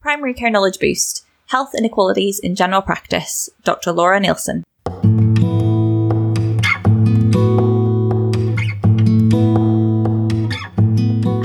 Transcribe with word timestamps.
Primary 0.00 0.32
Care 0.32 0.48
Knowledge 0.48 0.78
Boost 0.78 1.26
Health 1.46 1.74
Inequalities 1.76 2.38
in 2.38 2.54
General 2.54 2.80
Practice, 2.80 3.50
Dr. 3.64 3.90
Laura 3.90 4.20
Neilson. 4.20 4.62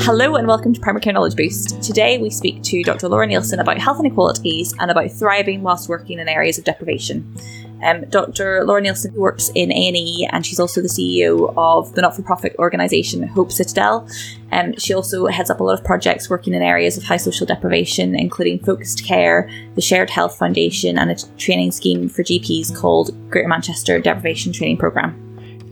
Hello 0.03 0.35
and 0.35 0.47
welcome 0.47 0.71
to 0.71 0.79
Primary 0.79 1.01
Care 1.01 1.13
Knowledge 1.13 1.35
Boost. 1.35 1.81
Today 1.81 2.19
we 2.19 2.29
speak 2.29 2.61
to 2.61 2.83
Dr. 2.83 3.07
Laura 3.07 3.25
Neilson 3.25 3.59
about 3.59 3.79
health 3.79 3.99
inequalities 3.99 4.75
and 4.79 4.91
about 4.91 5.09
thriving 5.11 5.63
whilst 5.63 5.89
working 5.89 6.19
in 6.19 6.29
areas 6.29 6.59
of 6.59 6.63
deprivation. 6.63 7.35
Um, 7.83 8.05
Dr. 8.09 8.63
Laura 8.63 8.81
Neilson 8.81 9.13
works 9.13 9.49
in 9.53 9.71
A&E 9.71 10.27
and 10.31 10.45
she's 10.45 10.59
also 10.59 10.81
the 10.81 10.87
CEO 10.87 11.53
of 11.57 11.93
the 11.95 12.01
not-for-profit 12.01 12.55
organisation 12.59 13.23
Hope 13.23 13.51
Citadel. 13.51 14.07
Um, 14.51 14.77
she 14.77 14.93
also 14.93 15.25
heads 15.27 15.49
up 15.49 15.59
a 15.59 15.63
lot 15.63 15.77
of 15.77 15.83
projects 15.83 16.29
working 16.29 16.53
in 16.53 16.61
areas 16.61 16.97
of 16.97 17.03
high 17.03 17.17
social 17.17 17.45
deprivation, 17.45 18.15
including 18.15 18.59
focused 18.59 19.05
care, 19.05 19.49
the 19.75 19.81
Shared 19.81 20.09
Health 20.09 20.37
Foundation, 20.37 20.97
and 20.97 21.11
a 21.11 21.15
training 21.37 21.71
scheme 21.71 22.07
for 22.09 22.23
GPs 22.23 22.75
called 22.75 23.11
Greater 23.29 23.47
Manchester 23.47 23.99
Deprivation 23.99 24.53
Training 24.53 24.77
Programme. 24.77 25.23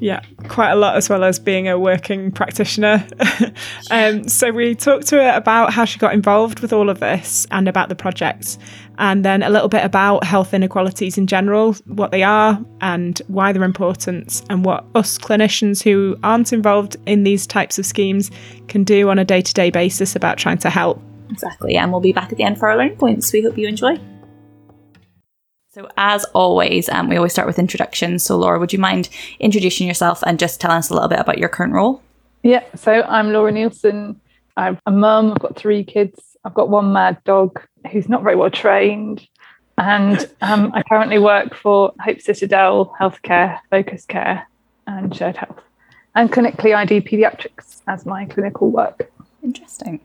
Yeah, 0.02 0.22
quite 0.48 0.72
a 0.72 0.76
lot 0.76 0.96
as 0.96 1.10
well 1.10 1.24
as 1.24 1.38
being 1.38 1.70
a 1.70 1.78
working 1.78 2.32
practitioner. 2.32 3.06
um, 3.92 4.28
so 4.28 4.50
we 4.50 4.74
talked 4.74 5.06
to 5.10 5.18
her 5.18 5.32
about 5.36 5.74
how 5.74 5.86
she 5.86 6.00
got 6.00 6.16
involved 6.16 6.62
with 6.62 6.74
all 6.74 6.90
of 6.90 7.00
this 7.00 7.46
and 7.52 7.68
about 7.68 7.90
the 7.90 7.94
projects, 7.94 8.58
and 9.02 9.26
then 9.26 9.42
a 9.42 9.50
little 9.50 9.68
bit 9.68 9.84
about 9.84 10.24
health 10.24 10.54
inequalities 10.54 11.18
in 11.18 11.26
general, 11.26 11.74
what 11.86 12.12
they 12.12 12.22
are 12.22 12.64
and 12.82 13.20
why 13.28 13.52
they're 13.52 13.64
important, 13.64 14.44
and 14.50 14.64
what 14.64 14.86
us 14.94 15.18
clinicians 15.18 15.84
who 15.84 16.16
aren't 16.24 16.54
involved 16.54 16.96
in 17.08 17.24
these 17.24 17.48
types 17.48 17.80
of 17.80 17.86
schemes 17.86 18.30
can 18.68 18.84
do 18.84 19.10
on 19.10 19.18
a 19.18 19.26
day 19.26 19.42
to 19.42 19.54
day 19.54 19.72
basis 19.72 20.16
about 20.16 20.38
trying 20.38 20.60
to 20.60 20.70
help. 20.70 21.02
Exactly, 21.32 21.76
and 21.76 21.92
we'll 21.92 22.00
be 22.00 22.14
back 22.14 22.32
at 22.32 22.38
the 22.38 22.44
end 22.44 22.60
for 22.60 22.70
our 22.70 22.78
learning 22.78 22.96
points. 22.96 23.34
We 23.34 23.42
hope 23.42 23.58
you 23.58 23.68
enjoy. 23.68 23.98
So, 25.72 25.90
as 25.98 26.24
always, 26.36 26.88
um, 26.90 27.10
we 27.10 27.18
always 27.18 27.32
start 27.32 27.48
with 27.48 27.58
introductions. 27.58 28.22
So, 28.24 28.38
Laura, 28.38 28.60
would 28.60 28.72
you 28.72 28.80
mind 28.80 29.10
introducing 29.40 29.88
yourself 29.88 30.22
and 30.28 30.38
just 30.38 30.62
telling 30.62 30.78
us 30.78 30.92
a 30.92 30.94
little 30.94 31.10
bit 31.10 31.20
about 31.20 31.40
your 31.40 31.50
current 31.50 31.74
role? 31.74 32.04
Yeah, 32.44 32.64
so 32.76 33.02
I'm 33.02 33.32
Laura 33.34 33.52
Neilson. 33.52 34.18
I'm 34.58 34.78
a 34.86 34.92
mum, 34.92 35.32
I've 35.32 35.40
got 35.40 35.56
three 35.56 35.84
kids. 35.84 36.38
I've 36.44 36.54
got 36.54 36.70
one 36.70 36.94
mad 36.94 37.24
dog 37.24 37.62
who's 37.92 38.10
not 38.10 38.24
very 38.24 38.36
well 38.36 38.50
trained. 38.50 39.28
And 39.78 40.30
um, 40.42 40.72
I 40.74 40.84
currently 40.84 41.18
work 41.18 41.56
for 41.56 41.94
Hope 42.00 42.22
Citadel 42.22 42.96
Healthcare, 43.00 43.60
Focus 43.70 44.06
Care, 44.06 44.48
and 44.86 45.16
Shared 45.16 45.38
Health. 45.38 45.60
And 46.14 46.32
clinically, 46.32 46.76
I 46.76 46.86
do 46.86 47.02
paediatrics 47.02 47.82
as 47.88 48.06
my 48.06 48.26
clinical 48.26 48.70
work. 48.70 49.12
Interesting. 49.42 50.02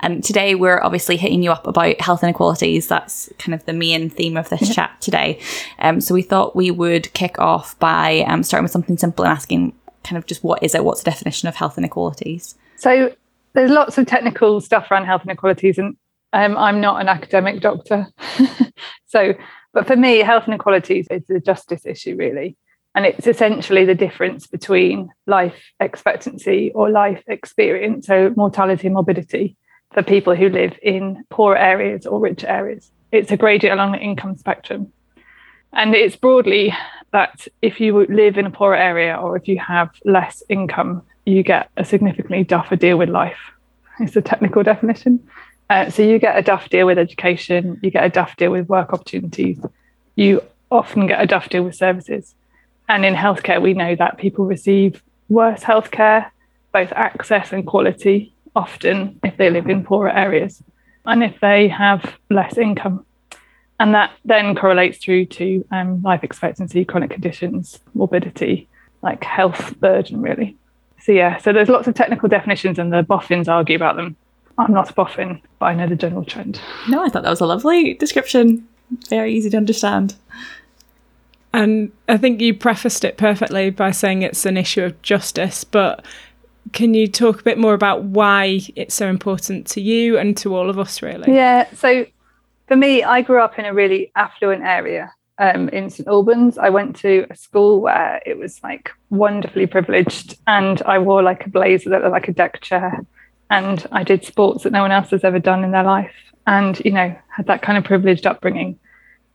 And 0.00 0.24
today 0.24 0.56
we're 0.56 0.82
obviously 0.82 1.16
hitting 1.16 1.42
you 1.42 1.52
up 1.52 1.66
about 1.66 2.00
health 2.00 2.22
inequalities. 2.22 2.88
That's 2.88 3.32
kind 3.38 3.54
of 3.54 3.64
the 3.64 3.72
main 3.72 4.10
theme 4.10 4.36
of 4.36 4.48
this 4.48 4.74
chat 4.74 5.00
today. 5.00 5.40
Um, 5.78 6.00
so 6.00 6.14
we 6.14 6.22
thought 6.22 6.56
we 6.56 6.70
would 6.70 7.12
kick 7.14 7.38
off 7.38 7.78
by 7.78 8.20
um, 8.26 8.42
starting 8.42 8.64
with 8.64 8.72
something 8.72 8.98
simple 8.98 9.24
and 9.24 9.32
asking 9.32 9.72
kind 10.04 10.18
of 10.18 10.26
just 10.26 10.42
what 10.42 10.62
is 10.62 10.74
it? 10.74 10.84
What's 10.84 11.02
the 11.02 11.10
definition 11.10 11.48
of 11.48 11.54
health 11.54 11.78
inequalities? 11.78 12.56
So 12.76 13.14
there's 13.52 13.70
lots 13.70 13.98
of 13.98 14.06
technical 14.06 14.60
stuff 14.60 14.90
around 14.90 15.06
health 15.06 15.22
inequalities, 15.24 15.78
and 15.78 15.96
um, 16.32 16.56
I'm 16.56 16.80
not 16.80 17.00
an 17.00 17.08
academic 17.08 17.60
doctor. 17.60 18.06
so, 19.06 19.34
but 19.72 19.86
for 19.86 19.96
me, 19.96 20.18
health 20.18 20.44
inequalities 20.46 21.06
is 21.10 21.28
a 21.30 21.40
justice 21.40 21.86
issue, 21.86 22.16
really. 22.16 22.56
And 22.94 23.06
it's 23.06 23.26
essentially 23.26 23.84
the 23.84 23.94
difference 23.94 24.46
between 24.46 25.10
life 25.26 25.72
expectancy 25.78 26.72
or 26.74 26.90
life 26.90 27.22
experience, 27.26 28.06
so 28.06 28.32
mortality 28.36 28.88
and 28.88 28.94
morbidity, 28.94 29.56
for 29.92 30.02
people 30.02 30.34
who 30.34 30.48
live 30.48 30.78
in 30.82 31.24
poor 31.30 31.54
areas 31.54 32.06
or 32.06 32.20
rich 32.20 32.44
areas. 32.44 32.90
It's 33.12 33.30
a 33.30 33.36
gradient 33.36 33.78
along 33.78 33.92
the 33.92 33.98
income 33.98 34.36
spectrum. 34.36 34.92
And 35.72 35.94
it's 35.94 36.16
broadly 36.16 36.74
that 37.12 37.46
if 37.62 37.80
you 37.80 38.06
live 38.06 38.36
in 38.36 38.46
a 38.46 38.50
poorer 38.50 38.76
area 38.76 39.16
or 39.16 39.36
if 39.36 39.48
you 39.48 39.58
have 39.58 39.90
less 40.04 40.42
income, 40.48 41.02
you 41.24 41.42
get 41.42 41.70
a 41.76 41.84
significantly 41.84 42.44
tougher 42.44 42.76
deal 42.76 42.96
with 42.96 43.08
life. 43.08 43.38
It's 44.00 44.16
a 44.16 44.22
technical 44.22 44.62
definition. 44.62 45.26
Uh, 45.70 45.90
so 45.90 46.02
you 46.02 46.18
get 46.18 46.38
a 46.38 46.42
duff 46.42 46.68
deal 46.70 46.86
with 46.86 46.98
education, 46.98 47.78
you 47.82 47.90
get 47.90 48.04
a 48.04 48.08
duff 48.08 48.36
deal 48.36 48.50
with 48.50 48.68
work 48.68 48.92
opportunities, 48.92 49.60
you 50.16 50.42
often 50.70 51.06
get 51.06 51.20
a 51.20 51.26
duff 51.26 51.48
deal 51.48 51.62
with 51.62 51.74
services. 51.74 52.34
And 52.88 53.04
in 53.04 53.14
healthcare, 53.14 53.60
we 53.60 53.74
know 53.74 53.94
that 53.96 54.16
people 54.16 54.46
receive 54.46 55.02
worse 55.28 55.62
healthcare, 55.62 56.30
both 56.72 56.90
access 56.92 57.52
and 57.52 57.66
quality, 57.66 58.32
often 58.56 59.20
if 59.22 59.36
they 59.36 59.50
live 59.50 59.68
in 59.68 59.84
poorer 59.84 60.10
areas 60.10 60.62
and 61.04 61.22
if 61.22 61.38
they 61.40 61.68
have 61.68 62.16
less 62.30 62.56
income. 62.56 63.04
And 63.80 63.94
that 63.94 64.10
then 64.24 64.56
correlates 64.56 64.98
through 64.98 65.26
to 65.26 65.64
um, 65.70 66.02
life 66.02 66.24
expectancy, 66.24 66.84
chronic 66.84 67.10
conditions, 67.10 67.78
morbidity, 67.94 68.68
like 69.02 69.22
health 69.22 69.78
burden, 69.78 70.20
really. 70.20 70.56
So, 71.00 71.12
yeah, 71.12 71.38
so 71.38 71.52
there's 71.52 71.68
lots 71.68 71.86
of 71.86 71.94
technical 71.94 72.28
definitions, 72.28 72.78
and 72.78 72.92
the 72.92 73.04
boffins 73.04 73.48
argue 73.48 73.76
about 73.76 73.94
them. 73.96 74.16
I'm 74.58 74.72
not 74.72 74.90
a 74.90 74.92
boffin, 74.92 75.40
but 75.58 75.66
I 75.66 75.74
know 75.74 75.86
the 75.86 75.96
general 75.96 76.24
trend. 76.24 76.60
No, 76.88 77.04
I 77.04 77.08
thought 77.08 77.22
that 77.22 77.30
was 77.30 77.40
a 77.40 77.46
lovely 77.46 77.94
description. 77.94 78.66
Very 79.08 79.32
easy 79.34 79.50
to 79.50 79.56
understand. 79.56 80.16
And 81.52 81.92
I 82.08 82.16
think 82.16 82.40
you 82.40 82.54
prefaced 82.54 83.04
it 83.04 83.16
perfectly 83.16 83.70
by 83.70 83.90
saying 83.90 84.22
it's 84.22 84.44
an 84.44 84.56
issue 84.56 84.82
of 84.82 85.00
justice, 85.02 85.64
but 85.64 86.04
can 86.72 86.92
you 86.94 87.06
talk 87.06 87.40
a 87.40 87.44
bit 87.44 87.58
more 87.58 87.74
about 87.74 88.02
why 88.04 88.60
it's 88.76 88.94
so 88.94 89.08
important 89.08 89.66
to 89.68 89.80
you 89.80 90.18
and 90.18 90.36
to 90.38 90.54
all 90.54 90.68
of 90.68 90.78
us, 90.78 91.00
really? 91.02 91.34
Yeah. 91.34 91.66
So 91.74 92.04
for 92.66 92.76
me, 92.76 93.02
I 93.02 93.22
grew 93.22 93.40
up 93.40 93.58
in 93.58 93.64
a 93.64 93.72
really 93.72 94.12
affluent 94.14 94.62
area 94.62 95.12
um, 95.38 95.68
in 95.70 95.88
St 95.88 96.06
Albans. 96.06 96.58
I 96.58 96.68
went 96.68 96.96
to 96.96 97.26
a 97.30 97.36
school 97.36 97.80
where 97.80 98.20
it 98.26 98.38
was 98.38 98.62
like 98.62 98.90
wonderfully 99.10 99.66
privileged, 99.66 100.38
and 100.46 100.82
I 100.82 100.98
wore 100.98 101.22
like 101.22 101.46
a 101.46 101.50
blazer 101.50 101.90
that 101.90 102.02
looked 102.02 102.12
like 102.12 102.28
a 102.28 102.32
deck 102.32 102.60
chair, 102.60 103.00
and 103.50 103.86
I 103.92 104.04
did 104.04 104.24
sports 104.24 104.64
that 104.64 104.72
no 104.72 104.82
one 104.82 104.92
else 104.92 105.10
has 105.10 105.24
ever 105.24 105.38
done 105.38 105.64
in 105.64 105.70
their 105.70 105.84
life, 105.84 106.14
and 106.46 106.80
you 106.84 106.92
know 106.92 107.16
had 107.28 107.46
that 107.46 107.62
kind 107.62 107.78
of 107.78 107.84
privileged 107.84 108.26
upbringing. 108.26 108.78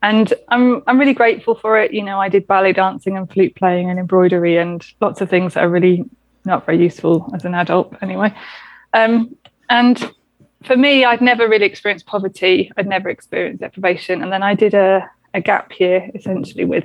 And 0.02 0.32
I'm 0.48 0.82
I'm 0.86 0.98
really 0.98 1.14
grateful 1.14 1.54
for 1.54 1.78
it. 1.78 1.92
You 1.92 2.02
know, 2.02 2.20
I 2.20 2.28
did 2.28 2.46
ballet 2.46 2.72
dancing 2.72 3.16
and 3.16 3.30
flute 3.30 3.54
playing 3.54 3.90
and 3.90 3.98
embroidery 3.98 4.58
and 4.58 4.84
lots 5.00 5.20
of 5.20 5.30
things 5.30 5.54
that 5.54 5.64
are 5.64 5.70
really 5.70 6.04
not 6.44 6.66
very 6.66 6.82
useful 6.82 7.30
as 7.34 7.44
an 7.44 7.54
adult 7.54 7.94
anyway. 8.02 8.34
Um, 8.92 9.34
and 9.70 10.12
for 10.62 10.76
me, 10.76 11.04
I'd 11.04 11.20
never 11.20 11.48
really 11.48 11.66
experienced 11.66 12.06
poverty. 12.06 12.70
I'd 12.76 12.86
never 12.86 13.08
experienced 13.08 13.60
deprivation. 13.60 14.22
And 14.22 14.32
then 14.32 14.42
I 14.42 14.54
did 14.54 14.74
a, 14.74 15.08
a 15.32 15.40
gap 15.40 15.78
year 15.78 16.10
essentially 16.14 16.64
with 16.64 16.84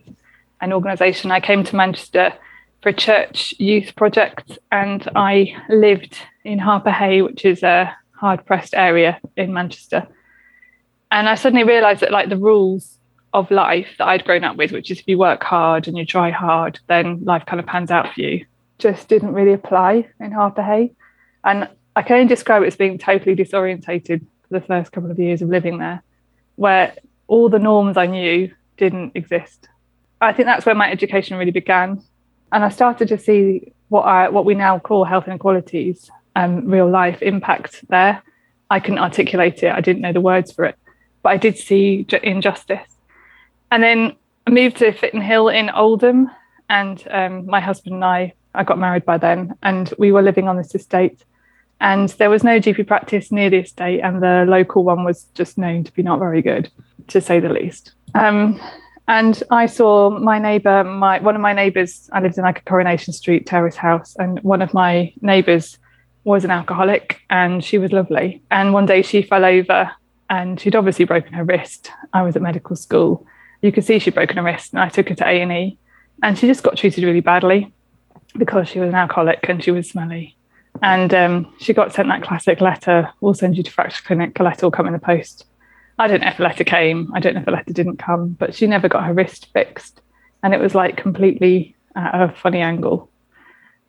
an 0.61 0.73
organisation. 0.73 1.31
I 1.31 1.39
came 1.39 1.63
to 1.63 1.75
Manchester 1.75 2.33
for 2.81 2.89
a 2.89 2.93
church 2.93 3.53
youth 3.57 3.95
project 3.95 4.57
and 4.71 5.07
I 5.15 5.55
lived 5.69 6.17
in 6.49 6.59
Harpurhey, 6.59 7.23
which 7.23 7.45
is 7.45 7.63
a 7.63 7.95
hard 8.11 8.45
pressed 8.45 8.73
area 8.73 9.19
in 9.37 9.53
Manchester. 9.53 10.07
And 11.11 11.29
I 11.29 11.35
suddenly 11.35 11.63
realised 11.63 12.01
that 12.01 12.11
like 12.11 12.29
the 12.29 12.37
rules 12.37 12.97
of 13.33 13.51
life 13.51 13.89
that 13.97 14.07
I'd 14.07 14.25
grown 14.25 14.43
up 14.43 14.57
with, 14.57 14.71
which 14.71 14.89
is 14.91 14.99
if 14.99 15.07
you 15.07 15.17
work 15.17 15.43
hard 15.43 15.87
and 15.87 15.97
you 15.97 16.05
try 16.05 16.31
hard, 16.31 16.79
then 16.87 17.23
life 17.23 17.45
kind 17.45 17.59
of 17.59 17.65
pans 17.65 17.91
out 17.91 18.13
for 18.13 18.21
you 18.21 18.45
just 18.79 19.09
didn't 19.09 19.33
really 19.33 19.53
apply 19.53 20.07
in 20.19 20.31
Harpurhey. 20.31 20.95
And 21.43 21.69
I 21.95 22.01
can 22.01 22.15
only 22.15 22.27
describe 22.27 22.63
it 22.63 22.67
as 22.67 22.75
being 22.75 22.97
totally 22.97 23.35
disorientated 23.35 24.21
for 24.47 24.59
the 24.59 24.65
first 24.65 24.91
couple 24.91 25.11
of 25.11 25.19
years 25.19 25.41
of 25.41 25.49
living 25.49 25.77
there, 25.77 26.01
where 26.55 26.95
all 27.27 27.49
the 27.49 27.59
norms 27.59 27.97
I 27.97 28.07
knew 28.07 28.51
didn't 28.77 29.11
exist. 29.15 29.67
I 30.21 30.33
think 30.33 30.47
that's 30.47 30.65
where 30.65 30.75
my 30.75 30.89
education 30.91 31.37
really 31.37 31.51
began. 31.51 32.01
And 32.51 32.63
I 32.63 32.69
started 32.69 33.09
to 33.09 33.17
see 33.17 33.73
what 33.89 34.01
I 34.01 34.29
what 34.29 34.45
we 34.45 34.55
now 34.55 34.79
call 34.79 35.03
health 35.03 35.27
inequalities, 35.27 36.09
um, 36.35 36.65
real 36.65 36.89
life 36.89 37.21
impact 37.21 37.87
there. 37.89 38.21
I 38.69 38.79
couldn't 38.79 38.99
articulate 38.99 39.63
it. 39.63 39.71
I 39.71 39.81
didn't 39.81 40.01
know 40.01 40.13
the 40.13 40.21
words 40.21 40.51
for 40.51 40.65
it, 40.65 40.75
but 41.23 41.29
I 41.29 41.37
did 41.37 41.57
see 41.57 42.05
injustice. 42.23 42.87
And 43.71 43.83
then 43.83 44.15
I 44.47 44.51
moved 44.51 44.77
to 44.77 44.91
Fitton 44.91 45.21
Hill 45.21 45.49
in 45.49 45.69
Oldham, 45.69 46.29
and 46.69 47.03
um, 47.09 47.45
my 47.45 47.59
husband 47.59 47.95
and 47.95 48.05
I 48.05 48.33
I 48.53 48.63
got 48.63 48.79
married 48.79 49.05
by 49.05 49.17
then, 49.17 49.53
and 49.61 49.93
we 49.97 50.11
were 50.11 50.21
living 50.21 50.47
on 50.47 50.57
this 50.57 50.73
estate. 50.73 51.23
And 51.81 52.09
there 52.09 52.29
was 52.29 52.43
no 52.43 52.59
GP 52.59 52.87
practice 52.87 53.31
near 53.31 53.49
the 53.49 53.59
estate, 53.59 54.01
and 54.01 54.21
the 54.21 54.45
local 54.47 54.83
one 54.83 55.03
was 55.03 55.25
just 55.33 55.57
known 55.57 55.83
to 55.83 55.93
be 55.93 56.03
not 56.03 56.19
very 56.19 56.41
good, 56.41 56.69
to 57.07 57.21
say 57.21 57.39
the 57.39 57.49
least. 57.49 57.93
Um, 58.15 58.59
and 59.07 59.41
I 59.49 59.65
saw 59.65 60.09
my 60.09 60.39
neighbour, 60.39 60.83
my 60.83 61.19
one 61.19 61.35
of 61.35 61.41
my 61.41 61.53
neighbours. 61.53 62.09
I 62.11 62.19
lived 62.19 62.37
in 62.37 62.43
like 62.43 62.59
a 62.59 62.63
Coronation 62.63 63.13
Street 63.13 63.45
terrace 63.45 63.75
house, 63.75 64.15
and 64.17 64.39
one 64.41 64.61
of 64.61 64.73
my 64.73 65.13
neighbours 65.21 65.77
was 66.29 66.45
an 66.45 66.51
alcoholic, 66.51 67.21
and 67.29 67.63
she 67.63 67.79
was 67.79 67.91
lovely. 67.91 68.41
And 68.51 68.71
one 68.71 68.85
day 68.85 69.01
she 69.01 69.23
fell 69.23 69.43
over, 69.43 69.91
and 70.29 70.59
she'd 70.59 70.75
obviously 70.75 71.05
broken 71.05 71.33
her 71.33 71.43
wrist. 71.43 71.91
I 72.13 72.21
was 72.21 72.35
at 72.35 72.41
medical 72.43 72.75
school. 72.75 73.25
You 73.63 73.71
could 73.71 73.83
see 73.83 73.97
she'd 73.97 74.13
broken 74.13 74.37
her 74.37 74.43
wrist, 74.43 74.71
and 74.71 74.81
I 74.81 74.89
took 74.89 75.09
her 75.09 75.15
to 75.15 75.27
A 75.27 75.41
and 75.41 75.51
E, 75.51 75.77
and 76.21 76.37
she 76.37 76.45
just 76.45 76.61
got 76.61 76.77
treated 76.77 77.03
really 77.03 77.19
badly 77.19 77.73
because 78.37 78.67
she 78.67 78.79
was 78.79 78.89
an 78.89 78.95
alcoholic 78.95 79.49
and 79.49 79.63
she 79.63 79.71
was 79.71 79.89
smelly. 79.89 80.37
And 80.83 81.13
um, 81.15 81.53
she 81.59 81.73
got 81.73 81.93
sent 81.93 82.07
that 82.09 82.21
classic 82.21 82.61
letter, 82.61 83.09
we'll 83.21 83.33
send 83.33 83.57
you 83.57 83.63
to 83.63 83.71
fracture 83.71 84.03
clinic, 84.05 84.39
a 84.39 84.43
letter 84.43 84.67
will 84.67 84.71
come 84.71 84.85
in 84.85 84.93
the 84.93 84.99
post. 84.99 85.45
I 85.97 86.07
don't 86.07 86.21
know 86.21 86.27
if 86.27 86.39
a 86.39 86.43
letter 86.43 86.63
came, 86.63 87.11
I 87.13 87.19
don't 87.19 87.33
know 87.33 87.41
if 87.41 87.47
a 87.47 87.51
letter 87.51 87.73
didn't 87.73 87.97
come, 87.97 88.29
but 88.29 88.53
she 88.53 88.67
never 88.67 88.87
got 88.87 89.03
her 89.03 89.13
wrist 89.13 89.47
fixed. 89.51 90.01
And 90.43 90.53
it 90.53 90.59
was 90.59 90.75
like 90.75 90.95
completely 90.95 91.75
at 91.95 92.21
a 92.21 92.33
funny 92.33 92.61
angle. 92.61 93.09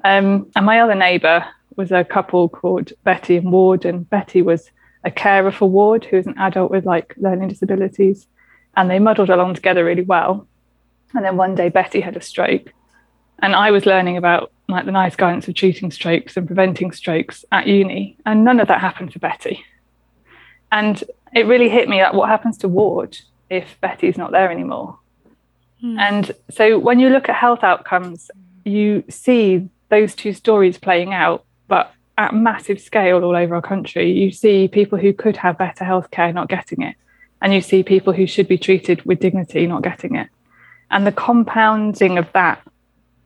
Um, 0.02 0.50
and 0.56 0.64
my 0.64 0.80
other 0.80 0.94
neighbour 0.94 1.44
was 1.76 1.92
a 1.92 2.04
couple 2.04 2.48
called 2.48 2.92
Betty 3.04 3.36
and 3.36 3.52
Ward, 3.52 3.84
and 3.84 4.08
Betty 4.08 4.42
was 4.42 4.70
a 5.04 5.10
carer 5.10 5.50
for 5.50 5.68
Ward, 5.68 6.04
who 6.04 6.16
is 6.16 6.26
an 6.26 6.38
adult 6.38 6.70
with 6.70 6.84
like 6.84 7.14
learning 7.16 7.48
disabilities, 7.48 8.26
and 8.76 8.90
they 8.90 8.98
muddled 8.98 9.30
along 9.30 9.54
together 9.54 9.84
really 9.84 10.02
well. 10.02 10.46
And 11.14 11.24
then 11.24 11.36
one 11.36 11.54
day 11.54 11.68
Betty 11.68 12.00
had 12.00 12.16
a 12.16 12.20
stroke, 12.20 12.72
and 13.40 13.54
I 13.54 13.70
was 13.70 13.86
learning 13.86 14.16
about 14.16 14.52
like 14.68 14.84
the 14.84 14.92
NICE 14.92 15.16
guidance 15.16 15.48
of 15.48 15.54
treating 15.54 15.90
strokes 15.90 16.36
and 16.36 16.46
preventing 16.46 16.92
strokes 16.92 17.44
at 17.50 17.66
uni, 17.66 18.16
and 18.26 18.44
none 18.44 18.60
of 18.60 18.68
that 18.68 18.80
happened 18.80 19.12
for 19.12 19.18
Betty. 19.18 19.64
And 20.72 21.02
it 21.34 21.46
really 21.46 21.68
hit 21.68 21.88
me 21.88 21.98
that 21.98 22.14
what 22.14 22.28
happens 22.28 22.58
to 22.58 22.68
Ward 22.68 23.18
if 23.48 23.80
Betty's 23.80 24.16
not 24.16 24.30
there 24.30 24.50
anymore. 24.50 24.98
Mm. 25.82 25.98
And 25.98 26.32
so 26.50 26.78
when 26.78 27.00
you 27.00 27.08
look 27.08 27.28
at 27.28 27.36
health 27.36 27.64
outcomes, 27.64 28.30
you 28.64 29.02
see 29.08 29.68
those 29.88 30.14
two 30.14 30.32
stories 30.32 30.78
playing 30.78 31.12
out, 31.12 31.44
but 31.70 31.94
at 32.18 32.34
massive 32.34 32.78
scale 32.78 33.24
all 33.24 33.34
over 33.34 33.54
our 33.54 33.62
country. 33.62 34.10
You 34.12 34.30
see 34.30 34.68
people 34.68 34.98
who 34.98 35.14
could 35.14 35.38
have 35.38 35.56
better 35.56 35.84
healthcare 35.84 36.34
not 36.34 36.50
getting 36.50 36.82
it, 36.82 36.96
and 37.40 37.54
you 37.54 37.62
see 37.62 37.82
people 37.82 38.12
who 38.12 38.26
should 38.26 38.48
be 38.48 38.58
treated 38.58 39.02
with 39.06 39.20
dignity 39.20 39.66
not 39.66 39.82
getting 39.82 40.16
it. 40.16 40.28
And 40.90 41.06
the 41.06 41.12
compounding 41.12 42.18
of 42.18 42.30
that 42.32 42.60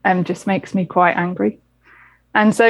um, 0.05 0.23
just 0.23 0.47
makes 0.47 0.75
me 0.75 0.85
quite 0.85 1.17
angry. 1.17 1.59
And 2.35 2.55
so 2.55 2.69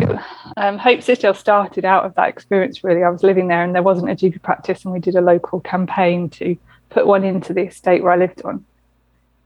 um, 0.57 0.79
Hope 0.79 1.03
Citadel 1.03 1.35
started 1.35 1.85
out 1.85 2.05
of 2.05 2.15
that 2.15 2.29
experience, 2.29 2.85
really. 2.85 3.03
I 3.03 3.09
was 3.09 3.23
living 3.23 3.49
there 3.49 3.65
and 3.65 3.75
there 3.75 3.83
wasn't 3.83 4.11
a 4.11 4.15
GP 4.15 4.41
practice, 4.43 4.85
and 4.85 4.95
we 4.95 5.01
did 5.01 5.17
a 5.17 5.21
local 5.21 5.61
campaign 5.61 6.31
to 6.31 6.57
put 6.91 7.07
one 7.07 7.25
into 7.25 7.53
the 7.53 7.63
estate 7.63 8.03
where 8.03 8.13
I 8.13 8.17
lived 8.17 8.43
on. 8.45 8.65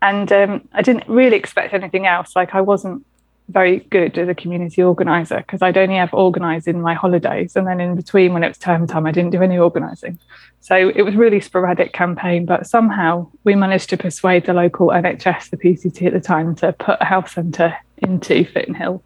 And 0.02 0.30
um, 0.30 0.68
I 0.72 0.82
didn't 0.82 1.08
really 1.08 1.36
expect 1.36 1.72
anything 1.72 2.06
else. 2.06 2.36
Like, 2.36 2.54
I 2.54 2.60
wasn't 2.60 3.04
very 3.48 3.78
good 3.90 4.18
as 4.18 4.28
a 4.28 4.34
community 4.34 4.82
organizer 4.82 5.38
because 5.38 5.62
I'd 5.62 5.78
only 5.78 5.96
ever 5.96 6.14
organised 6.14 6.68
in 6.68 6.82
my 6.82 6.94
holidays. 6.94 7.56
And 7.56 7.66
then 7.66 7.80
in 7.80 7.94
between, 7.94 8.32
when 8.34 8.44
it 8.44 8.48
was 8.48 8.58
term 8.58 8.86
time, 8.86 9.06
I 9.06 9.12
didn't 9.12 9.30
do 9.30 9.42
any 9.42 9.58
organising. 9.58 10.18
So 10.60 10.76
it 10.76 11.02
was 11.02 11.14
really 11.14 11.40
sporadic 11.40 11.92
campaign, 11.92 12.44
but 12.44 12.66
somehow 12.66 13.28
we 13.44 13.54
managed 13.54 13.88
to 13.90 13.96
persuade 13.96 14.44
the 14.44 14.52
local 14.52 14.88
NHS, 14.88 15.50
the 15.50 15.56
PCT 15.56 16.06
at 16.06 16.12
the 16.12 16.20
time, 16.20 16.54
to 16.56 16.72
put 16.72 16.98
a 17.00 17.04
health 17.04 17.30
centre 17.30 17.74
into 17.98 18.44
Fitton 18.44 18.74
Hill. 18.74 19.02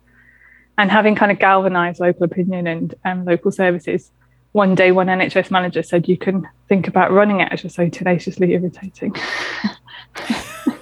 And 0.77 0.91
having 0.91 1.15
kind 1.15 1.31
of 1.31 1.39
galvanised 1.39 2.01
local 2.01 2.25
opinion 2.25 2.67
and 2.67 2.95
um, 3.05 3.25
local 3.25 3.53
services, 3.53 4.11
one 4.53 4.75
day 4.75 4.91
one 4.91 5.07
NHS 5.07 5.51
manager 5.51 5.83
said, 5.83 6.09
You 6.09 6.17
can 6.17 6.49
think 6.69 6.89
about 6.89 7.13
running 7.13 7.41
it. 7.41 7.53
It's 7.53 7.63
just 7.63 7.77
so 7.77 7.89
tenaciously 7.89 8.53
irritating. 8.53 9.15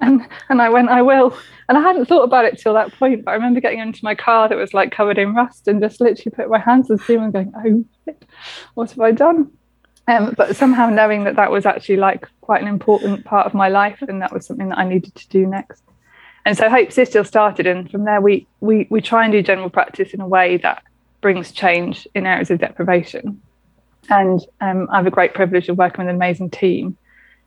and, 0.00 0.26
and 0.48 0.62
I 0.62 0.68
went, 0.68 0.88
I 0.88 1.02
will. 1.02 1.36
And 1.68 1.78
I 1.78 1.80
hadn't 1.80 2.06
thought 2.06 2.24
about 2.24 2.44
it 2.44 2.58
till 2.58 2.74
that 2.74 2.92
point, 2.94 3.24
but 3.24 3.30
I 3.32 3.34
remember 3.34 3.60
getting 3.60 3.80
into 3.80 4.04
my 4.04 4.14
car 4.14 4.48
that 4.48 4.58
was 4.58 4.74
like 4.74 4.92
covered 4.92 5.18
in 5.18 5.34
rust 5.34 5.66
and 5.68 5.80
just 5.80 6.00
literally 6.00 6.34
put 6.34 6.50
my 6.50 6.58
hands 6.58 6.90
on 6.90 6.96
the 6.96 7.02
steering 7.02 7.24
and 7.24 7.32
going, 7.32 7.52
oh, 7.56 7.84
shit, 8.04 8.24
what 8.74 8.90
have 8.90 9.00
I 9.00 9.12
done? 9.12 9.50
Um, 10.06 10.34
but 10.36 10.54
somehow 10.56 10.90
knowing 10.90 11.24
that 11.24 11.36
that 11.36 11.50
was 11.50 11.64
actually 11.64 11.96
like 11.96 12.28
quite 12.42 12.60
an 12.60 12.68
important 12.68 13.24
part 13.24 13.46
of 13.46 13.54
my 13.54 13.68
life 13.68 14.02
and 14.02 14.20
that 14.20 14.32
was 14.32 14.44
something 14.44 14.68
that 14.68 14.78
I 14.78 14.86
needed 14.86 15.14
to 15.14 15.28
do 15.28 15.46
next. 15.46 15.82
And 16.44 16.56
so 16.58 16.68
Hope 16.68 16.92
Citadel 16.92 17.24
started, 17.24 17.66
and 17.66 17.90
from 17.90 18.04
there 18.04 18.20
we 18.20 18.46
we 18.60 18.86
we 18.90 19.00
try 19.00 19.24
and 19.24 19.32
do 19.32 19.42
general 19.42 19.70
practice 19.70 20.12
in 20.12 20.20
a 20.20 20.28
way 20.28 20.58
that 20.58 20.82
brings 21.22 21.52
change 21.52 22.06
in 22.14 22.26
areas 22.26 22.50
of 22.50 22.58
deprivation. 22.58 23.40
And 24.10 24.44
um, 24.60 24.86
I 24.92 24.96
have 24.96 25.06
a 25.06 25.10
great 25.10 25.32
privilege 25.32 25.70
of 25.70 25.78
working 25.78 26.04
with 26.04 26.10
an 26.10 26.16
amazing 26.16 26.50
team 26.50 26.98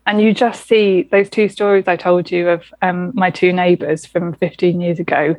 and 0.08 0.22
you 0.22 0.32
just 0.32 0.66
see 0.66 1.02
those 1.02 1.28
two 1.28 1.50
stories 1.50 1.86
I 1.86 1.96
told 1.96 2.30
you 2.30 2.48
of 2.48 2.64
um, 2.80 3.12
my 3.14 3.30
two 3.30 3.52
neighbours 3.52 4.06
from 4.06 4.32
15 4.32 4.80
years 4.80 4.98
ago 4.98 5.36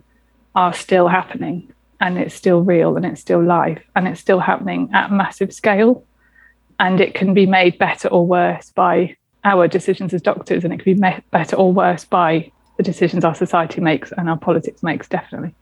are 0.54 0.74
still 0.74 1.08
happening 1.08 1.74
and 2.00 2.20
it's 2.20 2.36
still 2.36 2.62
real 2.62 2.96
and 2.96 3.04
it's 3.04 3.20
still 3.20 3.44
live 3.44 3.82
and 3.96 4.08
it's 4.08 4.22
still 4.22 4.40
happening 4.40 4.92
at 4.94 5.12
massive 5.12 5.52
scale. 5.52 6.06
And 6.80 7.02
it 7.02 7.16
can 7.16 7.34
be 7.34 7.48
made 7.48 7.80
better 7.80 8.10
or 8.10 8.28
worse 8.28 8.70
by 8.70 9.18
our 9.44 9.68
decisions 9.68 10.14
as 10.14 10.22
doctors, 10.22 10.64
and 10.64 10.72
it 10.72 10.82
can 10.82 10.94
be 10.94 11.00
made 11.02 11.24
better 11.32 11.56
or 11.56 11.74
worse 11.74 12.06
by 12.06 12.52
the 12.78 12.84
decisions 12.84 13.26
our 13.26 13.34
society 13.34 13.82
makes 13.82 14.12
and 14.12 14.30
our 14.30 14.38
politics 14.38 14.84
makes, 14.84 15.10
definitely. 15.10 15.56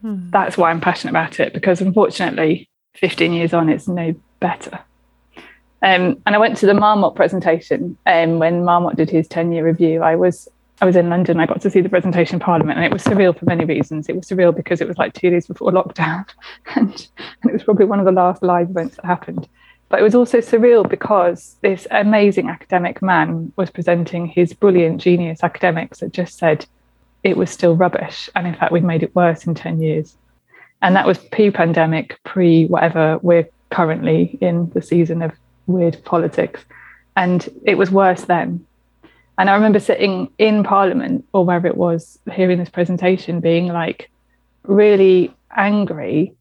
Hmm. 0.00 0.30
That's 0.30 0.56
why 0.56 0.70
I'm 0.70 0.80
passionate 0.80 1.10
about 1.10 1.38
it 1.38 1.52
because 1.52 1.82
unfortunately, 1.82 2.70
15 2.94 3.34
years 3.34 3.52
on, 3.52 3.68
it's 3.68 3.86
no 3.86 4.14
better. 4.40 4.80
Um, 5.82 6.20
and 6.26 6.34
I 6.34 6.38
went 6.38 6.56
to 6.58 6.66
the 6.66 6.74
Marmot 6.74 7.14
presentation 7.14 7.96
um, 8.06 8.38
when 8.38 8.64
Marmot 8.64 8.96
did 8.96 9.10
his 9.10 9.28
10 9.28 9.52
year 9.52 9.64
review. 9.64 10.02
I 10.02 10.16
was 10.16 10.48
I 10.80 10.84
was 10.84 10.96
in 10.96 11.08
London. 11.08 11.40
I 11.40 11.46
got 11.46 11.60
to 11.62 11.70
see 11.70 11.80
the 11.80 11.88
presentation 11.88 12.36
in 12.36 12.40
Parliament, 12.40 12.78
and 12.78 12.86
it 12.86 12.92
was 12.92 13.02
surreal 13.02 13.36
for 13.36 13.44
many 13.46 13.64
reasons. 13.64 14.08
It 14.08 14.14
was 14.14 14.26
surreal 14.26 14.54
because 14.54 14.80
it 14.80 14.86
was 14.86 14.96
like 14.96 15.12
two 15.12 15.30
days 15.30 15.46
before 15.46 15.72
lockdown, 15.72 16.24
and, 16.76 17.08
and 17.42 17.50
it 17.50 17.52
was 17.52 17.64
probably 17.64 17.86
one 17.86 17.98
of 17.98 18.04
the 18.04 18.12
last 18.12 18.42
live 18.42 18.70
events 18.70 18.96
that 18.96 19.04
happened. 19.04 19.48
But 19.88 20.00
it 20.00 20.02
was 20.02 20.14
also 20.14 20.38
surreal 20.38 20.88
because 20.88 21.56
this 21.62 21.86
amazing 21.90 22.48
academic 22.48 23.00
man 23.02 23.52
was 23.56 23.70
presenting 23.70 24.26
his 24.26 24.52
brilliant 24.52 25.00
genius 25.00 25.42
academics 25.42 26.00
that 26.00 26.12
just 26.12 26.38
said 26.38 26.66
it 27.24 27.36
was 27.36 27.50
still 27.50 27.74
rubbish, 27.74 28.28
and 28.36 28.46
in 28.46 28.54
fact 28.54 28.72
we'd 28.72 28.84
made 28.84 29.02
it 29.02 29.14
worse 29.16 29.46
in 29.46 29.54
10 29.54 29.80
years. 29.80 30.16
And 30.80 30.94
that 30.94 31.06
was 31.06 31.18
pre-pandemic, 31.18 32.18
pre 32.24 32.66
whatever 32.66 33.18
we're 33.22 33.48
currently 33.70 34.38
in 34.40 34.70
the 34.70 34.82
season 34.82 35.22
of 35.22 35.32
weird 35.68 36.02
politics. 36.04 36.64
And 37.16 37.48
it 37.64 37.76
was 37.76 37.90
worse 37.90 38.22
then. 38.24 38.66
And 39.38 39.48
I 39.48 39.54
remember 39.54 39.78
sitting 39.78 40.30
in 40.38 40.64
Parliament 40.64 41.24
or 41.32 41.44
wherever 41.44 41.68
it 41.68 41.76
was, 41.76 42.18
hearing 42.32 42.58
this 42.58 42.70
presentation, 42.70 43.40
being 43.40 43.68
like 43.68 44.10
really 44.64 45.32
angry 45.56 46.34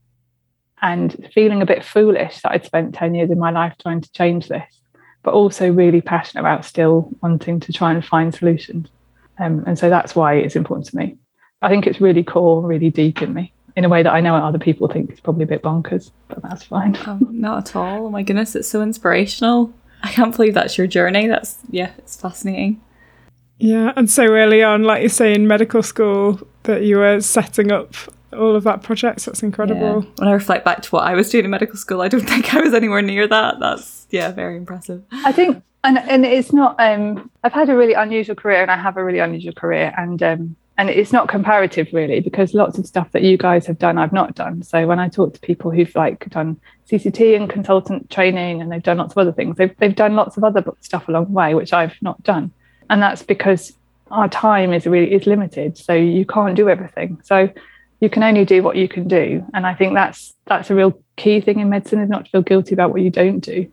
and 0.82 1.30
feeling 1.34 1.62
a 1.62 1.66
bit 1.66 1.84
foolish 1.86 2.42
that 2.42 2.52
I'd 2.52 2.66
spent 2.66 2.96
10 2.96 3.14
years 3.14 3.30
of 3.30 3.38
my 3.38 3.52
life 3.52 3.76
trying 3.80 4.02
to 4.02 4.12
change 4.12 4.48
this, 4.48 4.82
but 5.24 5.34
also 5.34 5.72
really 5.72 6.02
passionate 6.02 6.42
about 6.42 6.66
still 6.66 7.12
wanting 7.22 7.60
to 7.62 7.74
try 7.74 7.92
and 7.92 8.04
find 8.04 8.34
solutions. 8.34 8.90
Um, 9.40 9.64
and 9.68 9.78
so 9.78 9.90
that's 9.90 10.16
why 10.16 10.36
it's 10.36 10.56
important 10.56 10.88
to 10.88 10.98
me. 10.98 11.18
I 11.62 11.70
think 11.70 11.86
it's 11.86 12.02
really 12.02 12.24
core, 12.24 12.62
really 12.66 12.90
deep 12.90 13.22
in 13.22 13.34
me 13.34 13.54
in 13.78 13.86
a 13.86 13.90
way 13.90 14.02
that 14.02 14.12
I 14.12 14.22
know 14.22 14.36
other 14.36 14.58
people 14.58 14.88
think 14.88 15.14
is 15.14 15.20
probably 15.20 15.44
a 15.44 15.48
bit 15.48 15.62
bonkers, 15.62 16.10
but 16.30 16.42
that's 16.42 16.64
fine. 16.64 16.98
Oh, 17.06 17.20
not 17.30 17.70
at 17.70 17.76
all. 17.76 18.08
Oh 18.08 18.10
my 18.10 18.24
goodness, 18.24 18.56
it's 18.56 18.68
so 18.68 18.82
inspirational. 18.82 19.72
I 20.02 20.10
can't 20.10 20.36
believe 20.36 20.56
that's 20.56 20.80
your 20.80 20.88
journey. 20.88 21.28
That's 21.28 21.60
yeah, 21.70 21.92
it's 22.00 22.20
fascinating. 22.20 22.82
Yeah, 23.60 23.94
and 23.96 24.10
so 24.10 24.24
early 24.24 24.64
on, 24.64 24.84
like 24.84 25.04
you 25.04 25.10
say 25.10 25.34
in 25.34 25.48
medical 25.48 25.84
school, 25.84 26.42
that 26.64 26.84
you 26.84 26.98
were 26.98 27.22
setting 27.22 27.72
up 27.72 27.94
all 28.34 28.56
of 28.56 28.64
that 28.64 28.82
projects. 28.82 29.26
That's 29.26 29.44
incredible. 29.44 30.04
Yeah. 30.04 30.10
When 30.18 30.28
I 30.28 30.34
reflect 30.34 30.66
back 30.66 30.82
to 30.82 30.90
what 30.90 31.06
I 31.06 31.14
was 31.14 31.30
doing 31.30 31.46
in 31.46 31.52
medical 31.52 31.78
school, 31.78 32.02
I 32.02 32.08
don't 32.08 32.22
think 32.28 32.56
I 32.56 32.62
was 32.62 32.74
anywhere 32.74 33.04
near 33.04 33.28
that. 33.28 33.60
That's 33.60 34.08
yeah, 34.10 34.32
very 34.32 34.58
impressive. 34.58 35.04
I 35.12 35.32
think, 35.32 35.64
and 35.84 36.00
and 36.00 36.26
it's 36.26 36.52
not. 36.52 36.76
Um, 36.80 37.30
I've 37.44 37.54
had 37.54 37.70
a 37.70 37.76
really 37.76 37.94
unusual 37.94 38.36
career, 38.36 38.64
and 38.64 38.72
I 38.72 38.78
have 38.78 38.98
a 38.98 39.04
really 39.04 39.20
unusual 39.20 39.54
career, 39.54 39.94
and 39.96 40.24
um, 40.24 40.56
and 40.78 40.90
it's 40.90 41.12
not 41.12 41.28
comparative 41.28 41.88
really 41.92 42.20
because 42.20 42.54
lots 42.54 42.78
of 42.78 42.86
stuff 42.86 43.12
that 43.12 43.24
you 43.24 43.38
guys 43.38 43.66
have 43.66 43.80
done 43.80 43.98
i've 43.98 44.14
not 44.14 44.36
done. 44.36 44.62
So 44.64 44.86
when 44.88 45.00
i 45.00 45.10
talk 45.10 45.34
to 45.34 45.40
people 45.40 45.72
who've 45.72 45.94
like 45.96 46.30
done 46.30 46.60
cct 46.90 47.36
and 47.36 47.50
consultant 47.50 48.10
training 48.10 48.62
and 48.62 48.72
they've 48.72 48.84
done 48.84 48.98
lots 48.98 49.14
of 49.14 49.18
other 49.18 49.34
things 49.34 49.58
they've, 49.58 49.76
they've 49.78 49.96
done 49.96 50.16
lots 50.16 50.38
of 50.38 50.44
other 50.44 50.64
stuff 50.82 51.08
along 51.08 51.26
the 51.26 51.32
way 51.32 51.54
which 51.54 51.74
i've 51.74 51.96
not 52.02 52.22
done. 52.24 52.52
And 52.90 53.02
that's 53.02 53.24
because 53.24 53.74
our 54.10 54.30
time 54.30 54.72
is 54.72 54.86
really 54.86 55.14
is 55.14 55.26
limited 55.26 55.78
so 55.78 55.94
you 55.94 56.26
can't 56.26 56.56
do 56.56 56.70
everything. 56.70 57.20
So 57.24 57.50
you 58.00 58.10
can 58.10 58.24
only 58.24 58.46
do 58.46 58.64
what 58.64 58.78
you 58.78 58.88
can 58.88 59.08
do. 59.08 59.46
And 59.54 59.66
i 59.66 59.74
think 59.74 59.94
that's 59.94 60.34
that's 60.46 60.70
a 60.70 60.76
real 60.76 61.00
key 61.16 61.42
thing 61.42 61.60
in 61.60 61.70
medicine 61.70 62.00
is 62.00 62.10
not 62.10 62.26
to 62.26 62.32
feel 62.32 62.42
guilty 62.44 62.74
about 62.74 62.92
what 62.92 63.02
you 63.02 63.10
don't 63.10 63.40
do. 63.40 63.72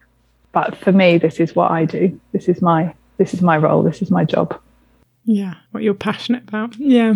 But 0.52 0.76
for 0.76 0.92
me 0.92 1.18
this 1.18 1.38
is 1.40 1.54
what 1.54 1.70
i 1.70 1.84
do. 1.84 2.18
This 2.32 2.48
is 2.48 2.62
my 2.62 2.94
this 3.18 3.34
is 3.34 3.42
my 3.42 3.56
role. 3.56 3.82
This 3.84 4.02
is 4.02 4.10
my 4.10 4.24
job 4.24 4.60
yeah, 5.24 5.54
what 5.70 5.82
you're 5.82 5.94
passionate 5.94 6.44
about. 6.48 6.76
Yeah. 6.76 7.14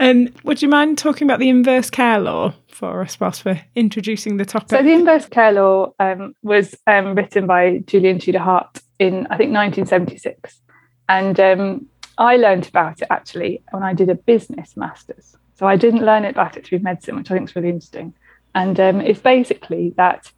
And 0.00 0.32
would 0.44 0.62
you 0.62 0.68
mind 0.68 0.96
talking 0.96 1.26
about 1.26 1.40
the 1.40 1.48
inverse 1.48 1.90
care 1.90 2.20
law 2.20 2.54
for 2.68 3.02
us 3.02 3.18
whilst 3.18 3.44
we're 3.44 3.60
introducing 3.74 4.36
the 4.36 4.44
topic? 4.44 4.70
So 4.70 4.82
the 4.82 4.92
inverse 4.92 5.26
care 5.26 5.52
law 5.52 5.92
um, 5.98 6.34
was 6.42 6.74
um, 6.86 7.14
written 7.14 7.46
by 7.46 7.78
Julian 7.86 8.18
Tudor 8.20 8.38
Hart 8.38 8.80
in 8.98 9.26
I 9.26 9.36
think 9.36 9.52
1976, 9.52 10.60
and 11.08 11.38
um, 11.40 11.86
I 12.16 12.36
learned 12.36 12.68
about 12.68 13.02
it 13.02 13.08
actually 13.10 13.62
when 13.70 13.82
I 13.82 13.92
did 13.94 14.08
a 14.08 14.14
business 14.14 14.76
masters. 14.76 15.36
So 15.54 15.66
I 15.66 15.76
didn't 15.76 16.04
learn 16.04 16.24
about 16.24 16.56
it 16.56 16.64
through 16.64 16.80
medicine, 16.80 17.16
which 17.16 17.30
I 17.30 17.34
think 17.34 17.50
is 17.50 17.56
really 17.56 17.70
interesting. 17.70 18.14
And 18.54 18.78
um, 18.78 19.00
it's 19.00 19.20
basically 19.20 19.92
that 19.96 20.30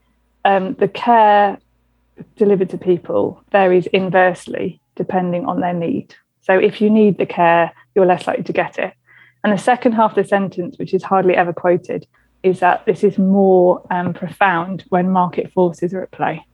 um, 0.46 0.74
the 0.74 0.88
care 0.88 1.58
delivered 2.36 2.70
to 2.70 2.78
people 2.78 3.42
varies 3.52 3.86
inversely 3.88 4.80
depending 4.94 5.44
on 5.46 5.60
their 5.60 5.74
need. 5.74 6.14
So 6.40 6.58
if 6.58 6.80
you 6.80 6.90
need 6.90 7.18
the 7.18 7.26
care, 7.26 7.72
you're 7.94 8.06
less 8.06 8.26
likely 8.26 8.44
to 8.44 8.52
get 8.52 8.78
it. 8.78 8.94
And 9.42 9.52
the 9.52 9.58
second 9.58 9.92
half 9.92 10.12
of 10.12 10.16
the 10.16 10.24
sentence, 10.24 10.78
which 10.78 10.94
is 10.94 11.02
hardly 11.02 11.34
ever 11.34 11.52
quoted, 11.52 12.06
is 12.42 12.60
that 12.60 12.84
this 12.86 13.04
is 13.04 13.18
more 13.18 13.86
um, 13.90 14.12
profound 14.12 14.84
when 14.88 15.10
market 15.10 15.52
forces 15.52 15.92
are 15.92 16.02
at 16.02 16.10
play. 16.10 16.44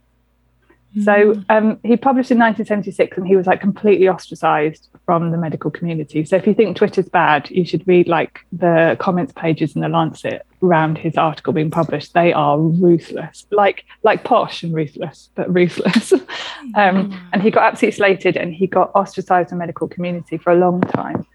So 1.05 1.43
um, 1.51 1.79
he 1.83 1.97
published 1.97 2.31
in 2.31 2.39
1976 2.39 3.19
and 3.19 3.27
he 3.27 3.37
was 3.37 3.47
like 3.47 3.61
completely 3.61 4.09
ostracized 4.09 4.89
from 5.05 5.31
the 5.31 5.37
medical 5.37 5.71
community. 5.71 6.25
So 6.25 6.37
if 6.37 6.47
you 6.47 6.55
think 6.55 6.77
Twitter's 6.77 7.09
bad, 7.09 7.51
you 7.51 7.67
should 7.67 7.87
read 7.87 8.09
like 8.09 8.41
the 8.51 8.97
comments 8.99 9.33
pages 9.35 9.77
in 9.77 9.83
the 9.83 9.91
Lancet 9.91 10.47
around 10.63 10.97
his 10.97 11.17
article 11.19 11.53
being 11.53 11.71
published. 11.71 12.15
They 12.15 12.33
are 12.33 12.59
ruthless, 12.59 13.47
like 13.51 13.85
like 14.05 14.25
posh 14.25 14.63
and 14.63 14.75
ruthless, 14.75 15.29
but 15.35 15.53
ruthless. 15.53 16.13
um, 16.75 17.29
and 17.33 17.43
he 17.43 17.51
got 17.51 17.65
absolutely 17.65 17.97
slated 17.97 18.37
and 18.39 18.55
he 18.55 18.67
got 18.67 18.91
ostracized 18.95 19.53
in 19.53 19.59
the 19.59 19.63
medical 19.63 19.89
community 19.89 20.39
for 20.39 20.51
a 20.51 20.57
long 20.57 20.81
time. 20.81 21.27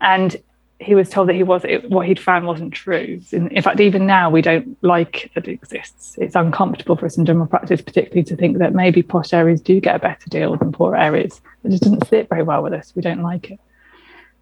And 0.00 0.36
he 0.80 0.94
was 0.94 1.10
told 1.10 1.28
that 1.28 1.34
he 1.34 1.42
was 1.42 1.62
it, 1.64 1.90
what 1.90 2.06
he'd 2.06 2.18
found 2.18 2.46
wasn't 2.46 2.72
true. 2.72 3.20
In, 3.32 3.48
in, 3.48 3.62
fact, 3.62 3.80
even 3.80 4.06
now 4.06 4.30
we 4.30 4.40
don't 4.40 4.76
like 4.82 5.30
that 5.34 5.46
it 5.46 5.52
exists. 5.52 6.16
It's 6.18 6.34
uncomfortable 6.34 6.96
for 6.96 7.06
us 7.06 7.18
in 7.18 7.26
general 7.26 7.46
practice, 7.46 7.82
particularly 7.82 8.24
to 8.24 8.36
think 8.36 8.58
that 8.58 8.74
maybe 8.74 9.02
posh 9.02 9.34
areas 9.34 9.60
do 9.60 9.78
get 9.78 9.96
a 9.96 9.98
better 9.98 10.30
deal 10.30 10.56
than 10.56 10.72
poor 10.72 10.96
areas. 10.96 11.40
It 11.64 11.70
just 11.70 11.82
doesn't 11.82 12.08
sit 12.08 12.30
very 12.30 12.42
well 12.42 12.62
with 12.62 12.72
us. 12.72 12.94
We 12.96 13.02
don't 13.02 13.22
like 13.22 13.50
it. 13.50 13.60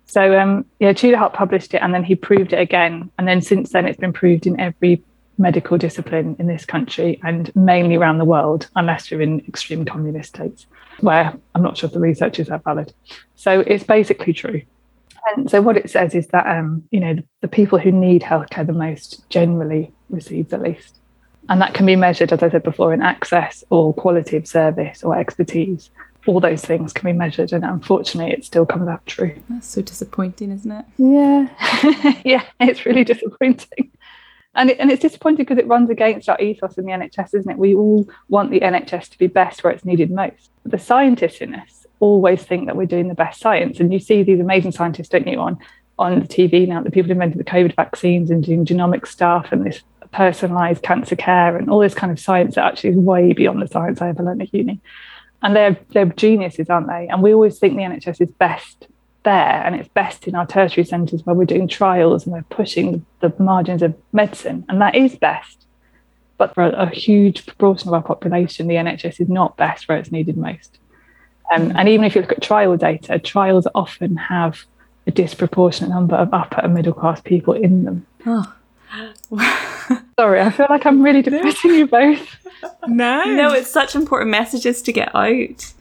So 0.06 0.38
um, 0.38 0.64
yeah, 0.78 0.92
Tudor 0.92 1.16
Hart 1.16 1.32
published 1.34 1.74
it, 1.74 1.82
and 1.82 1.92
then 1.92 2.04
he 2.04 2.14
proved 2.14 2.52
it 2.52 2.60
again, 2.60 3.10
and 3.18 3.26
then 3.26 3.42
since 3.42 3.72
then 3.72 3.86
it's 3.86 3.98
been 3.98 4.12
proved 4.12 4.46
in 4.46 4.58
every 4.60 5.02
medical 5.38 5.76
discipline 5.76 6.34
in 6.38 6.46
this 6.46 6.64
country 6.64 7.20
and 7.22 7.54
mainly 7.54 7.96
around 7.96 8.18
the 8.18 8.24
world, 8.24 8.68
unless 8.76 9.10
you're 9.10 9.22
in 9.22 9.40
extreme 9.46 9.84
communist 9.84 10.30
states, 10.30 10.66
where 11.00 11.32
I'm 11.54 11.62
not 11.62 11.76
sure 11.76 11.88
if 11.88 11.92
the 11.92 12.00
research 12.00 12.40
is 12.40 12.48
that 12.48 12.64
valid. 12.64 12.92
So 13.36 13.60
it's 13.60 13.84
basically 13.84 14.32
true. 14.32 14.62
And 15.36 15.50
so 15.50 15.60
what 15.60 15.76
it 15.76 15.90
says 15.90 16.14
is 16.14 16.28
that 16.28 16.46
um, 16.46 16.84
you 16.90 17.00
know 17.00 17.14
the, 17.14 17.24
the 17.42 17.48
people 17.48 17.78
who 17.78 17.92
need 17.92 18.22
healthcare 18.22 18.66
the 18.66 18.72
most 18.72 19.28
generally 19.30 19.92
receive 20.10 20.48
the 20.48 20.58
least, 20.58 20.98
and 21.48 21.60
that 21.60 21.74
can 21.74 21.86
be 21.86 21.96
measured, 21.96 22.32
as 22.32 22.42
I 22.42 22.50
said 22.50 22.62
before, 22.62 22.92
in 22.94 23.02
access 23.02 23.64
or 23.70 23.94
quality 23.94 24.36
of 24.36 24.46
service 24.46 25.02
or 25.02 25.16
expertise. 25.16 25.90
All 26.26 26.40
those 26.40 26.62
things 26.62 26.92
can 26.92 27.06
be 27.06 27.16
measured, 27.16 27.52
and 27.52 27.64
unfortunately, 27.64 28.32
it 28.32 28.44
still 28.44 28.66
comes 28.66 28.88
out 28.88 29.06
true. 29.06 29.34
That's 29.48 29.66
so 29.66 29.80
disappointing, 29.80 30.52
isn't 30.52 30.70
it? 30.70 30.84
Yeah, 30.98 32.20
yeah, 32.24 32.44
it's 32.60 32.84
really 32.84 33.04
disappointing. 33.04 33.92
And, 34.54 34.70
it, 34.70 34.78
and 34.80 34.90
it's 34.90 35.00
disappointing 35.00 35.44
because 35.44 35.58
it 35.58 35.68
runs 35.68 35.88
against 35.88 36.28
our 36.28 36.38
ethos 36.40 36.76
in 36.76 36.84
the 36.84 36.92
NHS, 36.92 37.34
isn't 37.34 37.50
it? 37.50 37.58
We 37.58 37.74
all 37.74 38.08
want 38.28 38.50
the 38.50 38.60
NHS 38.60 39.10
to 39.10 39.18
be 39.18 39.28
best 39.28 39.62
where 39.62 39.72
it's 39.72 39.84
needed 39.84 40.10
most. 40.10 40.50
The 40.64 40.78
scientists 40.78 41.40
in 41.40 41.54
us 41.54 41.77
always 42.00 42.42
think 42.42 42.66
that 42.66 42.76
we're 42.76 42.86
doing 42.86 43.08
the 43.08 43.14
best 43.14 43.40
science. 43.40 43.80
And 43.80 43.92
you 43.92 43.98
see 43.98 44.22
these 44.22 44.40
amazing 44.40 44.72
scientists, 44.72 45.08
don't 45.08 45.26
you, 45.26 45.38
on 45.38 45.58
on 45.98 46.20
the 46.20 46.28
TV 46.28 46.66
now, 46.68 46.80
the 46.80 46.90
people 46.90 47.08
who 47.08 47.12
invented 47.12 47.38
the 47.38 47.44
COVID 47.44 47.74
vaccines 47.74 48.30
and 48.30 48.44
doing 48.44 48.64
genomic 48.64 49.06
stuff 49.06 49.48
and 49.50 49.66
this 49.66 49.82
personalized 50.12 50.82
cancer 50.82 51.16
care 51.16 51.56
and 51.56 51.68
all 51.68 51.80
this 51.80 51.94
kind 51.94 52.12
of 52.12 52.20
science 52.20 52.54
that 52.54 52.64
actually 52.64 52.90
is 52.90 52.96
way 52.96 53.32
beyond 53.32 53.60
the 53.60 53.66
science 53.66 54.00
I 54.00 54.08
ever 54.08 54.22
learned 54.22 54.42
at 54.42 54.54
uni. 54.54 54.80
And 55.42 55.54
they're 55.54 55.76
they're 55.90 56.06
geniuses, 56.06 56.70
aren't 56.70 56.88
they? 56.88 57.08
And 57.08 57.22
we 57.22 57.34
always 57.34 57.58
think 57.58 57.74
the 57.74 57.82
NHS 57.82 58.20
is 58.20 58.30
best 58.30 58.88
there 59.24 59.62
and 59.64 59.74
it's 59.74 59.88
best 59.88 60.26
in 60.26 60.34
our 60.34 60.46
tertiary 60.46 60.84
centres 60.84 61.24
where 61.24 61.34
we're 61.34 61.44
doing 61.44 61.68
trials 61.68 62.24
and 62.24 62.32
we're 62.32 62.42
pushing 62.44 63.04
the 63.20 63.32
margins 63.38 63.82
of 63.82 63.94
medicine. 64.12 64.64
And 64.68 64.80
that 64.80 64.94
is 64.94 65.16
best. 65.16 65.66
But 66.38 66.54
for 66.54 66.62
a 66.62 66.88
huge 66.88 67.44
proportion 67.44 67.88
of 67.88 67.94
our 67.94 68.02
population, 68.02 68.68
the 68.68 68.76
NHS 68.76 69.20
is 69.20 69.28
not 69.28 69.56
best 69.56 69.88
where 69.88 69.98
it's 69.98 70.12
needed 70.12 70.36
most. 70.36 70.77
Um, 71.54 71.72
and 71.76 71.88
even 71.88 72.04
if 72.04 72.14
you 72.14 72.20
look 72.20 72.32
at 72.32 72.42
trial 72.42 72.76
data, 72.76 73.18
trials 73.18 73.66
often 73.74 74.16
have 74.16 74.64
a 75.06 75.10
disproportionate 75.10 75.90
number 75.90 76.14
of 76.16 76.32
upper 76.32 76.60
and 76.60 76.74
middle 76.74 76.92
class 76.92 77.20
people 77.20 77.54
in 77.54 77.84
them. 77.84 78.06
Oh. 78.26 78.54
Sorry, 80.18 80.40
I 80.40 80.50
feel 80.50 80.66
like 80.68 80.86
I'm 80.86 81.02
really 81.02 81.22
depressing 81.22 81.74
you 81.74 81.86
both. 81.86 82.36
No. 82.88 83.22
No, 83.22 83.52
it's 83.52 83.70
such 83.70 83.94
important 83.94 84.32
messages 84.32 84.82
to 84.82 84.92
get 84.92 85.14
out. 85.14 85.72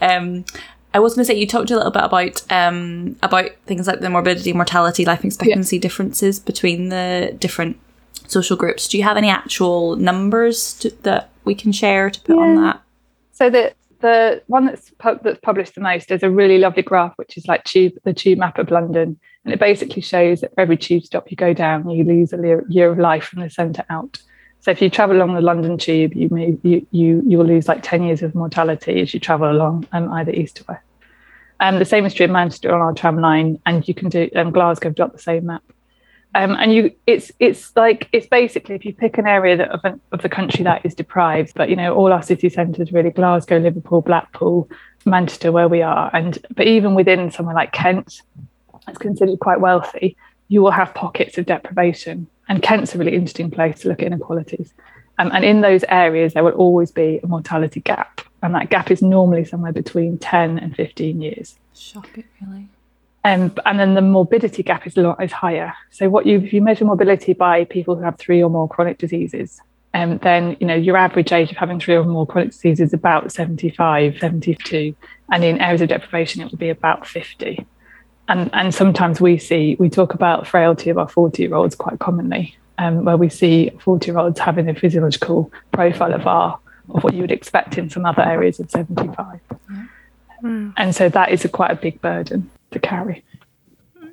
Um, 0.00 0.44
I 0.92 0.98
was 0.98 1.14
going 1.14 1.20
to 1.20 1.24
say 1.26 1.38
you 1.38 1.46
talked 1.46 1.70
a 1.70 1.76
little 1.76 1.92
bit 1.92 2.02
about 2.02 2.42
um, 2.50 3.16
about 3.22 3.50
things 3.66 3.86
like 3.86 4.00
the 4.00 4.10
morbidity, 4.10 4.52
mortality, 4.52 5.04
life 5.04 5.24
expectancy 5.24 5.76
yeah. 5.76 5.82
differences 5.82 6.40
between 6.40 6.88
the 6.88 7.36
different 7.38 7.78
social 8.26 8.56
groups. 8.56 8.88
Do 8.88 8.98
you 8.98 9.04
have 9.04 9.16
any 9.16 9.28
actual 9.28 9.94
numbers 9.96 10.74
to, 10.80 10.90
that 11.02 11.30
we 11.44 11.54
can 11.54 11.70
share 11.70 12.10
to 12.10 12.20
put 12.22 12.36
yeah. 12.36 12.42
on 12.42 12.56
that? 12.56 12.82
So 13.32 13.50
the 13.50 13.72
the 14.06 14.42
one 14.46 14.66
that's 14.66 14.90
pu- 14.98 15.18
that's 15.22 15.40
published 15.40 15.74
the 15.74 15.80
most 15.80 16.10
is 16.10 16.22
a 16.22 16.30
really 16.30 16.58
lovely 16.58 16.82
graph, 16.82 17.12
which 17.16 17.36
is 17.36 17.46
like 17.46 17.64
tube 17.64 17.92
the 18.04 18.14
tube 18.14 18.38
map 18.38 18.58
of 18.58 18.70
London, 18.70 19.18
and 19.44 19.54
it 19.54 19.60
basically 19.60 20.02
shows 20.02 20.40
that 20.40 20.54
for 20.54 20.60
every 20.60 20.76
tube 20.76 21.02
stop 21.04 21.30
you 21.30 21.36
go 21.36 21.52
down, 21.52 21.90
you 21.90 22.04
lose 22.04 22.32
a 22.32 22.62
year 22.68 22.90
of 22.90 22.98
life 22.98 23.24
from 23.24 23.42
the 23.42 23.50
centre 23.50 23.84
out. 23.90 24.18
So 24.60 24.70
if 24.70 24.80
you 24.82 24.90
travel 24.90 25.16
along 25.16 25.34
the 25.34 25.40
London 25.40 25.76
tube, 25.78 26.14
you 26.14 26.28
may, 26.30 26.56
you 26.62 26.86
you 26.90 27.22
you 27.26 27.38
will 27.38 27.46
lose 27.46 27.68
like 27.68 27.82
ten 27.82 28.02
years 28.02 28.22
of 28.22 28.34
mortality 28.34 29.00
as 29.02 29.12
you 29.12 29.20
travel 29.20 29.50
along 29.50 29.86
um, 29.92 30.12
either 30.12 30.32
east 30.32 30.60
or 30.60 30.64
west. 30.68 30.82
Um, 31.60 31.78
the 31.78 31.84
same 31.84 32.04
is 32.04 32.14
true 32.14 32.26
in 32.26 32.32
Manchester 32.32 32.74
on 32.74 32.80
our 32.80 32.92
tram 32.92 33.20
line, 33.20 33.60
and 33.66 33.86
you 33.88 33.94
can 33.94 34.08
do 34.08 34.30
um, 34.36 34.50
Glasgow 34.52 34.88
have 34.88 34.96
got 34.96 35.12
the 35.12 35.18
same 35.18 35.46
map. 35.46 35.62
Um, 36.36 36.52
and 36.52 36.74
you 36.74 36.92
it's 37.06 37.32
it's 37.38 37.74
like 37.76 38.08
it's 38.12 38.26
basically 38.26 38.74
if 38.74 38.84
you 38.84 38.92
pick 38.92 39.16
an 39.16 39.26
area 39.26 39.56
that 39.56 39.70
of, 39.70 39.80
an, 39.84 40.00
of 40.12 40.20
the 40.20 40.28
country 40.28 40.62
that 40.64 40.84
is 40.84 40.94
deprived 40.94 41.54
but 41.54 41.70
you 41.70 41.76
know 41.76 41.94
all 41.94 42.12
our 42.12 42.22
city 42.22 42.50
centres 42.50 42.92
really 42.92 43.08
glasgow 43.10 43.56
liverpool 43.56 44.02
blackpool 44.02 44.68
manchester 45.06 45.50
where 45.50 45.66
we 45.66 45.80
are 45.80 46.10
and 46.12 46.44
but 46.54 46.66
even 46.66 46.94
within 46.94 47.30
somewhere 47.30 47.54
like 47.54 47.72
kent 47.72 48.20
it's 48.86 48.98
considered 48.98 49.38
quite 49.38 49.60
wealthy 49.60 50.14
you 50.48 50.62
will 50.62 50.70
have 50.70 50.94
pockets 50.94 51.38
of 51.38 51.46
deprivation. 51.46 52.26
And 52.48 52.62
kent's 52.62 52.94
a 52.94 52.98
really 52.98 53.14
interesting 53.14 53.50
place 53.50 53.80
to 53.80 53.88
look 53.88 54.00
at 54.00 54.06
inequalities. 54.06 54.72
Um, 55.18 55.30
and 55.32 55.44
in 55.44 55.60
those 55.60 55.84
areas 55.88 56.34
there 56.34 56.44
will 56.44 56.52
always 56.52 56.90
be 56.90 57.20
a 57.22 57.26
mortality 57.26 57.80
gap. 57.80 58.20
And 58.42 58.54
that 58.54 58.70
gap 58.70 58.90
is 58.90 59.02
normally 59.02 59.44
somewhere 59.44 59.72
between 59.72 60.18
10 60.18 60.58
and 60.58 60.76
15 60.76 61.20
years. 61.20 61.56
Shocking 61.74 62.24
really 62.40 62.68
um, 63.26 63.52
and 63.66 63.80
then 63.80 63.94
the 63.94 64.02
morbidity 64.02 64.62
gap 64.62 64.86
is, 64.86 64.96
lot, 64.96 65.20
is 65.20 65.32
higher. 65.32 65.74
So 65.90 66.08
what 66.08 66.26
you 66.26 66.38
if 66.38 66.52
you 66.52 66.62
measure 66.62 66.84
morbidity 66.84 67.32
by 67.32 67.64
people 67.64 67.96
who 67.96 68.02
have 68.02 68.16
three 68.18 68.40
or 68.40 68.48
more 68.48 68.68
chronic 68.68 68.98
diseases, 68.98 69.60
um, 69.94 70.18
then 70.18 70.56
you 70.60 70.66
know 70.66 70.76
your 70.76 70.96
average 70.96 71.32
age 71.32 71.50
of 71.50 71.56
having 71.56 71.80
three 71.80 71.96
or 71.96 72.04
more 72.04 72.24
chronic 72.24 72.52
diseases 72.52 72.90
is 72.90 72.92
about 72.92 73.32
75, 73.32 74.18
72, 74.20 74.94
and 75.32 75.42
in 75.42 75.60
areas 75.60 75.80
of 75.80 75.88
deprivation 75.88 76.40
it 76.40 76.52
would 76.52 76.60
be 76.60 76.68
about 76.68 77.04
50. 77.04 77.66
And 78.28 78.48
and 78.52 78.72
sometimes 78.72 79.20
we 79.20 79.38
see 79.38 79.74
we 79.80 79.90
talk 79.90 80.14
about 80.14 80.46
frailty 80.46 80.90
of 80.90 80.96
our 80.96 81.08
40 81.08 81.42
year 81.42 81.54
olds 81.56 81.74
quite 81.74 81.98
commonly, 81.98 82.56
um, 82.78 83.04
where 83.04 83.16
we 83.16 83.28
see 83.28 83.70
40 83.80 84.06
year 84.08 84.18
olds 84.18 84.38
having 84.38 84.68
a 84.68 84.74
physiological 84.76 85.50
profile 85.72 86.14
of 86.14 86.28
our 86.28 86.60
of 86.90 87.02
what 87.02 87.14
you 87.14 87.22
would 87.22 87.32
expect 87.32 87.76
in 87.76 87.90
some 87.90 88.06
other 88.06 88.22
areas 88.22 88.60
of 88.60 88.70
75. 88.70 89.40
Mm. 90.44 90.74
And 90.76 90.94
so 90.94 91.08
that 91.08 91.32
is 91.32 91.44
a 91.44 91.48
quite 91.48 91.72
a 91.72 91.76
big 91.76 92.00
burden 92.00 92.48
to 92.70 92.78
carry. 92.78 93.24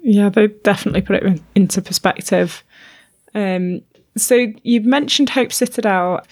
Yeah, 0.02 0.30
they 0.30 0.48
definitely 0.48 1.02
put 1.02 1.24
it 1.24 1.42
into 1.56 1.82
perspective. 1.82 2.64
Um, 3.34 3.82
so 4.18 4.48
you've 4.64 4.86
mentioned 4.86 5.30
Hope 5.30 5.52
Citadel. 5.52 6.26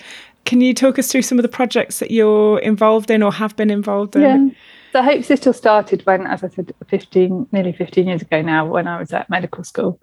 Can 0.45 0.61
you 0.61 0.73
talk 0.73 0.99
us 0.99 1.11
through 1.11 1.21
some 1.21 1.39
of 1.39 1.43
the 1.43 1.49
projects 1.49 1.99
that 1.99 2.11
you're 2.11 2.59
involved 2.59 3.09
in 3.09 3.23
or 3.23 3.31
have 3.31 3.55
been 3.55 3.71
involved 3.71 4.15
in? 4.15 4.21
Yeah. 4.21 4.55
So 4.91 5.01
Hope 5.01 5.23
Citadel 5.23 5.53
started 5.53 6.05
when, 6.05 6.27
as 6.27 6.43
I 6.43 6.49
said, 6.49 6.73
15, 6.87 7.47
nearly 7.51 7.71
15 7.71 8.07
years 8.07 8.21
ago 8.21 8.41
now, 8.41 8.65
when 8.65 8.87
I 8.87 8.99
was 8.99 9.13
at 9.13 9.29
medical 9.29 9.63
school. 9.63 9.99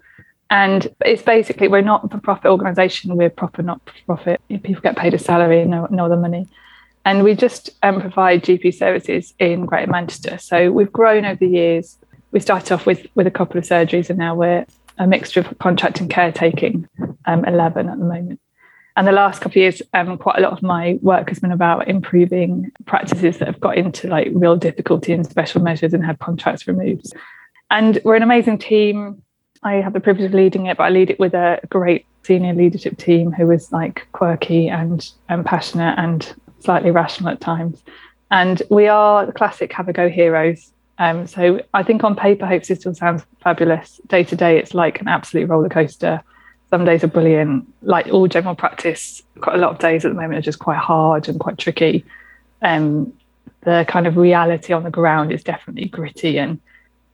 And 0.51 0.89
it's 1.05 1.23
basically, 1.23 1.69
we're 1.69 1.83
not 1.83 2.11
a 2.13 2.19
profit 2.19 2.47
organisation, 2.47 3.17
we're 3.17 3.29
proper 3.29 3.63
not 3.63 3.83
for 3.85 3.93
profit. 4.07 4.41
People 4.49 4.81
get 4.81 4.97
paid 4.97 5.13
a 5.13 5.19
salary, 5.19 5.67
no, 5.67 5.87
no 5.91 6.07
other 6.07 6.17
money. 6.17 6.47
And 7.05 7.23
we 7.23 7.35
just 7.35 7.71
um, 7.83 8.01
provide 8.01 8.45
GP 8.45 8.75
services 8.75 9.35
in 9.39 9.67
Greater 9.67 9.91
Manchester. 9.91 10.39
So 10.39 10.73
we've 10.73 10.93
grown 10.93 11.27
over 11.27 11.39
the 11.39 11.49
years 11.49 11.99
we 12.31 12.41
started 12.41 12.73
off 12.73 12.87
with 12.87 13.07
with 13.15 13.27
a 13.27 13.31
couple 13.31 13.59
of 13.59 13.65
surgeries, 13.65 14.11
and 14.11 14.19
now 14.19 14.35
we're 14.35 14.67
a 14.99 15.07
mixture 15.07 15.41
of 15.41 15.59
contract 15.59 16.01
and 16.01 16.11
caretaking, 16.11 16.89
um, 17.27 17.45
eleven 17.45 17.89
at 17.89 17.99
the 17.99 18.05
moment. 18.05 18.41
And 18.97 19.07
the 19.07 19.13
last 19.13 19.41
couple 19.41 19.53
of 19.53 19.57
years, 19.57 19.81
um, 19.95 20.19
quite 20.19 20.39
a 20.39 20.41
lot 20.41 20.53
of 20.53 20.61
my 20.61 20.99
work 21.03 21.29
has 21.29 21.39
been 21.39 21.53
about 21.53 21.87
improving 21.87 22.73
practices 22.85 23.39
that 23.39 23.47
have 23.47 23.61
got 23.61 23.79
into 23.79 24.09
like 24.09 24.29
real 24.33 24.57
difficulty 24.57 25.13
and 25.13 25.25
special 25.25 25.63
measures 25.63 25.95
and 25.95 26.05
had 26.05 26.19
contracts 26.19 26.67
removed. 26.67 27.13
And 27.71 28.01
we're 28.05 28.17
an 28.17 28.25
amazing 28.25 28.59
team. 28.59 29.23
I 29.63 29.75
have 29.75 29.93
the 29.93 30.01
privilege 30.01 30.27
of 30.27 30.35
leading 30.35 30.67
it, 30.67 30.77
but 30.77 30.83
I 30.83 30.91
lead 30.91 31.11
it 31.11 31.21
with 31.21 31.35
a 31.35 31.61
great 31.69 32.07
senior 32.25 32.55
leadership 32.55 32.99
team 32.99 33.31
who 33.31 33.49
is 33.53 33.71
like 33.71 34.09
quirky 34.11 34.69
and, 34.69 35.09
and 35.29 35.47
passionate 35.47 35.95
and 35.97 36.35
slightly 36.59 36.91
rational 36.91 37.31
at 37.31 37.41
times. 37.41 37.85
And 38.33 38.61
we 38.69 38.89
are 38.89 39.27
the 39.27 39.33
classic 39.33 39.73
have 39.75 39.89
a 39.89 39.93
go 39.93 40.09
heroes. 40.09 40.73
Um, 40.99 41.27
so 41.27 41.61
I 41.75 41.83
think 41.83 42.03
on 42.03 42.17
paper, 42.17 42.47
Hope 42.47 42.65
Citadel 42.65 42.95
sounds 42.95 43.25
fabulous. 43.43 44.01
Day 44.09 44.25
to 44.25 44.37
day, 44.37 44.59
it's 44.59 44.75
like 44.75 45.01
an 45.01 45.09
absolute 45.09 45.49
roller 45.49 45.69
coaster. 45.69 46.23
Some 46.71 46.85
days 46.85 47.05
are 47.05 47.09
brilliant. 47.09 47.73
Like 47.83 48.09
all 48.09 48.27
general 48.27 48.55
practice, 48.55 49.23
quite 49.41 49.57
a 49.57 49.59
lot 49.59 49.71
of 49.71 49.79
days 49.79 50.05
at 50.05 50.09
the 50.09 50.15
moment 50.15 50.39
are 50.39 50.43
just 50.43 50.59
quite 50.59 50.79
hard 50.79 51.29
and 51.29 51.39
quite 51.39 51.57
tricky. 51.57 52.05
Um, 52.63 53.13
the 53.63 53.85
kind 53.89 54.07
of 54.07 54.17
reality 54.17 54.73
on 54.73 54.83
the 54.83 54.91
ground 54.91 55.33
is 55.33 55.43
definitely 55.43 55.89
gritty 55.89 56.39
and 56.39 56.61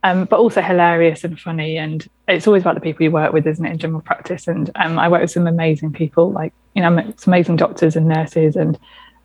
um, 0.04 0.26
but 0.26 0.38
also 0.38 0.60
hilarious 0.60 1.24
and 1.24 1.40
funny. 1.40 1.78
And 1.78 2.06
it's 2.28 2.46
always 2.46 2.62
about 2.62 2.74
the 2.74 2.80
people 2.82 3.04
you 3.04 3.10
work 3.10 3.32
with, 3.32 3.46
isn't 3.46 3.64
it, 3.64 3.70
in 3.72 3.78
general 3.78 4.02
practice? 4.02 4.46
And 4.46 4.70
um, 4.76 4.98
I 4.98 5.08
work 5.08 5.22
with 5.22 5.30
some 5.30 5.46
amazing 5.46 5.92
people, 5.92 6.30
like 6.30 6.52
you 6.74 6.82
know, 6.82 7.12
some 7.16 7.32
amazing 7.32 7.56
doctors 7.56 7.96
and 7.96 8.06
nurses 8.06 8.54
and 8.54 8.78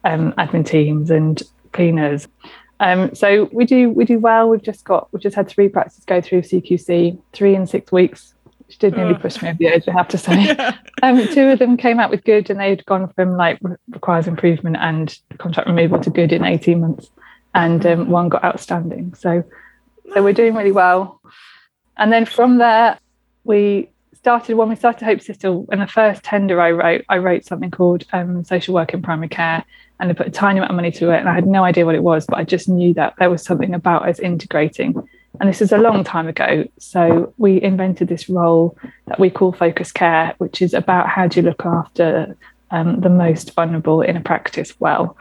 um, 0.05 0.31
admin 0.33 0.65
teams 0.65 1.09
and 1.09 1.41
cleaners. 1.73 2.27
Um, 2.79 3.13
so 3.13 3.49
we 3.51 3.65
do 3.65 3.89
we 3.89 4.05
do 4.05 4.19
well. 4.19 4.49
We've 4.49 4.61
just 4.61 4.85
got 4.85 5.11
we've 5.11 5.21
just 5.21 5.35
had 5.35 5.47
three 5.47 5.67
practices 5.67 6.05
go 6.05 6.21
through 6.21 6.43
CQC, 6.43 7.19
three 7.33 7.55
in 7.55 7.67
six 7.67 7.91
weeks, 7.91 8.33
which 8.67 8.77
did 8.77 8.95
nearly 8.95 9.15
push 9.15 9.41
me 9.41 9.49
over 9.49 9.57
the 9.57 9.67
edge. 9.67 9.87
I 9.87 9.91
have 9.91 10.07
to 10.09 10.17
say. 10.17 10.45
Yeah. 10.55 10.75
Um, 11.01 11.27
two 11.29 11.47
of 11.47 11.59
them 11.59 11.77
came 11.77 11.99
out 11.99 12.09
with 12.09 12.23
good, 12.23 12.49
and 12.49 12.59
they'd 12.59 12.85
gone 12.85 13.11
from 13.13 13.37
like 13.37 13.59
requires 13.89 14.27
improvement 14.27 14.77
and 14.79 15.17
contract 15.37 15.67
removal 15.67 15.99
to 15.99 16.09
good 16.09 16.31
in 16.31 16.43
eighteen 16.45 16.81
months, 16.81 17.09
and 17.53 17.85
um, 17.85 18.09
one 18.09 18.29
got 18.29 18.43
outstanding. 18.43 19.13
So 19.13 19.43
so 20.13 20.23
we're 20.23 20.33
doing 20.33 20.55
really 20.55 20.71
well. 20.71 21.21
And 21.97 22.11
then 22.11 22.25
from 22.25 22.57
there, 22.57 22.97
we 23.43 23.89
started 24.13 24.55
when 24.55 24.69
we 24.69 24.75
started 24.75 25.05
Hope 25.05 25.21
Citadel. 25.21 25.65
In 25.71 25.79
the 25.79 25.87
first 25.87 26.23
tender 26.23 26.59
I 26.61 26.71
wrote, 26.71 27.05
I 27.09 27.17
wrote 27.17 27.45
something 27.45 27.71
called 27.71 28.05
um, 28.13 28.43
social 28.43 28.73
work 28.73 28.93
in 28.93 29.01
primary 29.01 29.29
care, 29.29 29.63
and 29.99 30.09
I 30.09 30.13
put 30.13 30.27
a 30.27 30.31
tiny 30.31 30.59
amount 30.59 30.71
of 30.71 30.75
money 30.75 30.91
to 30.91 31.11
it. 31.11 31.19
And 31.19 31.27
I 31.27 31.33
had 31.33 31.45
no 31.45 31.63
idea 31.63 31.85
what 31.85 31.95
it 31.95 32.03
was, 32.03 32.25
but 32.25 32.37
I 32.37 32.43
just 32.43 32.69
knew 32.69 32.93
that 32.93 33.15
there 33.19 33.29
was 33.29 33.43
something 33.43 33.73
about 33.73 34.07
us 34.07 34.19
integrating. 34.19 34.95
And 35.39 35.49
this 35.49 35.61
is 35.61 35.71
a 35.71 35.77
long 35.77 36.03
time 36.03 36.27
ago. 36.27 36.65
So 36.79 37.33
we 37.37 37.61
invented 37.61 38.07
this 38.07 38.29
role 38.29 38.77
that 39.07 39.19
we 39.19 39.29
call 39.29 39.51
focus 39.51 39.91
care, 39.91 40.35
which 40.37 40.61
is 40.61 40.73
about 40.73 41.09
how 41.09 41.27
do 41.27 41.39
you 41.39 41.45
look 41.45 41.65
after 41.65 42.37
um, 42.71 43.01
the 43.01 43.09
most 43.09 43.53
vulnerable 43.53 44.01
in 44.01 44.15
a 44.15 44.21
practice 44.21 44.79
well. 44.79 45.17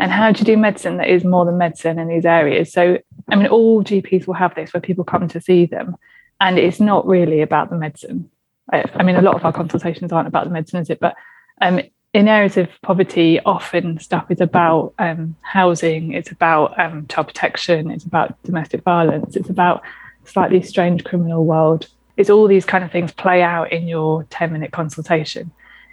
And 0.00 0.10
how 0.10 0.32
do 0.32 0.38
you 0.38 0.46
do 0.46 0.56
medicine 0.56 0.96
that 0.96 1.08
is 1.08 1.24
more 1.24 1.44
than 1.44 1.58
medicine 1.58 1.98
in 1.98 2.08
these 2.08 2.24
areas? 2.24 2.72
So, 2.72 2.98
I 3.30 3.36
mean, 3.36 3.48
all 3.48 3.84
GPs 3.84 4.26
will 4.26 4.34
have 4.34 4.54
this 4.54 4.72
where 4.72 4.80
people 4.80 5.04
come 5.04 5.28
to 5.28 5.40
see 5.40 5.66
them, 5.66 5.96
and 6.40 6.58
it's 6.58 6.80
not 6.80 7.06
really 7.06 7.42
about 7.42 7.68
the 7.68 7.76
medicine. 7.76 8.30
I, 8.72 8.84
I 8.94 9.02
mean, 9.02 9.16
a 9.16 9.22
lot 9.22 9.34
of 9.34 9.44
our 9.44 9.52
consultations 9.52 10.10
aren't 10.10 10.28
about 10.28 10.44
the 10.44 10.50
medicine, 10.50 10.80
is 10.80 10.88
it? 10.88 10.98
But 10.98 11.14
um, 11.60 11.82
in 12.12 12.28
areas 12.28 12.56
of 12.56 12.68
poverty, 12.82 13.40
often 13.40 13.98
stuff 13.98 14.30
is 14.30 14.40
about 14.40 14.92
um, 14.98 15.34
housing, 15.40 16.12
it's 16.12 16.30
about 16.30 16.78
um, 16.78 17.06
child 17.06 17.28
protection, 17.28 17.90
it's 17.90 18.04
about 18.04 18.40
domestic 18.42 18.82
violence, 18.82 19.34
it's 19.34 19.48
about 19.48 19.82
slightly 20.24 20.62
strange 20.62 21.04
criminal 21.04 21.44
world. 21.44 21.88
It's 22.18 22.28
all 22.28 22.46
these 22.46 22.66
kind 22.66 22.84
of 22.84 22.92
things 22.92 23.12
play 23.12 23.42
out 23.42 23.72
in 23.72 23.88
your 23.88 24.24
10 24.24 24.52
minute 24.52 24.72
consultation. 24.72 25.50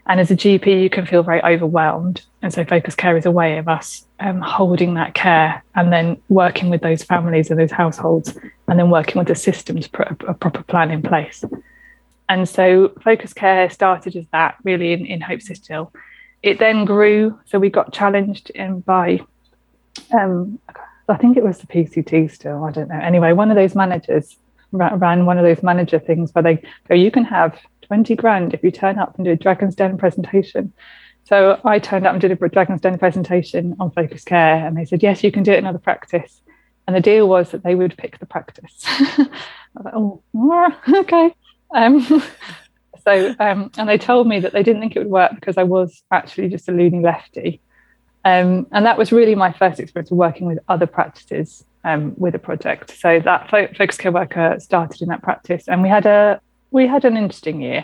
And 0.07 0.19
as 0.19 0.29
a 0.29 0.35
GP, 0.35 0.81
you 0.81 0.89
can 0.89 1.05
feel 1.05 1.23
very 1.23 1.41
overwhelmed. 1.43 2.25
And 2.41 2.53
so, 2.53 2.65
focus 2.65 2.95
care 2.95 3.15
is 3.15 3.25
a 3.25 3.31
way 3.31 3.57
of 3.57 3.67
us 3.67 4.05
um, 4.19 4.41
holding 4.41 4.95
that 4.95 5.13
care 5.13 5.63
and 5.75 5.93
then 5.93 6.21
working 6.29 6.69
with 6.69 6.81
those 6.81 7.03
families 7.03 7.49
and 7.49 7.59
those 7.59 7.71
households, 7.71 8.35
and 8.67 8.79
then 8.79 8.89
working 8.89 9.19
with 9.19 9.27
the 9.27 9.35
system 9.35 9.79
to 9.79 9.89
put 9.89 10.07
a, 10.07 10.31
a 10.31 10.33
proper 10.33 10.63
plan 10.63 10.89
in 10.89 11.01
place. 11.01 11.45
And 12.27 12.49
so, 12.49 12.89
focus 13.03 13.33
care 13.33 13.69
started 13.69 14.15
as 14.15 14.25
that 14.31 14.55
really 14.63 14.93
in, 14.93 15.05
in 15.05 15.21
Hope 15.21 15.41
Citadel 15.41 15.93
it 16.43 16.59
then 16.59 16.85
grew. 16.85 17.39
So 17.45 17.59
we 17.59 17.69
got 17.69 17.93
challenged 17.93 18.49
in 18.51 18.81
by, 18.81 19.21
um, 20.11 20.59
I 21.07 21.17
think 21.17 21.37
it 21.37 21.43
was 21.43 21.59
the 21.59 21.67
PCT 21.67 22.31
still. 22.31 22.63
I 22.63 22.71
don't 22.71 22.89
know. 22.89 22.99
Anyway, 22.99 23.33
one 23.33 23.51
of 23.51 23.55
those 23.55 23.75
managers 23.75 24.37
ran 24.71 25.25
one 25.25 25.37
of 25.37 25.43
those 25.43 25.63
manager 25.63 25.99
things 25.99 26.33
where 26.33 26.43
they 26.43 26.61
go, 26.87 26.95
you 26.95 27.11
can 27.11 27.25
have 27.25 27.59
20 27.83 28.15
grand 28.15 28.53
if 28.53 28.63
you 28.63 28.71
turn 28.71 28.99
up 28.99 29.15
and 29.15 29.25
do 29.25 29.31
a 29.31 29.35
Dragon's 29.35 29.75
Den 29.75 29.97
presentation. 29.97 30.71
So 31.25 31.59
I 31.63 31.79
turned 31.79 32.07
up 32.07 32.13
and 32.13 32.21
did 32.21 32.31
a 32.31 32.49
Dragon's 32.49 32.81
Den 32.81 32.97
presentation 32.97 33.75
on 33.79 33.91
focus 33.91 34.23
care, 34.23 34.65
and 34.65 34.77
they 34.77 34.85
said, 34.85 35.03
yes, 35.03 35.23
you 35.23 35.31
can 35.31 35.43
do 35.43 35.51
it 35.51 35.59
in 35.59 35.65
other 35.65 35.79
practice. 35.79 36.41
And 36.87 36.95
the 36.95 37.01
deal 37.01 37.27
was 37.27 37.51
that 37.51 37.63
they 37.63 37.75
would 37.75 37.95
pick 37.97 38.17
the 38.17 38.25
practice. 38.25 38.83
I 38.87 39.27
was 39.75 39.85
like, 39.85 39.93
oh, 39.95 40.23
okay. 41.01 41.35
Um, 41.71 42.23
So, 43.09 43.35
um, 43.39 43.71
and 43.75 43.89
they 43.89 43.97
told 43.97 44.27
me 44.27 44.39
that 44.39 44.53
they 44.53 44.61
didn't 44.61 44.81
think 44.81 44.95
it 44.95 44.99
would 44.99 45.09
work 45.09 45.31
because 45.33 45.57
I 45.57 45.63
was 45.63 46.03
actually 46.11 46.47
just 46.49 46.69
a 46.69 46.71
loony 46.71 46.99
lefty. 46.99 47.59
Um, 48.23 48.67
and 48.71 48.85
that 48.85 48.99
was 48.99 49.11
really 49.11 49.33
my 49.33 49.51
first 49.51 49.79
experience 49.79 50.11
of 50.11 50.17
working 50.17 50.45
with 50.45 50.59
other 50.67 50.85
practices 50.85 51.63
um, 51.83 52.13
with 52.17 52.35
a 52.35 52.39
project. 52.39 52.95
So 52.99 53.19
that 53.21 53.49
fo- 53.49 53.73
focus 53.75 53.97
care 53.97 54.11
worker 54.11 54.57
started 54.59 55.01
in 55.01 55.07
that 55.07 55.23
practice, 55.23 55.67
and 55.67 55.81
we 55.81 55.89
had 55.89 56.05
a 56.05 56.39
we 56.69 56.85
had 56.85 57.03
an 57.03 57.17
interesting 57.17 57.61
year. 57.61 57.83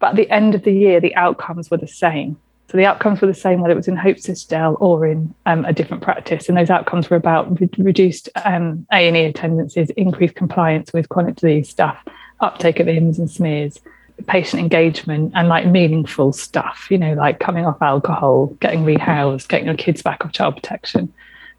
But 0.00 0.08
at 0.10 0.16
the 0.16 0.30
end 0.30 0.54
of 0.54 0.64
the 0.64 0.72
year, 0.72 1.00
the 1.00 1.14
outcomes 1.16 1.70
were 1.70 1.78
the 1.78 1.88
same. 1.88 2.36
So 2.70 2.76
the 2.76 2.84
outcomes 2.84 3.22
were 3.22 3.26
the 3.26 3.34
same 3.34 3.62
whether 3.62 3.72
it 3.72 3.76
was 3.76 3.88
in 3.88 3.96
Hope 3.96 4.18
Citadel 4.18 4.76
or 4.80 5.06
in 5.06 5.34
um, 5.46 5.64
a 5.64 5.72
different 5.72 6.02
practice, 6.02 6.50
and 6.50 6.58
those 6.58 6.68
outcomes 6.68 7.08
were 7.08 7.16
about 7.16 7.58
re- 7.58 7.70
reduced 7.78 8.28
um, 8.44 8.86
A 8.92 9.08
and 9.08 9.16
E 9.16 9.24
attendances, 9.24 9.88
increased 9.90 10.34
compliance 10.34 10.92
with 10.92 11.08
chronic 11.08 11.36
disease 11.36 11.70
stuff, 11.70 12.04
uptake 12.40 12.80
of 12.80 12.86
IMS 12.86 13.18
and 13.18 13.30
SMERS, 13.30 13.80
patient 14.26 14.60
engagement 14.60 15.32
and 15.34 15.48
like 15.48 15.66
meaningful 15.66 16.32
stuff, 16.32 16.88
you 16.90 16.98
know, 16.98 17.14
like 17.14 17.40
coming 17.40 17.66
off 17.66 17.80
alcohol, 17.80 18.46
getting 18.60 18.84
rehoused, 18.84 19.48
getting 19.48 19.66
your 19.66 19.76
kids 19.76 20.02
back 20.02 20.24
off 20.24 20.32
child 20.32 20.56
protection. 20.56 21.12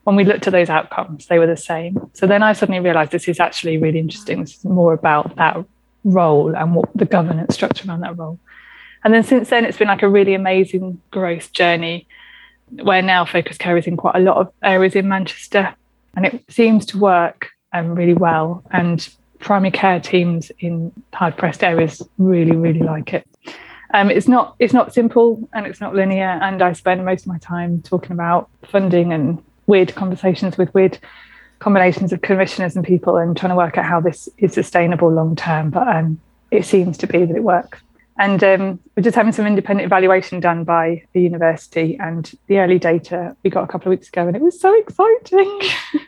When 0.03 0.15
we 0.15 0.23
looked 0.23 0.47
at 0.47 0.53
those 0.53 0.69
outcomes, 0.69 1.27
they 1.27 1.39
were 1.39 1.47
the 1.47 1.57
same. 1.57 2.09
So 2.13 2.25
then 2.27 2.43
I 2.43 2.53
suddenly 2.53 2.79
realized 2.79 3.11
this 3.11 3.27
is 3.27 3.39
actually 3.39 3.77
really 3.77 3.99
interesting. 3.99 4.41
This 4.41 4.57
is 4.57 4.65
more 4.65 4.93
about 4.93 5.35
that 5.35 5.63
role 6.03 6.55
and 6.55 6.75
what 6.75 6.89
the 6.95 7.05
governance 7.05 7.55
structure 7.55 7.87
around 7.87 8.01
that 8.01 8.17
role. 8.17 8.39
And 9.03 9.13
then 9.13 9.23
since 9.23 9.49
then, 9.49 9.65
it's 9.65 9.77
been 9.77 9.87
like 9.87 10.03
a 10.03 10.09
really 10.09 10.33
amazing 10.33 11.01
growth 11.11 11.51
journey 11.53 12.07
where 12.71 13.01
now 13.01 13.25
Focus 13.25 13.57
Care 13.57 13.77
is 13.77 13.87
in 13.87 13.97
quite 13.97 14.15
a 14.15 14.19
lot 14.19 14.37
of 14.37 14.51
areas 14.63 14.95
in 14.95 15.07
Manchester 15.07 15.75
and 16.15 16.25
it 16.25 16.43
seems 16.49 16.85
to 16.87 16.97
work 16.97 17.49
um, 17.73 17.95
really 17.95 18.13
well. 18.13 18.63
And 18.71 19.07
primary 19.39 19.71
care 19.71 19.99
teams 19.99 20.51
in 20.59 20.91
hard 21.13 21.37
pressed 21.37 21.63
areas 21.63 22.01
really, 22.17 22.55
really 22.55 22.81
like 22.81 23.13
it. 23.13 23.27
Um, 23.93 24.11
it's 24.11 24.27
not 24.27 24.55
it's 24.59 24.73
not 24.73 24.93
simple 24.93 25.49
and 25.53 25.65
it's 25.65 25.81
not 25.81 25.95
linear, 25.95 26.39
and 26.41 26.61
I 26.61 26.73
spend 26.73 27.03
most 27.03 27.21
of 27.21 27.27
my 27.27 27.39
time 27.39 27.81
talking 27.81 28.11
about 28.11 28.49
funding 28.63 29.11
and 29.11 29.43
weird 29.65 29.95
conversations 29.95 30.57
with 30.57 30.73
weird 30.73 30.99
combinations 31.59 32.13
of 32.13 32.21
commissioners 32.21 32.75
and 32.75 32.85
people 32.85 33.17
and 33.17 33.35
trying 33.35 33.49
to 33.49 33.55
work 33.55 33.77
out 33.77 33.85
how 33.85 33.99
this 33.99 34.29
is 34.37 34.53
sustainable 34.53 35.11
long 35.11 35.35
term. 35.35 35.71
But 35.71 35.87
um, 35.87 36.19
it 36.51 36.65
seems 36.65 36.97
to 36.99 37.07
be 37.07 37.25
that 37.25 37.35
it 37.35 37.43
works. 37.43 37.79
And 38.19 38.43
um, 38.43 38.79
we're 38.95 39.03
just 39.03 39.15
having 39.15 39.31
some 39.31 39.47
independent 39.47 39.85
evaluation 39.85 40.41
done 40.41 40.65
by 40.65 41.03
the 41.13 41.21
university, 41.21 41.97
and 42.01 42.29
the 42.47 42.59
early 42.59 42.77
data 42.77 43.35
we 43.43 43.49
got 43.49 43.63
a 43.63 43.67
couple 43.67 43.89
of 43.89 43.97
weeks 43.97 44.09
ago, 44.09 44.27
and 44.27 44.35
it 44.35 44.41
was 44.41 44.59
so 44.59 44.77
exciting. 44.77 45.61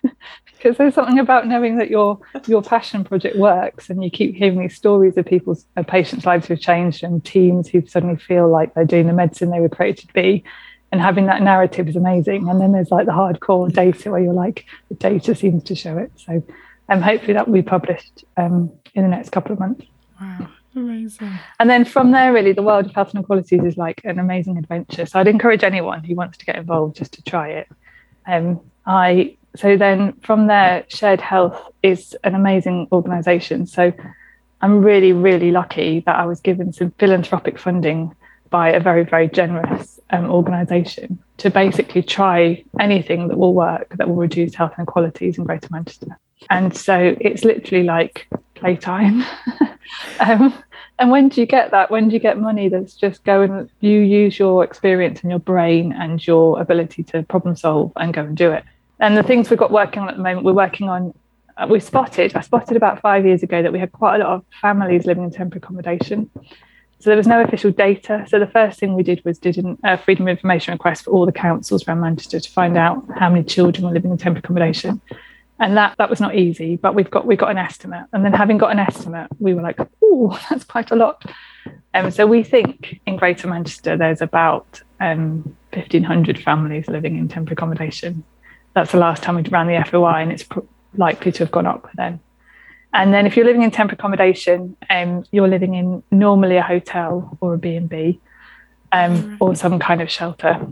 because 0.58 0.78
there's 0.78 0.94
something 0.94 1.20
about 1.20 1.48
knowing 1.48 1.78
that 1.78 1.90
your 1.90 2.20
your 2.48 2.62
passion 2.62 3.06
project 3.06 3.38
works 3.38 3.90
and 3.90 4.04
you 4.04 4.12
keep 4.12 4.36
hearing 4.36 4.60
these 4.60 4.76
stories 4.76 5.16
of 5.16 5.26
people's 5.26 5.66
of 5.78 5.88
patients 5.88 6.26
lives 6.26 6.48
who've 6.48 6.60
changed 6.60 7.02
and 7.02 7.24
teams 7.24 7.70
who 7.70 7.86
suddenly 7.88 8.18
feel 8.18 8.50
like 8.50 8.74
they're 8.74 8.84
doing 8.84 9.08
the 9.08 9.14
medicine 9.14 9.50
they 9.50 9.62
were 9.62 9.70
created 9.70 10.10
to 10.10 10.14
be. 10.14 10.44
And 10.92 11.00
having 11.00 11.28
that 11.28 11.42
narrative 11.42 11.88
is 11.88 11.96
amazing. 11.96 12.50
And 12.50 12.60
then 12.60 12.74
there's 12.74 12.92
like 12.92 13.06
the 13.06 13.14
hardcore 13.14 13.72
data 13.72 14.12
where 14.12 14.22
you're 14.22 14.34
like 14.34 14.66
the 14.90 14.96
data 14.96 15.34
seems 15.34 15.64
to 15.64 15.76
show 15.76 15.98
it. 15.98 16.12
So 16.18 16.44
um, 16.90 17.02
hopefully 17.02 17.32
that 17.32 17.48
will 17.48 17.54
be 17.54 17.62
published 17.62 18.26
um, 18.36 18.70
in 18.94 19.04
the 19.04 19.10
next 19.10 19.30
couple 19.30 19.54
of 19.54 19.60
months. 19.60 19.86
Wow 20.20 20.50
amazing 20.76 21.32
and 21.60 21.70
then 21.70 21.84
from 21.84 22.12
there 22.12 22.32
really 22.32 22.54
the 22.54 22.62
world 22.62 22.86
of 22.86 22.94
health 22.94 23.14
inequalities 23.14 23.64
is 23.64 23.78
like 23.78 24.02
an 24.06 24.20
amazing 24.20 24.58
adventure 24.58 25.06
so 25.06 25.20
i'd 25.20 25.28
encourage 25.28 25.64
anyone 25.64 26.04
who 26.04 26.16
wants 26.16 26.38
to 26.38 26.46
get 26.46 26.56
involved 26.56 26.96
just 26.96 27.14
to 27.14 27.22
try 27.24 27.50
it 27.50 27.68
um, 28.28 28.60
i 28.86 29.36
so 29.56 29.76
then 29.76 30.14
from 30.22 30.48
there, 30.48 30.86
Shared 30.88 31.22
Health 31.22 31.62
is 31.84 32.16
an 32.24 32.36
amazing 32.36 32.88
organisation. 32.92 33.66
So 33.68 33.92
I'm 34.62 34.82
really, 34.82 35.12
really 35.12 35.52
lucky 35.52 36.02
that 36.02 36.16
I 36.16 36.26
was 36.26 36.40
given 36.40 36.72
some 36.72 36.92
philanthropic 36.92 37.60
funding 37.60 38.16
by 38.50 38.70
a 38.70 38.80
very, 38.80 39.04
very 39.04 39.28
generous 39.28 40.00
um, 40.12 40.30
organisation 40.30 41.20
to 41.38 41.50
basically 41.50 42.04
try 42.04 42.64
anything 42.80 43.28
that 43.30 43.38
will 43.38 43.54
work 43.54 43.96
that 43.98 44.08
will 44.08 44.16
reduce 44.16 44.56
health 44.56 44.74
inequalities 44.78 45.38
in 45.38 45.46
Greater 45.46 45.70
Manchester. 45.72 46.18
And 46.50 46.76
so 46.76 47.16
it's 47.20 47.44
literally 47.44 47.84
like 47.84 48.28
playtime. 48.62 49.24
um, 50.20 50.54
and 51.00 51.10
when 51.10 51.30
do 51.30 51.42
you 51.42 51.48
get 51.48 51.72
that? 51.72 51.90
When 51.90 52.08
do 52.08 52.14
you 52.14 52.20
get 52.20 52.38
money 52.40 52.70
that's 52.70 52.94
just 52.94 53.24
going, 53.24 53.70
you 53.80 54.00
use 54.00 54.38
your 54.38 54.64
experience 54.64 55.22
and 55.22 55.32
your 55.32 55.40
brain 55.40 55.92
and 55.94 56.26
your 56.26 56.62
ability 56.62 57.04
to 57.06 57.24
problem 57.24 57.56
solve 57.56 57.92
and 57.96 58.14
go 58.14 58.22
and 58.22 58.38
do 58.38 58.52
it? 58.52 58.64
And 59.00 59.18
the 59.18 59.24
things 59.24 59.50
we've 59.50 59.60
got 59.60 59.72
working 59.72 60.04
on 60.04 60.10
at 60.10 60.16
the 60.16 60.24
moment, 60.24 60.46
we're 60.46 60.54
working 60.54 60.88
on. 60.88 61.14
Uh, 61.58 61.68
we 61.70 61.80
spotted, 61.80 62.34
I 62.36 62.42
spotted 62.42 62.78
about 62.78 63.02
five 63.02 63.26
years 63.26 63.44
ago 63.44 63.62
that 63.62 63.74
we 63.74 63.80
had 63.80 63.92
quite 63.92 64.22
a 64.22 64.24
lot 64.24 64.30
of 64.36 64.46
families 64.62 65.06
living 65.06 65.24
in 65.24 65.32
temporary 65.32 65.58
accommodation. 65.58 66.30
So 67.00 67.10
there 67.10 67.18
was 67.18 67.28
no 67.28 67.42
official 67.42 67.72
data. 67.72 68.26
So 68.30 68.38
the 68.38 68.46
first 68.46 68.80
thing 68.80 68.94
we 68.94 69.02
did 69.02 69.26
was 69.26 69.40
did 69.40 69.58
a 69.84 69.98
freedom 69.98 70.28
of 70.28 70.30
information 70.30 70.72
request 70.72 71.06
for 71.06 71.12
all 71.12 71.26
the 71.26 71.32
councils 71.32 71.88
around 71.88 72.02
Manchester 72.02 72.40
to 72.40 72.50
find 72.52 72.78
out 72.78 73.04
how 73.18 73.28
many 73.28 73.44
children 73.44 73.88
were 73.88 73.92
living 73.92 74.12
in 74.12 74.18
temporary 74.18 74.40
accommodation. 74.40 75.02
And 75.62 75.78
that 75.78 75.96
that 75.98 76.10
was 76.10 76.20
not 76.20 76.36
easy, 76.36 76.76
but 76.76 76.96
we've 76.96 77.10
got 77.10 77.26
we 77.26 77.38
got 77.38 77.52
an 77.52 77.58
estimate. 77.58 78.08
And 78.12 78.26
then 78.26 78.34
having 78.34 78.58
got 78.58 78.72
an 78.72 78.80
estimate, 78.80 79.30
we 79.40 79.54
were 79.54 79.62
like, 79.62 79.80
oh, 80.04 80.38
that's 80.50 80.66
quite 80.66 80.92
a 80.92 80.96
lot. 80.96 81.24
And 81.94 82.08
um, 82.08 82.12
so 82.12 82.28
we 82.28 82.44
think 82.44 83.00
in 83.06 83.16
Greater 83.16 83.48
Manchester 83.48 83.96
there's 83.96 84.22
about 84.22 84.82
um, 85.00 85.56
1,500 85.74 86.42
families 86.42 86.88
living 86.88 87.16
in 87.16 87.28
temporary 87.28 87.54
accommodation 87.54 88.24
that's 88.74 88.92
the 88.92 88.98
last 88.98 89.24
time 89.24 89.36
we 89.36 89.44
ran 89.44 89.68
the 89.68 89.84
FOI, 89.90 90.22
and 90.22 90.32
it's 90.32 90.44
pr- 90.44 90.60
likely 90.96 91.32
to 91.34 91.40
have 91.40 91.52
gone 91.52 91.68
up 91.68 91.90
then. 91.96 92.20
And 92.94 93.14
then 93.14 93.26
if 93.26 93.36
you're 93.38 93.46
living 93.46 93.64
in 93.64 93.72
temporary 93.72 93.98
accommodation, 93.98 94.76
um, 94.90 95.24
you're 95.32 95.48
living 95.48 95.76
in 95.76 96.04
normally 96.12 96.58
a 96.58 96.62
hotel 96.62 97.38
or 97.40 97.54
a 97.54 97.58
B&B 97.58 98.20
um, 98.92 99.38
or 99.40 99.56
some 99.56 99.80
kind 99.80 100.02
of 100.02 100.12
shelter. 100.12 100.68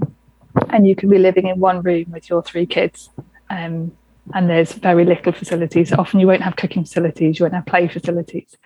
and 0.70 0.86
you 0.86 0.96
can 0.96 1.10
be 1.10 1.18
living 1.18 1.48
in 1.48 1.60
one 1.60 1.82
room 1.82 2.06
with 2.12 2.30
your 2.30 2.44
three 2.44 2.66
kids. 2.66 3.10
Um, 3.50 3.94
and 4.34 4.50
there's 4.50 4.74
very 4.74 5.06
little 5.06 5.32
facilities. 5.32 5.92
Often 5.92 6.20
you 6.20 6.28
won't 6.28 6.42
have 6.42 6.56
cooking 6.56 6.84
facilities, 6.84 7.40
you 7.40 7.44
won't 7.46 7.56
have 7.56 7.66
play 7.66 7.88
facilities. 7.88 8.58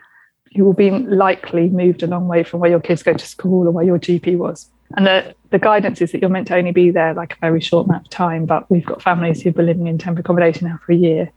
You 0.52 0.66
will 0.66 0.74
be 0.74 0.92
likely 0.92 1.70
moved 1.70 2.04
a 2.04 2.08
long 2.08 2.28
way 2.28 2.44
from 2.44 2.60
where 2.60 2.70
your 2.70 2.80
kids 2.80 3.02
go 3.02 3.14
to 3.14 3.26
school 3.26 3.68
or 3.68 3.72
where 3.72 3.86
your 3.86 4.00
GP 4.00 4.38
was. 4.38 4.70
And 4.96 5.08
the, 5.08 5.36
the 5.50 5.58
guidance 5.58 6.02
is 6.02 6.12
that 6.12 6.22
you're 6.22 6.30
meant 6.30 6.48
to 6.50 6.56
only 6.56 6.72
be 6.72 6.92
there 6.92 7.14
like 7.14 7.34
a 7.34 7.38
very 7.42 7.60
short 7.60 7.88
amount 7.88 8.06
of 8.06 8.12
time, 8.12 8.46
but 8.46 8.70
we've 8.70 8.86
got 8.86 9.02
families 9.02 9.42
who've 9.42 9.56
been 9.56 9.66
living 9.66 9.88
in 9.88 9.98
temporary 9.98 10.22
accommodation 10.22 10.68
now 10.68 10.80
for 10.86 10.92
a 10.92 10.96
year. 10.96 11.32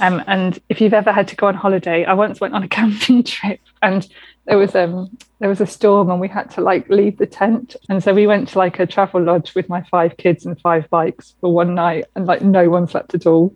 Um, 0.00 0.22
and 0.26 0.58
if 0.68 0.80
you've 0.80 0.94
ever 0.94 1.12
had 1.12 1.28
to 1.28 1.36
go 1.36 1.46
on 1.46 1.54
holiday, 1.54 2.04
I 2.04 2.14
once 2.14 2.40
went 2.40 2.54
on 2.54 2.62
a 2.62 2.68
camping 2.78 3.22
trip 3.22 3.60
and 3.82 4.06
there 4.46 4.58
was 4.58 4.74
um 4.74 5.16
there 5.38 5.48
was 5.48 5.60
a 5.60 5.66
storm 5.66 6.10
and 6.10 6.20
we 6.20 6.28
had 6.28 6.50
to 6.52 6.60
like 6.60 6.88
leave 6.88 7.18
the 7.18 7.26
tent. 7.26 7.76
And 7.88 8.02
so 8.02 8.12
we 8.12 8.26
went 8.26 8.48
to 8.48 8.58
like 8.58 8.78
a 8.78 8.86
travel 8.86 9.22
lodge 9.22 9.54
with 9.54 9.68
my 9.68 9.82
five 9.90 10.16
kids 10.16 10.46
and 10.46 10.60
five 10.60 10.88
bikes 10.90 11.34
for 11.40 11.52
one 11.52 11.74
night 11.74 12.06
and 12.14 12.26
like 12.26 12.42
no 12.42 12.68
one 12.68 12.88
slept 12.88 13.14
at 13.14 13.26
all. 13.26 13.54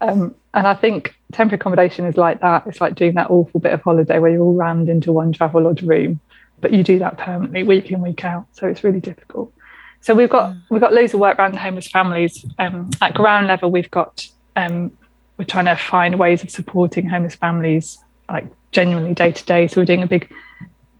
Um, 0.00 0.34
and 0.52 0.66
I 0.66 0.74
think 0.74 1.14
temporary 1.32 1.56
accommodation 1.56 2.04
is 2.04 2.16
like 2.16 2.40
that. 2.40 2.66
It's 2.66 2.80
like 2.80 2.94
doing 2.94 3.14
that 3.14 3.30
awful 3.30 3.60
bit 3.60 3.72
of 3.72 3.82
holiday 3.82 4.18
where 4.18 4.30
you're 4.30 4.42
all 4.42 4.54
rammed 4.54 4.88
into 4.88 5.12
one 5.12 5.32
travel 5.32 5.62
lodge 5.62 5.82
room, 5.82 6.20
but 6.60 6.72
you 6.72 6.82
do 6.82 6.98
that 6.98 7.18
permanently 7.18 7.62
week 7.62 7.90
in, 7.90 8.00
week 8.00 8.24
out. 8.24 8.46
So 8.52 8.66
it's 8.66 8.84
really 8.84 9.00
difficult. 9.00 9.52
So 10.00 10.14
we've 10.14 10.28
got 10.28 10.54
we've 10.68 10.82
got 10.82 10.92
loads 10.92 11.14
of 11.14 11.20
work 11.20 11.38
around 11.38 11.56
homeless 11.56 11.88
families. 11.88 12.44
Um, 12.58 12.90
at 13.00 13.14
ground 13.14 13.46
level, 13.46 13.70
we've 13.70 13.90
got 13.90 14.26
um, 14.54 14.92
we're 15.36 15.44
trying 15.44 15.66
to 15.66 15.76
find 15.76 16.18
ways 16.18 16.42
of 16.42 16.50
supporting 16.50 17.08
homeless 17.08 17.34
families 17.34 17.98
like 18.28 18.46
genuinely 18.72 19.14
day 19.14 19.32
to 19.32 19.44
day. 19.44 19.68
So 19.68 19.80
we're 19.80 19.86
doing 19.86 20.02
a 20.02 20.06
big 20.06 20.32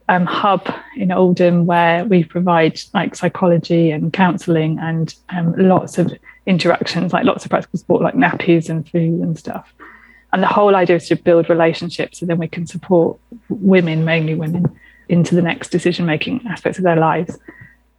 um, 0.09 0.27
hub 0.27 0.69
in 0.97 1.13
Oldham 1.13 1.67
where 1.67 2.05
we 2.05 2.25
provide 2.25 2.81
like 2.93 3.15
psychology 3.15 3.91
and 3.91 4.13
counselling 4.13 4.79
and 4.79 5.15
um, 5.31 5.55
lots 5.57 5.99
of 5.99 6.13
interactions, 6.47 7.13
like 7.13 7.25
lots 7.25 7.45
of 7.45 7.51
practical 7.51 7.79
support, 7.79 8.03
like 8.03 8.15
nappies 8.15 8.69
and 8.69 8.89
food 8.89 9.21
and 9.21 9.39
stuff. 9.39 9.73
And 10.33 10.43
the 10.43 10.49
whole 10.49 10.75
idea 10.75 10.97
is 10.97 11.09
to 11.09 11.17
build 11.17 11.49
relationships 11.49 12.19
so 12.19 12.27
then 12.27 12.39
we 12.39 12.49
can 12.49 12.67
support 12.67 13.19
women, 13.49 14.05
mainly 14.05 14.35
women, 14.35 14.79
into 15.09 15.35
the 15.35 15.43
next 15.43 15.69
decision 15.69 16.07
making 16.07 16.45
aspects 16.49 16.79
of 16.79 16.85
their 16.85 16.97
lives. 16.97 17.39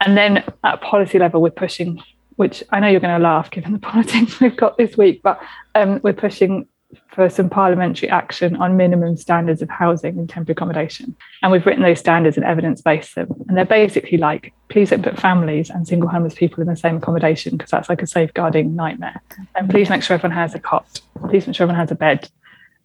And 0.01 0.17
then 0.17 0.43
at 0.63 0.81
policy 0.81 1.17
level, 1.17 1.41
we're 1.41 1.51
pushing 1.51 2.03
which 2.35 2.63
I 2.71 2.79
know 2.79 2.87
you're 2.87 2.99
going 2.99 3.17
to 3.17 3.23
laugh 3.23 3.51
given 3.51 3.73
the 3.73 3.79
politics 3.93 4.39
we've 4.39 4.57
got 4.57 4.77
this 4.77 4.97
week, 4.97 5.21
but 5.23 5.41
um, 5.73 5.99
we're 6.03 6.13
pushing 6.13 6.67
for 7.11 7.29
some 7.29 7.49
parliamentary 7.49 8.09
action 8.09 8.55
on 8.57 8.77
minimum 8.77 9.17
standards 9.17 9.61
of 9.61 9.69
housing 9.69 10.17
and 10.17 10.29
temporary 10.29 10.53
accommodation. 10.53 11.15
And 11.41 11.51
we've 11.51 11.65
written 11.65 11.83
those 11.83 11.99
standards 11.99 12.37
and 12.37 12.45
evidence 12.45 12.81
based 12.81 13.15
them. 13.15 13.27
And 13.47 13.57
they're 13.57 13.65
basically 13.65 14.17
like, 14.17 14.53
please 14.69 14.89
don't 14.89 15.03
put 15.03 15.19
families 15.19 15.69
and 15.69 15.87
single 15.87 16.09
homeless 16.09 16.35
people 16.35 16.61
in 16.61 16.67
the 16.67 16.75
same 16.75 16.97
accommodation 16.97 17.57
because 17.57 17.71
that's 17.71 17.89
like 17.89 18.01
a 18.01 18.07
safeguarding 18.07 18.75
nightmare. 18.75 19.21
And 19.55 19.69
please 19.69 19.89
make 19.89 20.03
sure 20.03 20.15
everyone 20.15 20.37
has 20.37 20.55
a 20.55 20.59
cot. 20.59 21.01
Please 21.29 21.47
make 21.47 21.55
sure 21.55 21.65
everyone 21.65 21.79
has 21.79 21.91
a 21.91 21.95
bed. 21.95 22.29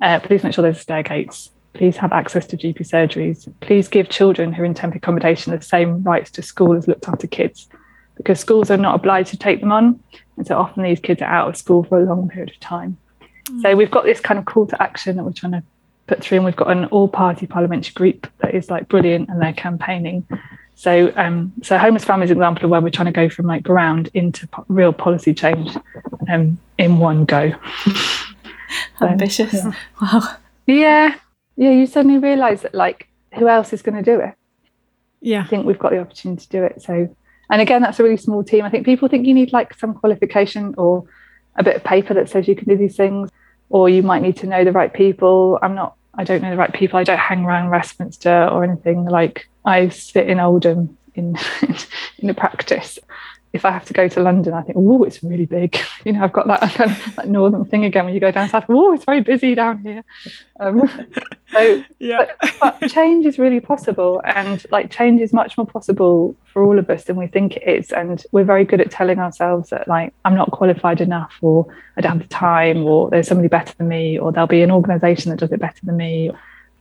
Uh, 0.00 0.18
please 0.20 0.42
make 0.42 0.54
sure 0.54 0.62
there's 0.62 0.80
stair 0.80 1.02
gates. 1.02 1.50
Please 1.72 1.96
have 1.98 2.12
access 2.12 2.46
to 2.48 2.56
GP 2.56 2.78
surgeries. 2.78 3.52
Please 3.60 3.86
give 3.86 4.08
children 4.08 4.52
who 4.52 4.62
are 4.62 4.66
in 4.66 4.74
temporary 4.74 4.98
accommodation 4.98 5.54
the 5.54 5.62
same 5.62 6.02
rights 6.02 6.30
to 6.32 6.42
school 6.42 6.74
as 6.74 6.88
looked 6.88 7.06
after 7.06 7.26
kids 7.26 7.68
because 8.22 8.38
schools 8.38 8.70
are 8.70 8.76
not 8.76 8.94
obliged 8.94 9.30
to 9.30 9.38
take 9.38 9.60
them 9.60 9.72
on. 9.72 9.98
And 10.36 10.46
so 10.46 10.58
often 10.58 10.82
these 10.82 11.00
kids 11.00 11.22
are 11.22 11.30
out 11.30 11.48
of 11.48 11.56
school 11.56 11.84
for 11.84 11.98
a 11.98 12.04
long 12.04 12.28
period 12.28 12.50
of 12.50 12.60
time. 12.60 12.98
Mm. 13.48 13.62
So 13.62 13.76
we've 13.76 13.90
got 13.90 14.04
this 14.04 14.20
kind 14.20 14.38
of 14.38 14.44
call 14.44 14.66
to 14.66 14.82
action 14.82 15.16
that 15.16 15.24
we're 15.24 15.32
trying 15.32 15.52
to 15.52 15.62
put 16.06 16.20
through, 16.20 16.38
and 16.38 16.44
we've 16.44 16.56
got 16.56 16.70
an 16.70 16.84
all 16.86 17.08
party 17.08 17.46
parliamentary 17.46 17.94
group 17.94 18.26
that 18.38 18.54
is 18.54 18.70
like 18.70 18.88
brilliant 18.88 19.30
and 19.30 19.40
they're 19.40 19.54
campaigning. 19.54 20.26
So, 20.74 21.12
um, 21.16 21.52
so 21.62 21.78
homeless 21.78 22.04
families 22.04 22.30
example 22.30 22.64
of 22.64 22.70
where 22.70 22.80
we're 22.80 22.90
trying 22.90 23.06
to 23.06 23.12
go 23.12 23.28
from 23.30 23.46
like 23.46 23.62
ground 23.62 24.10
into 24.12 24.46
po- 24.48 24.64
real 24.68 24.92
policy 24.92 25.32
change 25.32 25.76
um, 26.30 26.58
in 26.78 26.98
one 26.98 27.24
go. 27.24 27.52
Ambitious. 29.00 29.54
yeah. 29.54 29.72
Wow. 30.00 30.36
Yeah. 30.66 31.14
Yeah. 31.56 31.70
You 31.70 31.86
suddenly 31.86 32.18
realise 32.18 32.62
that 32.62 32.74
like 32.74 33.08
who 33.34 33.48
else 33.48 33.72
is 33.72 33.82
going 33.82 34.02
to 34.02 34.02
do 34.02 34.20
it? 34.20 34.34
Yeah. 35.20 35.42
I 35.42 35.46
think 35.46 35.66
we've 35.66 35.78
got 35.78 35.92
the 35.92 35.98
opportunity 36.00 36.42
to 36.42 36.48
do 36.48 36.64
it. 36.64 36.82
So 36.82 37.14
and 37.50 37.60
again, 37.60 37.82
that's 37.82 37.98
a 38.00 38.02
really 38.02 38.16
small 38.16 38.44
team. 38.44 38.64
I 38.64 38.70
think 38.70 38.86
people 38.86 39.08
think 39.08 39.26
you 39.26 39.34
need 39.34 39.52
like 39.52 39.74
some 39.78 39.94
qualification 39.94 40.74
or 40.78 41.04
a 41.56 41.62
bit 41.62 41.76
of 41.76 41.84
paper 41.84 42.14
that 42.14 42.28
says 42.28 42.48
you 42.48 42.56
can 42.56 42.68
do 42.68 42.76
these 42.76 42.96
things, 42.96 43.30
or 43.68 43.88
you 43.88 44.02
might 44.02 44.22
need 44.22 44.36
to 44.38 44.46
know 44.46 44.64
the 44.64 44.72
right 44.72 44.92
people. 44.92 45.58
I'm 45.62 45.74
not, 45.74 45.96
I 46.14 46.24
don't 46.24 46.42
know 46.42 46.50
the 46.50 46.56
right 46.56 46.72
people. 46.72 46.98
I 46.98 47.04
don't 47.04 47.18
hang 47.18 47.44
around 47.44 47.70
Westminster 47.70 48.48
or 48.48 48.64
anything. 48.64 49.04
Like 49.04 49.48
I 49.64 49.88
sit 49.88 50.28
in 50.28 50.40
Oldham 50.40 50.96
in 51.14 51.36
in 52.18 52.30
a 52.30 52.34
practice 52.34 52.98
if 53.52 53.64
I 53.64 53.72
have 53.72 53.84
to 53.86 53.92
go 53.92 54.06
to 54.06 54.20
London, 54.20 54.54
I 54.54 54.62
think, 54.62 54.78
oh, 54.78 55.02
it's 55.02 55.22
really 55.22 55.46
big. 55.46 55.78
You 56.02 56.14
know, 56.14 56.24
I've 56.24 56.32
got 56.32 56.46
that 56.46 56.62
kind 56.72 56.90
of 57.06 57.16
that 57.16 57.28
northern 57.28 57.66
thing 57.66 57.84
again 57.84 58.06
when 58.06 58.14
you 58.14 58.20
go 58.20 58.30
down 58.30 58.48
south. 58.48 58.64
Oh, 58.70 58.94
it's 58.94 59.04
very 59.04 59.20
busy 59.20 59.54
down 59.54 59.82
here. 59.82 60.02
Um, 60.58 60.88
so, 61.52 61.84
yeah. 61.98 62.24
but, 62.40 62.80
but, 62.80 62.90
change 62.90 63.26
is 63.26 63.38
really 63.38 63.60
possible, 63.60 64.22
and 64.24 64.64
like 64.70 64.90
change 64.90 65.20
is 65.20 65.34
much 65.34 65.58
more 65.58 65.66
possible 65.66 66.34
for 66.50 66.64
all 66.64 66.78
of 66.78 66.88
us 66.88 67.04
than 67.04 67.16
we 67.16 67.26
think 67.26 67.58
it 67.58 67.68
is. 67.68 67.92
And 67.92 68.24
we're 68.32 68.44
very 68.44 68.64
good 68.64 68.80
at 68.80 68.90
telling 68.90 69.18
ourselves 69.18 69.68
that 69.68 69.86
like 69.88 70.14
I'm 70.24 70.34
not 70.34 70.52
qualified 70.52 71.02
enough, 71.02 71.34
or 71.42 71.66
I 71.98 72.00
don't 72.00 72.12
have 72.12 72.22
the 72.22 72.34
time, 72.34 72.86
or 72.86 73.10
there's 73.10 73.28
somebody 73.28 73.48
better 73.48 73.74
than 73.76 73.88
me, 73.88 74.18
or 74.18 74.32
there'll 74.32 74.46
be 74.46 74.62
an 74.62 74.70
organisation 74.70 75.28
that 75.32 75.38
does 75.38 75.52
it 75.52 75.60
better 75.60 75.84
than 75.84 75.98
me. 75.98 76.30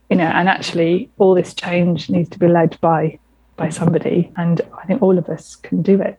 You 0.08 0.16
know, 0.16 0.24
and 0.24 0.48
actually, 0.48 1.10
all 1.18 1.34
this 1.34 1.52
change 1.52 2.08
needs 2.08 2.30
to 2.30 2.38
be 2.38 2.48
led 2.48 2.80
by 2.80 3.18
by 3.58 3.68
somebody, 3.68 4.32
and 4.38 4.62
I 4.80 4.86
think 4.86 5.02
all 5.02 5.18
of 5.18 5.28
us 5.28 5.56
can 5.56 5.82
do 5.82 6.00
it. 6.00 6.18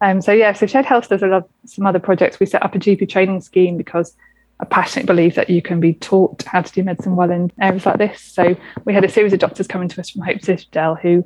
Um, 0.00 0.20
so 0.20 0.32
yeah, 0.32 0.52
so 0.52 0.66
Shared 0.66 0.84
Health 0.84 1.08
does 1.08 1.22
a 1.22 1.26
lot, 1.26 1.48
some 1.64 1.86
other 1.86 1.98
projects. 1.98 2.38
We 2.38 2.46
set 2.46 2.62
up 2.62 2.74
a 2.74 2.78
GP 2.78 3.08
training 3.08 3.40
scheme 3.40 3.76
because 3.76 4.16
I 4.60 4.64
passionately 4.64 5.06
believe 5.06 5.34
that 5.34 5.50
you 5.50 5.62
can 5.62 5.80
be 5.80 5.94
taught 5.94 6.42
how 6.44 6.62
to 6.62 6.72
do 6.72 6.82
medicine 6.82 7.16
well 7.16 7.30
in 7.30 7.50
areas 7.60 7.86
like 7.86 7.98
this. 7.98 8.20
So 8.20 8.56
we 8.84 8.94
had 8.94 9.04
a 9.04 9.08
series 9.08 9.32
of 9.32 9.38
doctors 9.38 9.66
coming 9.66 9.88
to 9.88 10.00
us 10.00 10.10
from 10.10 10.22
Hope 10.22 10.42
Citadel 10.42 10.94
who 10.94 11.24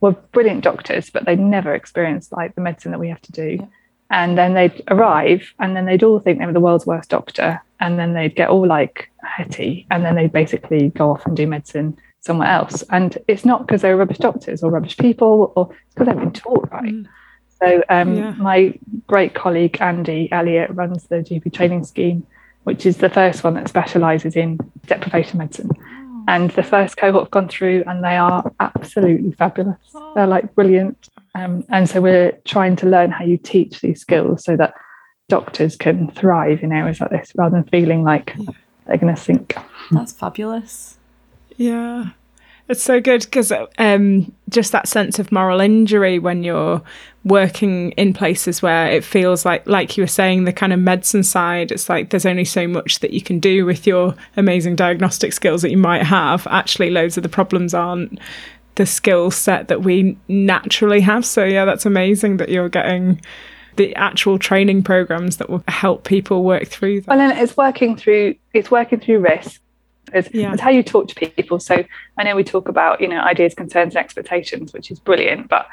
were 0.00 0.12
brilliant 0.32 0.62
doctors, 0.62 1.10
but 1.10 1.24
they'd 1.24 1.38
never 1.38 1.74
experienced 1.74 2.32
like 2.32 2.54
the 2.54 2.60
medicine 2.60 2.90
that 2.92 3.00
we 3.00 3.08
have 3.08 3.22
to 3.22 3.32
do. 3.32 3.58
Yeah. 3.60 3.66
And 4.10 4.38
then 4.38 4.54
they'd 4.54 4.82
arrive 4.88 5.52
and 5.58 5.74
then 5.74 5.86
they'd 5.86 6.02
all 6.02 6.20
think 6.20 6.38
they 6.38 6.46
were 6.46 6.52
the 6.52 6.60
world's 6.60 6.86
worst 6.86 7.10
doctor. 7.10 7.60
And 7.80 7.98
then 7.98 8.14
they'd 8.14 8.36
get 8.36 8.50
all 8.50 8.66
like 8.66 9.10
hetty 9.22 9.86
and 9.90 10.04
then 10.04 10.14
they'd 10.14 10.32
basically 10.32 10.90
go 10.90 11.10
off 11.10 11.26
and 11.26 11.36
do 11.36 11.46
medicine 11.46 11.98
somewhere 12.20 12.48
else. 12.48 12.82
And 12.90 13.16
it's 13.26 13.44
not 13.44 13.66
because 13.66 13.82
they're 13.82 13.96
rubbish 13.96 14.18
doctors 14.18 14.62
or 14.62 14.70
rubbish 14.70 14.96
people, 14.96 15.52
or 15.56 15.70
because 15.94 16.06
they've 16.06 16.18
been 16.20 16.32
taught 16.32 16.70
right. 16.70 16.92
Mm. 16.92 17.06
So 17.60 17.82
um, 17.88 18.16
yeah. 18.16 18.30
my 18.32 18.78
great 19.06 19.34
colleague 19.34 19.78
Andy 19.80 20.30
Elliott 20.30 20.70
runs 20.74 21.04
the 21.04 21.16
GP 21.16 21.52
training 21.52 21.84
scheme, 21.84 22.26
which 22.64 22.84
is 22.84 22.98
the 22.98 23.08
first 23.08 23.44
one 23.44 23.54
that 23.54 23.68
specialises 23.68 24.36
in 24.36 24.58
deprivation 24.86 25.38
medicine. 25.38 25.70
Oh. 25.78 26.24
And 26.28 26.50
the 26.50 26.62
first 26.62 26.96
cohort 26.96 27.24
have 27.24 27.30
gone 27.30 27.48
through, 27.48 27.84
and 27.86 28.04
they 28.04 28.16
are 28.16 28.52
absolutely 28.60 29.32
fabulous. 29.32 29.78
Oh. 29.94 30.12
They're 30.14 30.26
like 30.26 30.54
brilliant. 30.54 31.08
Um, 31.34 31.64
and 31.68 31.88
so 31.88 32.00
we're 32.00 32.32
trying 32.44 32.76
to 32.76 32.86
learn 32.86 33.10
how 33.10 33.24
you 33.24 33.36
teach 33.36 33.80
these 33.80 34.00
skills 34.00 34.44
so 34.44 34.56
that 34.56 34.74
doctors 35.28 35.76
can 35.76 36.10
thrive 36.10 36.62
in 36.62 36.72
areas 36.72 37.00
like 37.00 37.10
this 37.10 37.32
rather 37.36 37.56
than 37.56 37.64
feeling 37.64 38.04
like 38.04 38.34
yeah. 38.38 38.50
they're 38.86 38.96
going 38.96 39.14
to 39.14 39.20
sink. 39.20 39.56
That's 39.90 40.12
fabulous. 40.12 40.96
Yeah. 41.56 42.10
It's 42.68 42.82
so 42.82 43.00
good 43.00 43.22
because 43.22 43.52
um, 43.78 44.32
just 44.48 44.72
that 44.72 44.88
sense 44.88 45.18
of 45.18 45.30
moral 45.30 45.60
injury 45.60 46.18
when 46.18 46.42
you're 46.42 46.82
working 47.24 47.92
in 47.92 48.12
places 48.12 48.60
where 48.60 48.88
it 48.88 49.04
feels 49.04 49.44
like, 49.44 49.66
like 49.68 49.96
you 49.96 50.02
were 50.02 50.08
saying, 50.08 50.44
the 50.44 50.52
kind 50.52 50.72
of 50.72 50.80
medicine 50.80 51.22
side, 51.22 51.70
it's 51.70 51.88
like 51.88 52.10
there's 52.10 52.26
only 52.26 52.44
so 52.44 52.66
much 52.66 53.00
that 53.00 53.12
you 53.12 53.20
can 53.20 53.38
do 53.38 53.64
with 53.64 53.86
your 53.86 54.14
amazing 54.36 54.74
diagnostic 54.74 55.32
skills 55.32 55.62
that 55.62 55.70
you 55.70 55.76
might 55.76 56.02
have. 56.02 56.46
Actually, 56.48 56.90
loads 56.90 57.16
of 57.16 57.22
the 57.22 57.28
problems 57.28 57.72
aren't 57.72 58.18
the 58.74 58.86
skill 58.86 59.30
set 59.30 59.68
that 59.68 59.82
we 59.82 60.16
naturally 60.28 61.00
have. 61.00 61.24
So, 61.24 61.44
yeah, 61.44 61.64
that's 61.64 61.86
amazing 61.86 62.38
that 62.38 62.48
you're 62.48 62.68
getting 62.68 63.20
the 63.76 63.94
actual 63.94 64.38
training 64.38 64.82
programs 64.82 65.36
that 65.36 65.50
will 65.50 65.62
help 65.68 66.04
people 66.04 66.42
work 66.42 66.66
through 66.66 67.02
that. 67.02 67.08
Well, 67.08 67.20
and 67.20 67.38
it's 67.38 67.56
working 67.56 67.96
through 67.96 68.34
it's 68.54 68.70
working 68.70 69.00
through 69.00 69.20
risk 69.20 69.60
it's, 70.12 70.28
yeah. 70.32 70.52
it's 70.52 70.62
how 70.62 70.70
you 70.70 70.82
talk 70.82 71.08
to 71.08 71.14
people. 71.14 71.58
So 71.60 71.84
I 72.16 72.22
know 72.22 72.36
we 72.36 72.44
talk 72.44 72.68
about, 72.68 73.00
you 73.00 73.08
know, 73.08 73.20
ideas, 73.20 73.54
concerns, 73.54 73.94
and 73.94 74.04
expectations, 74.04 74.72
which 74.72 74.90
is 74.90 75.00
brilliant. 75.00 75.48
But 75.48 75.66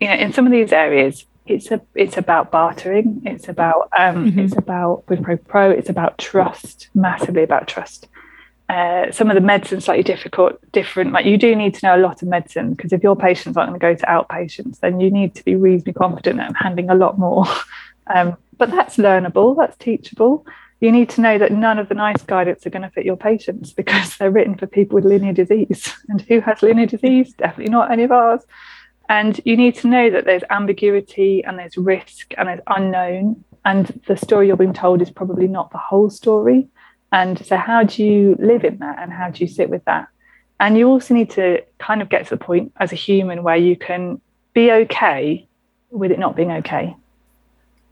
you 0.00 0.08
know, 0.08 0.14
in 0.14 0.32
some 0.32 0.46
of 0.46 0.52
these 0.52 0.72
areas, 0.72 1.26
it's 1.46 1.70
a 1.70 1.80
it's 1.94 2.16
about 2.16 2.50
bartering. 2.50 3.22
It's 3.24 3.48
about 3.48 3.90
um, 3.98 4.30
mm-hmm. 4.30 4.40
it's 4.40 4.56
about 4.56 5.08
with 5.08 5.22
pro 5.22 5.36
pro. 5.36 5.70
It's 5.70 5.90
about 5.90 6.18
trust, 6.18 6.88
massively 6.94 7.42
about 7.42 7.68
trust. 7.68 8.08
Uh, 8.70 9.12
some 9.12 9.30
of 9.30 9.34
the 9.34 9.42
medicine 9.42 9.80
slightly 9.82 10.02
difficult, 10.02 10.58
different. 10.72 11.12
Like 11.12 11.26
you 11.26 11.36
do 11.36 11.54
need 11.54 11.74
to 11.74 11.86
know 11.86 11.96
a 11.96 12.00
lot 12.00 12.22
of 12.22 12.28
medicine 12.28 12.72
because 12.72 12.94
if 12.94 13.02
your 13.02 13.14
patients 13.14 13.58
aren't 13.58 13.78
going 13.78 13.94
to 13.94 14.00
go 14.00 14.06
to 14.06 14.06
outpatients, 14.06 14.80
then 14.80 15.00
you 15.00 15.10
need 15.10 15.34
to 15.34 15.44
be 15.44 15.54
reasonably 15.54 15.92
confident 15.92 16.40
at 16.40 16.56
handling 16.56 16.88
a 16.88 16.94
lot 16.94 17.18
more. 17.18 17.44
um, 18.06 18.38
but 18.56 18.70
that's 18.70 18.96
learnable. 18.96 19.54
That's 19.54 19.76
teachable 19.76 20.46
you 20.84 20.92
need 20.92 21.08
to 21.10 21.20
know 21.20 21.38
that 21.38 21.50
none 21.50 21.78
of 21.78 21.88
the 21.88 21.94
NICE 21.94 22.22
guidance 22.22 22.66
are 22.66 22.70
going 22.70 22.82
to 22.82 22.90
fit 22.90 23.06
your 23.06 23.16
patients 23.16 23.72
because 23.80 24.16
they're 24.16 24.30
written 24.30 24.56
for 24.56 24.66
people 24.66 24.96
with 24.96 25.04
linear 25.04 25.32
disease. 25.32 25.92
And 26.08 26.20
who 26.22 26.40
has 26.40 26.62
linear 26.62 26.86
disease? 26.86 27.32
Definitely 27.32 27.72
not 27.72 27.90
any 27.90 28.02
of 28.02 28.12
ours. 28.12 28.42
And 29.08 29.40
you 29.44 29.56
need 29.56 29.74
to 29.76 29.88
know 29.88 30.10
that 30.10 30.24
there's 30.24 30.42
ambiguity 30.50 31.42
and 31.42 31.58
there's 31.58 31.76
risk 31.76 32.34
and 32.36 32.48
there's 32.48 32.60
unknown. 32.66 33.42
And 33.64 34.00
the 34.06 34.16
story 34.16 34.48
you're 34.48 34.56
being 34.56 34.74
told 34.74 35.00
is 35.00 35.10
probably 35.10 35.48
not 35.48 35.72
the 35.72 35.78
whole 35.78 36.10
story. 36.10 36.68
And 37.10 37.44
so, 37.44 37.56
how 37.56 37.84
do 37.84 38.04
you 38.04 38.36
live 38.38 38.64
in 38.64 38.78
that 38.78 38.98
and 38.98 39.12
how 39.12 39.30
do 39.30 39.42
you 39.44 39.48
sit 39.48 39.70
with 39.70 39.84
that? 39.84 40.08
And 40.60 40.76
you 40.76 40.88
also 40.88 41.14
need 41.14 41.30
to 41.30 41.62
kind 41.78 42.02
of 42.02 42.08
get 42.08 42.24
to 42.24 42.30
the 42.30 42.44
point 42.44 42.72
as 42.76 42.92
a 42.92 42.96
human 42.96 43.42
where 43.42 43.56
you 43.56 43.76
can 43.76 44.20
be 44.52 44.70
okay 44.70 45.46
with 45.90 46.10
it 46.10 46.18
not 46.18 46.36
being 46.36 46.52
okay. 46.52 46.94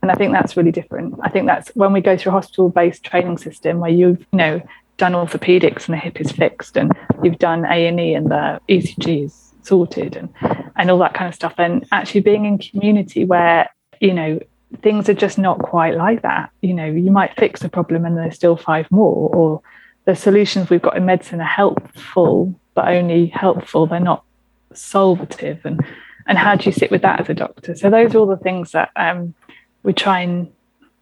And 0.03 0.11
I 0.11 0.15
think 0.15 0.33
that's 0.33 0.57
really 0.57 0.73
different. 0.73 1.15
I 1.23 1.29
think 1.29 1.47
that's 1.47 1.69
when 1.77 1.93
we 1.93 2.01
go 2.01 2.17
through 2.17 2.31
a 2.31 2.35
hospital 2.35 2.69
based 2.69 3.05
training 3.05 3.39
system 3.39 3.79
where 3.79 3.91
you've, 3.91 4.21
you 4.33 4.39
know, 4.39 4.61
done 4.99 5.13
orthopedics 5.13 5.87
and 5.87 5.95
the 5.95 5.99
hip 5.99 6.21
is 6.21 6.33
fixed 6.33 6.77
and 6.77 6.93
you've 7.23 7.39
done 7.39 7.65
A&E 7.65 8.15
and 8.15 8.31
the 8.31 8.61
ECG 8.69 9.25
is 9.25 9.53
sorted 9.63 10.17
and, 10.17 10.29
and 10.77 10.91
all 10.91 10.99
that 10.99 11.15
kind 11.15 11.29
of 11.29 11.35
stuff. 11.35 11.55
And 11.57 11.87
actually 11.93 12.21
being 12.21 12.45
in 12.45 12.59
community 12.59 13.25
where, 13.25 13.71
you 14.01 14.13
know, 14.13 14.41
things 14.83 15.09
are 15.09 15.15
just 15.15 15.39
not 15.39 15.59
quite 15.61 15.97
like 15.97 16.23
that. 16.23 16.51
You 16.63 16.75
know, 16.75 16.87
you 16.87 17.11
might 17.11 17.37
fix 17.37 17.63
a 17.63 17.69
problem 17.69 18.05
and 18.05 18.17
there's 18.17 18.35
still 18.35 18.57
five 18.57 18.91
more, 18.91 19.35
or 19.35 19.63
the 20.05 20.17
solutions 20.17 20.69
we've 20.69 20.83
got 20.83 20.97
in 20.97 21.07
medicine 21.07 21.41
are 21.41 21.45
helpful, 21.45 22.59
but 22.75 22.89
only 22.89 23.27
helpful. 23.27 23.87
They're 23.87 24.01
not 24.01 24.25
solvative. 24.73 25.65
And 25.65 25.85
and 26.27 26.39
how 26.39 26.55
do 26.55 26.67
you 26.67 26.73
sit 26.73 26.91
with 26.91 27.03
that 27.03 27.21
as 27.21 27.29
a 27.29 27.35
doctor? 27.35 27.75
So 27.75 27.91
those 27.91 28.15
are 28.15 28.19
all 28.19 28.27
the 28.27 28.37
things 28.37 28.73
that 28.73 28.91
um, 28.97 29.35
we 29.83 29.93
try 29.93 30.21
and 30.21 30.51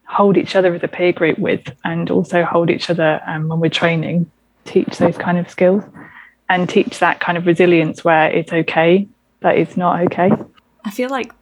hold 0.04 0.36
each 0.36 0.56
other 0.56 0.74
as 0.74 0.82
a 0.82 0.88
peer 0.88 1.12
group 1.12 1.38
with, 1.38 1.62
and 1.84 2.10
also 2.10 2.44
hold 2.44 2.70
each 2.70 2.90
other 2.90 3.20
um, 3.26 3.48
when 3.48 3.60
we're 3.60 3.70
training, 3.70 4.30
teach 4.64 4.98
those 4.98 5.16
kind 5.16 5.38
of 5.38 5.48
skills, 5.48 5.84
and 6.48 6.68
teach 6.68 6.98
that 6.98 7.20
kind 7.20 7.38
of 7.38 7.46
resilience 7.46 8.04
where 8.04 8.30
it's 8.30 8.52
okay 8.52 9.08
but 9.40 9.56
it's 9.56 9.76
not 9.76 10.00
okay. 10.02 10.30
I 10.84 10.90
feel 10.90 11.10
like 11.10 11.32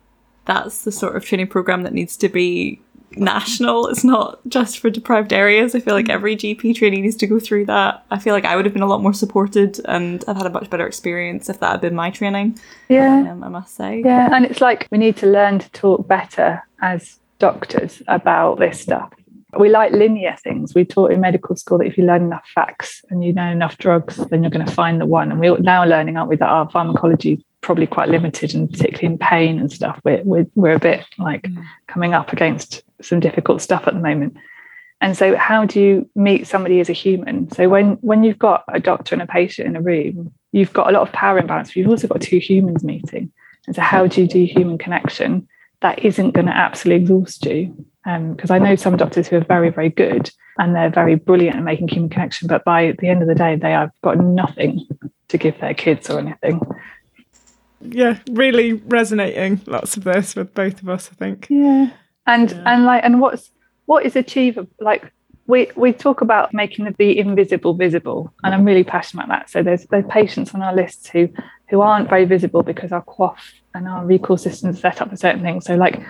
that's 0.47 0.85
the 0.85 0.93
sort 0.93 1.17
of 1.17 1.25
training 1.25 1.49
program 1.49 1.83
that 1.83 1.93
needs 1.93 2.17
to 2.19 2.29
be 2.29 2.81
national. 3.13 3.89
It's 3.89 4.05
not 4.05 4.41
just 4.49 4.79
for 4.79 4.91
deprived 4.91 5.33
areas. 5.33 5.75
I 5.75 5.81
feel 5.81 5.95
like 5.95 6.09
every 6.09 6.37
GP 6.37 6.77
training 6.77 7.03
needs 7.03 7.17
to 7.17 7.27
go 7.27 7.39
through 7.39 7.67
that. 7.67 8.05
I 8.11 8.19
feel 8.19 8.35
like 8.35 8.45
I 8.45 8.57
would 8.57 8.65
have 8.65 8.73
been 8.73 8.83
a 8.83 8.87
lot 8.89 9.03
more 9.03 9.13
supported 9.13 9.81
and 9.87 10.25
I've 10.29 10.37
had 10.37 10.47
a 10.47 10.51
much 10.51 10.71
better 10.71 10.87
experience 10.87 11.49
if 11.49 11.61
that 11.61 11.73
had 11.73 11.81
been 11.81 11.95
my 11.95 12.11
training. 12.11 12.59
Yeah. 12.89 13.31
Um, 13.31 13.43
I 13.43 13.49
must 13.49 13.75
say. 13.75 14.03
Yeah. 14.05 14.35
And 14.35 14.45
it's 14.45 14.61
like 14.61 14.87
we 14.91 14.99
need 14.99 15.17
to 15.19 15.27
learn 15.27 15.59
to 15.59 15.71
talk 15.71 16.07
better 16.07 16.63
as 16.81 17.19
doctors 17.39 18.03
about 18.09 18.59
this 18.59 18.81
stuff. 18.81 19.13
We 19.59 19.71
like 19.71 19.93
linear 19.93 20.37
things. 20.43 20.75
We 20.75 20.85
taught 20.85 21.13
in 21.13 21.21
medical 21.21 21.57
school 21.57 21.79
that 21.79 21.87
if 21.87 21.97
you 21.97 22.05
learn 22.05 22.23
enough 22.23 22.47
facts 22.55 23.03
and 23.09 23.25
you 23.25 23.33
know 23.33 23.51
enough 23.51 23.79
drugs, 23.79 24.17
then 24.17 24.43
you're 24.43 24.51
going 24.51 24.67
to 24.67 24.73
find 24.73 25.01
the 25.01 25.07
one. 25.07 25.31
And 25.31 25.41
we're 25.41 25.57
now 25.59 25.85
learning, 25.85 26.19
aren't 26.19 26.29
we, 26.29 26.37
that 26.37 26.49
our 26.49 26.69
pharmacology 26.69 27.33
is 27.35 27.43
probably 27.61 27.87
quite 27.87 28.09
limited 28.09 28.55
and 28.55 28.71
particularly 28.71 29.13
in 29.13 29.19
pain 29.19 29.59
and 29.59 29.73
stuff 29.73 30.01
we're, 30.05 30.23
we're, 30.23 30.47
we're 30.55 30.75
a 30.75 30.79
bit 30.79 31.05
like 31.19 31.43
mm. 31.43 31.65
coming 31.87 32.15
up 32.15 32.33
against 32.33 32.83
some 33.03 33.21
difficult 33.21 33.61
stuff 33.61 33.87
at 33.87 33.95
the 33.95 34.01
moment 34.01 34.37
and 35.01 35.17
so 35.17 35.37
how 35.37 35.65
do 35.65 35.81
you 35.81 36.09
meet 36.15 36.47
somebody 36.47 36.81
as 36.81 36.89
a 36.89 36.93
human 36.93 37.51
so 37.51 37.69
when 37.69 37.93
when 37.95 38.23
you've 38.23 38.39
got 38.39 38.65
a 38.69 38.81
doctor 38.81 39.15
and 39.15 39.23
a 39.23 39.27
patient 39.27 39.67
in 39.67 39.77
a 39.77 39.81
room 39.81 40.33
you've 40.53 40.73
got 40.73 40.89
a 40.89 40.93
lot 40.93 41.03
of 41.03 41.13
power 41.13 41.39
imbalance 41.39 41.69
but 41.69 41.77
you've 41.77 41.89
also 41.89 42.07
got 42.07 42.21
two 42.21 42.39
humans 42.39 42.85
meeting 42.85 43.31
and 43.67 43.75
so 43.75 43.83
how 43.83 44.07
do 44.07 44.21
you 44.21 44.29
do 44.29 44.45
human 44.45 44.79
connection 44.79 45.47
that 45.81 46.05
isn't 46.05 46.33
going 46.33 46.47
to 46.47 46.57
absolutely 46.57 47.03
exhaust 47.03 47.45
you 47.47 47.87
because 48.05 48.51
um, 48.51 48.55
I 48.55 48.59
know 48.59 48.75
some 48.75 48.97
doctors 48.97 49.29
who 49.29 49.37
are 49.37 49.45
very, 49.45 49.71
very 49.71 49.91
good 49.91 50.31
and 50.59 50.75
they're 50.75 50.91
very 50.91 51.15
brilliant 51.15 51.57
at 51.57 51.63
making 51.63 51.89
human 51.89 52.09
connection, 52.09 52.49
but 52.49 52.65
by 52.65 52.95
the 52.99 53.09
end 53.09 53.23
of 53.23 53.29
the 53.29 53.35
day, 53.35 53.57
they 53.57 53.73
have 53.73 53.91
got 54.03 54.19
nothing 54.19 54.87
to 55.29 55.39
give 55.39 55.61
their 55.61 55.75
kids 55.75 56.09
or 56.09 56.19
anything 56.19 56.61
yeah, 57.81 58.19
really 58.31 58.75
resonating 58.75 59.61
lots 59.67 59.97
of 59.97 60.05
this 60.05 60.35
with 60.35 60.55
both 60.55 60.83
of 60.83 60.89
us, 60.89 61.11
I 61.13 61.15
think. 61.15 61.47
Yeah. 61.49 61.91
And 62.27 62.51
yeah. 62.51 62.63
and 62.67 62.85
like 62.85 63.05
and 63.05 63.21
what's 63.21 63.51
what 63.87 64.05
is 64.05 64.17
achievable 64.17 64.71
like 64.81 65.13
we 65.47 65.71
we 65.77 65.93
talk 65.93 66.21
about 66.21 66.53
making 66.53 66.85
the, 66.85 66.95
the 66.99 67.19
invisible 67.19 67.75
visible 67.75 68.33
and 68.43 68.55
I'm 68.55 68.65
really 68.65 68.85
passionate 68.85 69.25
about 69.25 69.41
that. 69.41 69.51
So 69.51 69.63
there's 69.63 69.87
there's 69.87 70.05
patients 70.09 70.55
on 70.55 70.63
our 70.63 70.75
lists 70.75 71.09
who 71.09 71.29
who 71.71 71.81
aren't 71.81 72.09
very 72.09 72.25
visible 72.25 72.63
because 72.63 72.93
our 72.93 73.05
QOF 73.05 73.37
and 73.79 73.89
our 73.89 74.05
recall 74.05 74.37
systems 74.37 74.81
set 74.81 75.01
up 75.01 75.11
for 75.11 75.17
certain 75.17 75.43
things. 75.43 75.65
So 75.65 75.75
like 75.75 76.03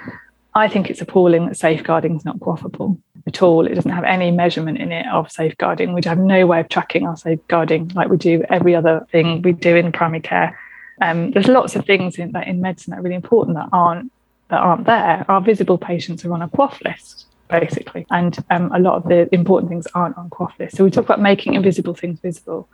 I 0.55 0.69
think 0.69 0.91
it's 0.91 1.01
appalling 1.01 1.47
that 1.47 1.57
safeguarding 1.57 2.17
is 2.17 2.25
not 2.25 2.39
QOFable 2.39 2.99
at 3.27 3.43
all. 3.43 3.67
It 3.67 3.75
doesn't 3.75 3.91
have 3.91 4.05
any 4.05 4.31
measurement 4.31 4.79
in 4.79 4.91
it 4.91 5.07
of 5.13 5.31
safeguarding. 5.31 5.93
We 5.93 6.01
have 6.05 6.19
no 6.19 6.47
way 6.47 6.61
of 6.61 6.69
tracking 6.69 7.07
our 7.07 7.17
safeguarding 7.17 7.93
like 7.95 8.09
we 8.09 8.17
do 8.17 8.43
every 8.49 8.75
other 8.75 9.07
thing 9.13 9.43
we 9.43 9.53
do 9.53 9.77
in 9.77 9.93
primary 9.93 10.21
care 10.21 10.59
um, 11.01 11.31
there's 11.33 11.49
lots 11.49 11.77
of 11.77 11.85
things 11.85 12.19
in, 12.19 12.35
in 12.37 12.61
medicine 12.61 12.93
that 12.93 13.01
are 13.01 13.03
really 13.03 13.15
important 13.15 13.57
that 13.57 13.69
aren't 13.73 14.13
that 14.49 14.61
aren't 14.61 14.87
there. 14.87 15.27
Our 15.29 15.41
visible 15.43 15.77
patients 15.77 16.25
are 16.25 16.33
on 16.33 16.41
a 16.41 16.49
QOF 16.49 16.83
list, 16.83 17.27
basically, 17.51 18.07
and 18.11 18.37
um, 18.51 18.73
a 18.73 18.79
lot 18.79 18.95
of 18.95 19.05
the 19.05 19.33
important 19.35 19.69
things 19.69 19.87
aren't 19.95 20.17
on 20.17 20.31
QOF 20.31 20.59
list. 20.59 20.77
So 20.77 20.85
we 20.85 20.91
talk 20.91 21.05
about 21.05 21.21
making 21.21 21.55
invisible 21.55 21.95
things 21.95 22.19
visible, 22.21 22.67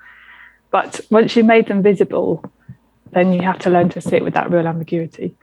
but 0.71 1.01
once 1.11 1.35
you've 1.35 1.47
made 1.47 1.67
them 1.67 1.83
visible, 1.83 2.45
then 3.13 3.33
you 3.33 3.43
have 3.43 3.59
to 3.61 3.71
learn 3.71 3.89
to 3.91 4.01
sit 4.01 4.23
with 4.23 4.35
that 4.35 4.51
real 4.51 4.67
ambiguity. 4.67 5.35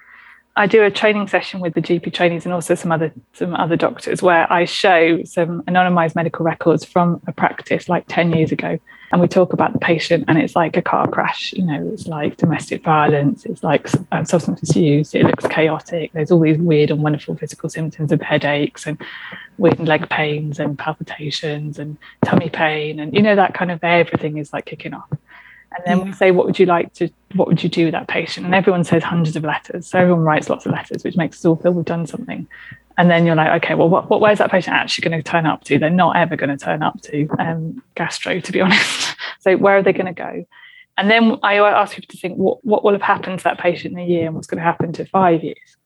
I 0.55 0.67
do 0.67 0.83
a 0.83 0.91
training 0.91 1.27
session 1.29 1.61
with 1.61 1.75
the 1.75 1.81
GP 1.81 2.13
trainees 2.13 2.45
and 2.45 2.53
also 2.53 2.75
some 2.75 2.91
other 2.91 3.13
some 3.33 3.55
other 3.55 3.77
doctors 3.77 4.21
where 4.21 4.51
I 4.51 4.65
show 4.65 5.23
some 5.23 5.61
anonymized 5.63 6.15
medical 6.15 6.43
records 6.43 6.83
from 6.83 7.21
a 7.25 7.31
practice 7.31 7.87
like 7.87 8.03
10 8.09 8.33
years 8.33 8.51
ago 8.51 8.77
and 9.11 9.21
we 9.21 9.27
talk 9.27 9.53
about 9.53 9.73
the 9.73 9.79
patient 9.79 10.25
and 10.27 10.37
it's 10.37 10.55
like 10.55 10.75
a 10.75 10.81
car 10.81 11.07
crash 11.07 11.53
you 11.53 11.63
know 11.65 11.89
it's 11.93 12.07
like 12.07 12.37
domestic 12.37 12.83
violence 12.83 13.45
it's 13.45 13.63
like 13.63 13.87
um, 14.11 14.25
substance 14.25 14.75
it 14.75 15.25
looks 15.25 15.45
chaotic 15.47 16.11
there's 16.13 16.31
all 16.31 16.39
these 16.39 16.57
weird 16.57 16.91
and 16.91 17.01
wonderful 17.01 17.35
physical 17.35 17.69
symptoms 17.69 18.11
of 18.11 18.21
headaches 18.21 18.85
and 18.85 19.01
weird 19.57 19.79
leg 19.79 20.09
pains 20.09 20.59
and 20.59 20.77
palpitations 20.77 21.79
and 21.79 21.97
tummy 22.25 22.49
pain 22.49 22.99
and 22.99 23.13
you 23.13 23.21
know 23.21 23.35
that 23.35 23.53
kind 23.53 23.71
of 23.71 23.83
everything 23.83 24.37
is 24.37 24.51
like 24.51 24.65
kicking 24.65 24.93
off 24.93 25.09
and 25.73 25.83
then 25.85 25.99
yeah. 25.99 26.03
we 26.03 26.13
say 26.13 26.31
what 26.31 26.45
would 26.45 26.59
you 26.59 26.65
like 26.65 26.93
to 26.93 27.09
what 27.35 27.47
would 27.47 27.63
you 27.63 27.69
do 27.69 27.85
with 27.85 27.93
that 27.93 28.07
patient? 28.07 28.45
And 28.45 28.53
everyone 28.53 28.83
says 28.83 29.03
hundreds 29.03 29.37
of 29.37 29.43
letters. 29.43 29.87
So 29.87 29.99
everyone 29.99 30.23
writes 30.23 30.49
lots 30.49 30.65
of 30.65 30.73
letters 30.73 31.03
which 31.03 31.15
makes 31.15 31.37
us 31.37 31.45
all 31.45 31.55
feel 31.55 31.71
we've 31.71 31.85
done 31.85 32.05
something. 32.05 32.47
And 32.97 33.09
then 33.09 33.25
you're 33.25 33.35
like 33.35 33.63
okay 33.63 33.75
well 33.75 33.89
what, 33.89 34.09
what 34.09 34.19
where's 34.19 34.39
that 34.39 34.51
patient 34.51 34.75
actually 34.75 35.09
going 35.09 35.23
to 35.23 35.29
turn 35.29 35.45
up 35.45 35.63
to? 35.65 35.79
They're 35.79 35.89
not 35.89 36.17
ever 36.17 36.35
going 36.35 36.55
to 36.55 36.63
turn 36.63 36.83
up 36.83 37.01
to 37.03 37.27
um, 37.39 37.81
gastro 37.95 38.39
to 38.39 38.51
be 38.51 38.61
honest. 38.65 39.15
So 39.39 39.57
where 39.57 39.77
are 39.77 39.83
they 39.83 39.93
going 39.93 40.13
to 40.13 40.13
go? 40.13 40.45
And 40.97 41.09
then 41.09 41.39
i 41.41 41.55
ask 41.55 41.95
people 41.95 42.09
to 42.11 42.17
think 42.17 42.37
what, 42.37 42.63
what 42.63 42.83
will 42.83 42.91
have 42.91 43.01
happened 43.01 43.39
to 43.39 43.43
that 43.45 43.57
patient 43.57 43.93
in 43.93 43.99
a 43.99 44.05
year 44.05 44.27
and 44.27 44.35
what's 44.35 44.47
going 44.47 44.59
to 44.59 44.63
happen 44.63 44.91
to 44.93 45.05
five 45.05 45.43
years? 45.43 45.77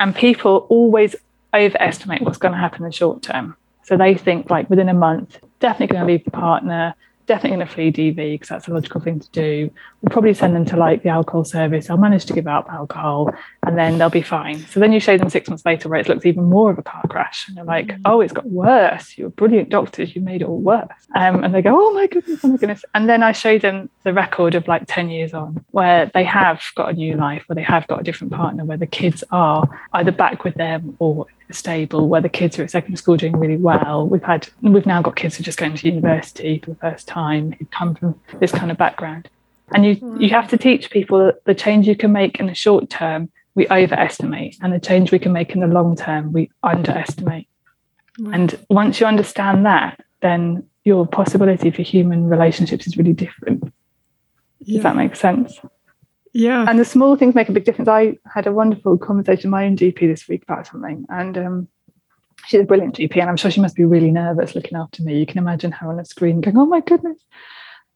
And 0.00 0.14
people 0.14 0.66
always 0.68 1.14
overestimate 1.54 2.22
what's 2.22 2.38
going 2.38 2.52
to 2.52 2.58
happen 2.58 2.82
in 2.82 2.90
the 2.90 2.92
short 2.92 3.22
term. 3.22 3.56
So 3.84 3.96
they 3.96 4.14
think 4.14 4.50
like 4.50 4.68
within 4.68 4.88
a 4.88 4.94
month 4.94 5.38
definitely 5.60 5.94
going 5.94 6.06
to 6.06 6.12
leave 6.12 6.24
the 6.24 6.30
partner 6.30 6.94
definitely 7.26 7.56
going 7.56 7.66
to 7.66 7.74
flee 7.74 7.92
DV 7.92 8.34
because 8.34 8.48
that's 8.48 8.68
a 8.68 8.72
logical 8.72 9.00
thing 9.00 9.20
to 9.20 9.28
do. 9.30 9.70
We'll 10.00 10.10
probably 10.10 10.34
send 10.34 10.54
them 10.54 10.64
to 10.66 10.76
like 10.76 11.02
the 11.02 11.08
alcohol 11.08 11.44
service. 11.44 11.88
They'll 11.88 11.96
manage 11.96 12.24
to 12.26 12.32
give 12.32 12.46
up 12.46 12.68
alcohol 12.70 13.32
and 13.64 13.76
then 13.76 13.98
they'll 13.98 14.10
be 14.10 14.22
fine. 14.22 14.60
So 14.66 14.80
then 14.80 14.92
you 14.92 15.00
show 15.00 15.18
them 15.18 15.28
six 15.28 15.48
months 15.48 15.64
later 15.64 15.88
where 15.88 16.00
it 16.00 16.08
looks 16.08 16.24
even 16.24 16.44
more 16.44 16.70
of 16.70 16.78
a 16.78 16.82
car 16.82 17.02
crash. 17.08 17.48
And 17.48 17.56
they're 17.56 17.64
like, 17.64 17.88
mm. 17.88 18.00
oh, 18.04 18.20
it's 18.20 18.32
got 18.32 18.46
worse. 18.46 19.18
You're 19.18 19.30
brilliant 19.30 19.68
doctors. 19.68 20.14
You 20.14 20.22
made 20.22 20.42
it 20.42 20.48
all 20.48 20.60
worse. 20.60 20.88
Um, 21.14 21.42
and 21.42 21.54
they 21.54 21.62
go, 21.62 21.74
oh 21.74 21.92
my 21.92 22.06
goodness, 22.06 22.40
oh 22.44 22.48
my 22.48 22.56
goodness. 22.56 22.84
And 22.94 23.08
then 23.08 23.22
I 23.22 23.32
show 23.32 23.58
them 23.58 23.90
the 24.04 24.12
record 24.12 24.54
of 24.54 24.68
like 24.68 24.84
10 24.86 25.10
years 25.10 25.34
on 25.34 25.64
where 25.72 26.10
they 26.14 26.24
have 26.24 26.62
got 26.76 26.90
a 26.90 26.92
new 26.92 27.16
life, 27.16 27.42
where 27.46 27.56
they 27.56 27.62
have 27.62 27.86
got 27.88 28.00
a 28.00 28.04
different 28.04 28.32
partner, 28.32 28.64
where 28.64 28.76
the 28.76 28.86
kids 28.86 29.24
are 29.30 29.68
either 29.92 30.12
back 30.12 30.44
with 30.44 30.54
them 30.54 30.96
or 30.98 31.26
stable 31.50 32.08
where 32.08 32.20
the 32.20 32.28
kids 32.28 32.58
are 32.58 32.64
at 32.64 32.70
secondary 32.70 32.96
school 32.96 33.16
doing 33.16 33.36
really 33.36 33.56
well 33.56 34.06
we've 34.06 34.22
had 34.22 34.48
we've 34.62 34.86
now 34.86 35.00
got 35.00 35.14
kids 35.14 35.36
who 35.36 35.42
are 35.42 35.44
just 35.44 35.58
going 35.58 35.74
to 35.74 35.86
university 35.86 36.58
for 36.58 36.70
the 36.70 36.76
first 36.76 37.06
time 37.06 37.15
who 37.16 37.64
come 37.66 37.94
from 37.94 38.20
this 38.40 38.52
kind 38.52 38.70
of 38.70 38.76
background 38.76 39.28
and 39.74 39.84
you 39.84 40.16
you 40.18 40.30
have 40.30 40.48
to 40.48 40.56
teach 40.56 40.90
people 40.90 41.18
that 41.26 41.44
the 41.44 41.54
change 41.54 41.88
you 41.88 41.96
can 41.96 42.12
make 42.12 42.38
in 42.38 42.46
the 42.46 42.54
short 42.54 42.88
term 42.90 43.30
we 43.54 43.66
overestimate 43.68 44.56
and 44.60 44.72
the 44.72 44.80
change 44.80 45.10
we 45.10 45.18
can 45.18 45.32
make 45.32 45.52
in 45.52 45.60
the 45.60 45.66
long 45.66 45.96
term 45.96 46.32
we 46.32 46.50
underestimate 46.62 47.48
and 48.32 48.58
once 48.70 49.00
you 49.00 49.06
understand 49.06 49.66
that 49.66 50.00
then 50.20 50.62
your 50.84 51.06
possibility 51.06 51.70
for 51.70 51.82
human 51.82 52.28
relationships 52.28 52.86
is 52.86 52.96
really 52.96 53.12
different 53.12 53.72
yeah. 54.60 54.76
does 54.76 54.82
that 54.82 54.96
make 54.96 55.16
sense 55.16 55.58
yeah. 56.38 56.66
And 56.68 56.78
the 56.78 56.84
small 56.84 57.16
things 57.16 57.34
make 57.34 57.48
a 57.48 57.52
big 57.52 57.64
difference. 57.64 57.88
I 57.88 58.18
had 58.30 58.46
a 58.46 58.52
wonderful 58.52 58.98
conversation 58.98 59.48
with 59.48 59.52
my 59.52 59.64
own 59.64 59.74
GP 59.74 60.00
this 60.00 60.28
week 60.28 60.42
about 60.42 60.66
something. 60.66 61.06
And 61.08 61.38
um, 61.38 61.68
she's 62.46 62.60
a 62.60 62.64
brilliant 62.64 62.96
GP. 62.96 63.20
And 63.20 63.28
I'm 63.28 63.36
sure 63.36 63.50
she 63.50 63.60
must 63.60 63.76
be 63.76 63.84
really 63.84 64.10
nervous 64.10 64.54
looking 64.54 64.76
after 64.76 65.02
me. 65.02 65.18
You 65.18 65.26
can 65.26 65.38
imagine 65.38 65.72
her 65.72 65.88
on 65.88 66.00
a 66.00 66.04
screen 66.04 66.40
going, 66.40 66.56
oh 66.56 66.66
my 66.66 66.80
goodness. 66.80 67.18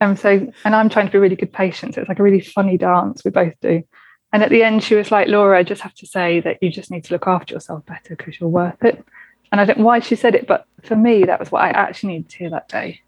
And 0.00 0.18
so, 0.18 0.50
and 0.64 0.74
I'm 0.74 0.88
trying 0.88 1.06
to 1.06 1.12
be 1.12 1.18
really 1.18 1.36
good 1.36 1.52
patient. 1.52 1.94
So 1.94 2.00
it's 2.00 2.08
like 2.08 2.18
a 2.18 2.22
really 2.22 2.40
funny 2.40 2.76
dance 2.76 3.24
we 3.24 3.30
both 3.30 3.54
do. 3.60 3.82
And 4.32 4.42
at 4.42 4.50
the 4.50 4.62
end, 4.62 4.82
she 4.82 4.94
was 4.94 5.10
like, 5.10 5.28
Laura, 5.28 5.58
I 5.58 5.62
just 5.62 5.82
have 5.82 5.94
to 5.94 6.06
say 6.06 6.40
that 6.40 6.62
you 6.62 6.70
just 6.70 6.90
need 6.90 7.04
to 7.04 7.12
look 7.12 7.26
after 7.26 7.54
yourself 7.54 7.84
better 7.86 8.16
because 8.16 8.38
you're 8.40 8.48
worth 8.48 8.82
it. 8.84 9.04
And 9.52 9.60
I 9.60 9.64
don't 9.64 9.78
know 9.78 9.84
why 9.84 9.98
she 10.00 10.14
said 10.14 10.34
it, 10.34 10.46
but 10.46 10.66
for 10.84 10.94
me, 10.94 11.24
that 11.24 11.40
was 11.40 11.50
what 11.50 11.62
I 11.62 11.70
actually 11.70 12.14
needed 12.14 12.28
to 12.30 12.38
hear 12.38 12.50
that 12.50 12.68
day. 12.68 13.00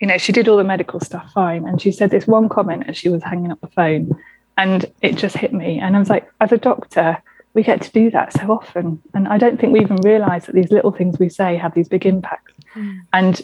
You 0.00 0.06
know, 0.06 0.18
she 0.18 0.32
did 0.32 0.48
all 0.48 0.58
the 0.58 0.64
medical 0.64 1.00
stuff 1.00 1.32
fine. 1.32 1.66
And 1.66 1.80
she 1.80 1.92
said 1.92 2.10
this 2.10 2.26
one 2.26 2.48
comment 2.48 2.84
as 2.88 2.96
she 2.96 3.08
was 3.08 3.22
hanging 3.22 3.50
up 3.50 3.60
the 3.60 3.68
phone 3.68 4.14
And 4.60 4.84
it 5.00 5.16
just 5.16 5.38
hit 5.38 5.54
me. 5.54 5.78
And 5.78 5.96
I 5.96 5.98
was 5.98 6.10
like, 6.10 6.30
as 6.38 6.52
a 6.52 6.58
doctor, 6.58 7.22
we 7.54 7.62
get 7.62 7.82
to 7.82 7.90
do 7.90 8.10
that 8.10 8.32
so 8.32 8.52
often. 8.52 9.02
And 9.14 9.28
I 9.28 9.38
don't 9.38 9.60
think 9.60 9.72
we 9.72 9.80
even 9.80 9.96
realize 9.96 10.46
that 10.46 10.54
these 10.54 10.70
little 10.70 10.92
things 10.92 11.18
we 11.18 11.28
say 11.28 11.56
have 11.56 11.74
these 11.74 11.88
big 11.88 12.06
impacts. 12.06 12.52
Mm. 12.74 13.00
And 13.12 13.42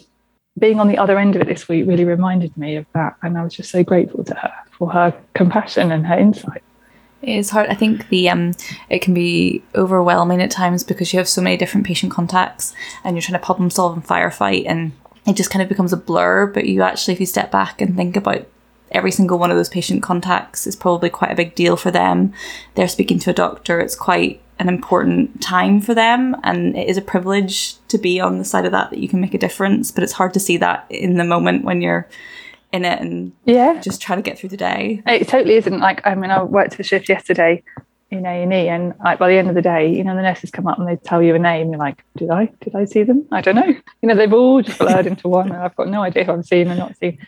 being 0.59 0.81
on 0.81 0.89
the 0.89 0.99
other 0.99 1.19
end 1.19 1.37
of 1.37 1.43
it 1.43 1.49
this 1.49 1.69
week 1.69 1.87
really 1.87 2.05
reminded 2.05 2.57
me 2.57 2.77
of 2.77 2.87
that. 2.95 3.17
And 3.23 3.37
I 3.37 3.43
was 3.43 3.55
just 3.55 3.71
so 3.71 3.83
grateful 3.83 4.25
to 4.25 4.35
her 4.35 4.53
for 4.71 4.91
her 4.93 5.15
compassion 5.35 5.93
and 5.93 6.07
her 6.07 6.19
insight. 6.19 6.63
It 7.23 7.37
is 7.37 7.51
hard. 7.51 7.69
I 7.69 7.75
think 7.75 8.09
the 8.09 8.29
um, 8.29 8.55
it 8.89 9.01
can 9.01 9.15
be 9.15 9.63
overwhelming 9.75 10.43
at 10.43 10.51
times 10.51 10.85
because 10.85 11.13
you 11.13 11.19
have 11.19 11.29
so 11.29 11.43
many 11.43 11.57
different 11.57 11.87
patient 11.87 12.13
contacts 12.13 12.75
and 13.03 13.17
you're 13.17 13.23
trying 13.23 13.41
to 13.41 13.45
problem 13.45 13.71
solve 13.71 13.95
and 13.95 14.07
firefight, 14.07 14.65
and 14.67 14.93
it 15.27 15.35
just 15.35 15.51
kind 15.51 15.63
of 15.63 15.69
becomes 15.69 15.93
a 15.93 15.97
blur. 15.97 16.47
But 16.47 16.67
you 16.67 16.83
actually, 16.83 17.15
if 17.15 17.21
you 17.21 17.27
step 17.27 17.51
back 17.51 17.81
and 17.81 17.97
think 17.97 18.17
about 18.17 18.47
every 18.97 19.13
single 19.13 19.39
one 19.39 19.51
of 19.51 19.57
those 19.57 19.69
patient 19.69 20.03
contacts, 20.03 20.67
is 20.67 20.75
probably 20.75 21.11
quite 21.11 21.31
a 21.31 21.37
big 21.37 21.55
deal 21.55 21.77
for 21.77 21.91
them. 21.91 22.33
They're 22.75 22.89
speaking 22.89 23.19
to 23.21 23.31
a 23.31 23.35
doctor. 23.35 23.81
It's 23.81 23.95
quite 23.95 24.41
an 24.59 24.69
important 24.69 25.43
time 25.43 25.81
for 25.81 25.95
them, 25.95 26.35
and 26.43 26.77
it 26.77 26.89
is 26.89 26.97
a 26.97 27.03
privilege 27.03 27.77
to 27.89 27.99
be 27.99 28.21
on 28.21 28.39
the 28.39 28.45
side 28.45 28.65
of 28.65 28.73
that 28.73 28.91
that 28.91 28.99
you 28.99 29.09
can 29.09 29.21
make 29.21 29.35
a 29.35 29.39
difference. 29.39 29.91
But 29.91 30.03
it's 30.03 30.15
hard 30.15 30.35
to 30.35 30.41
see 30.41 30.57
that 30.57 30.87
in 30.91 31.17
the 31.17 31.25
moment 31.25 31.65
when 31.65 31.83
you're 31.83 32.09
in 32.73 32.85
it 32.85 33.01
and 33.01 33.33
yeah, 33.45 33.81
just 33.81 34.03
trying 34.03 34.19
to 34.19 34.23
get 34.23 34.39
through 34.39 34.49
the 34.49 34.57
day. 34.57 35.03
It 35.07 35.29
totally 35.29 35.55
isn't 35.55 35.79
like 35.79 36.05
I 36.07 36.15
mean 36.15 36.31
I 36.31 36.43
worked 36.43 36.79
a 36.81 36.83
shift 36.83 37.09
yesterday 37.09 37.63
in 38.11 38.25
A 38.25 38.43
and 38.43 38.53
E, 38.53 38.69
and 38.69 38.95
like 39.05 39.19
by 39.19 39.29
the 39.29 39.37
end 39.37 39.49
of 39.49 39.55
the 39.55 39.63
day, 39.63 39.93
you 39.93 40.05
know, 40.05 40.15
the 40.15 40.23
nurses 40.23 40.51
come 40.51 40.67
up 40.67 40.79
and 40.79 40.87
they 40.87 40.97
tell 40.97 41.23
you 41.23 41.35
a 41.35 41.39
name. 41.39 41.71
You're 41.71 41.79
like, 41.79 42.05
did 42.17 42.31
I? 42.31 42.47
Did 42.61 42.75
I 42.75 42.85
see 42.85 43.03
them? 43.03 43.27
I 43.33 43.41
don't 43.41 43.57
know. 43.57 43.67
You 43.67 44.09
know, 44.09 44.15
they've 44.15 44.33
all 44.33 44.63
just 44.63 44.79
blurred 44.79 45.07
into 45.07 45.29
one, 45.29 45.51
and 45.51 45.61
I've 45.61 45.77
got 45.77 45.89
no 45.89 46.03
idea 46.03 46.25
who 46.25 46.33
I'm 46.33 46.43
seeing 46.43 46.71
or 46.71 46.77
not 46.77 46.97
seeing. 46.99 47.19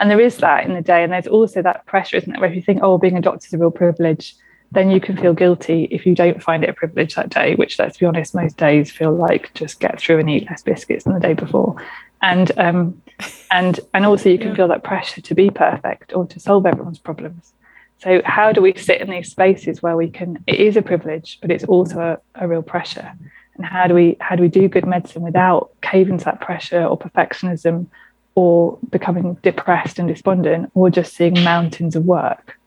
And 0.00 0.10
there 0.10 0.20
is 0.20 0.38
that 0.38 0.64
in 0.64 0.74
the 0.74 0.80
day, 0.80 1.04
and 1.04 1.12
there's 1.12 1.26
also 1.26 1.62
that 1.62 1.86
pressure, 1.86 2.16
isn't 2.16 2.34
it? 2.34 2.40
Where 2.40 2.50
if 2.50 2.56
you 2.56 2.62
think, 2.62 2.80
oh, 2.82 2.98
being 2.98 3.16
a 3.16 3.20
doctor 3.20 3.46
is 3.46 3.54
a 3.54 3.58
real 3.58 3.70
privilege, 3.70 4.34
then 4.72 4.90
you 4.90 5.00
can 5.00 5.16
feel 5.16 5.34
guilty 5.34 5.84
if 5.90 6.06
you 6.06 6.14
don't 6.14 6.42
find 6.42 6.64
it 6.64 6.70
a 6.70 6.72
privilege 6.72 7.14
that 7.14 7.28
day. 7.28 7.54
Which, 7.54 7.78
let's 7.78 7.98
be 7.98 8.06
honest, 8.06 8.34
most 8.34 8.56
days 8.56 8.90
feel 8.90 9.14
like 9.14 9.52
just 9.54 9.78
get 9.78 10.00
through 10.00 10.18
and 10.18 10.30
eat 10.30 10.48
less 10.48 10.62
biscuits 10.62 11.04
than 11.04 11.14
the 11.14 11.20
day 11.20 11.34
before 11.34 11.76
and 12.22 12.52
um, 12.58 13.02
and 13.50 13.80
and 13.94 14.06
also 14.06 14.28
you 14.28 14.38
can 14.38 14.48
yeah. 14.48 14.54
feel 14.54 14.68
that 14.68 14.84
pressure 14.84 15.20
to 15.20 15.34
be 15.34 15.50
perfect 15.50 16.12
or 16.14 16.26
to 16.26 16.40
solve 16.40 16.66
everyone's 16.66 16.98
problems 16.98 17.52
so 17.98 18.22
how 18.24 18.52
do 18.52 18.60
we 18.60 18.74
sit 18.74 19.00
in 19.00 19.10
these 19.10 19.30
spaces 19.30 19.82
where 19.82 19.96
we 19.96 20.08
can 20.08 20.42
it 20.46 20.56
is 20.56 20.76
a 20.76 20.82
privilege 20.82 21.38
but 21.40 21.50
it's 21.50 21.64
also 21.64 22.00
a, 22.00 22.18
a 22.44 22.48
real 22.48 22.62
pressure 22.62 23.12
and 23.56 23.64
how 23.64 23.86
do 23.86 23.94
we 23.94 24.16
how 24.20 24.36
do 24.36 24.42
we 24.42 24.48
do 24.48 24.68
good 24.68 24.86
medicine 24.86 25.22
without 25.22 25.70
caving 25.82 26.18
to 26.18 26.24
that 26.24 26.40
pressure 26.40 26.84
or 26.84 26.98
perfectionism 26.98 27.86
or 28.34 28.78
becoming 28.90 29.34
depressed 29.42 29.98
and 29.98 30.08
despondent 30.08 30.70
or 30.74 30.90
just 30.90 31.14
seeing 31.14 31.34
mountains 31.42 31.96
of 31.96 32.04
work 32.04 32.58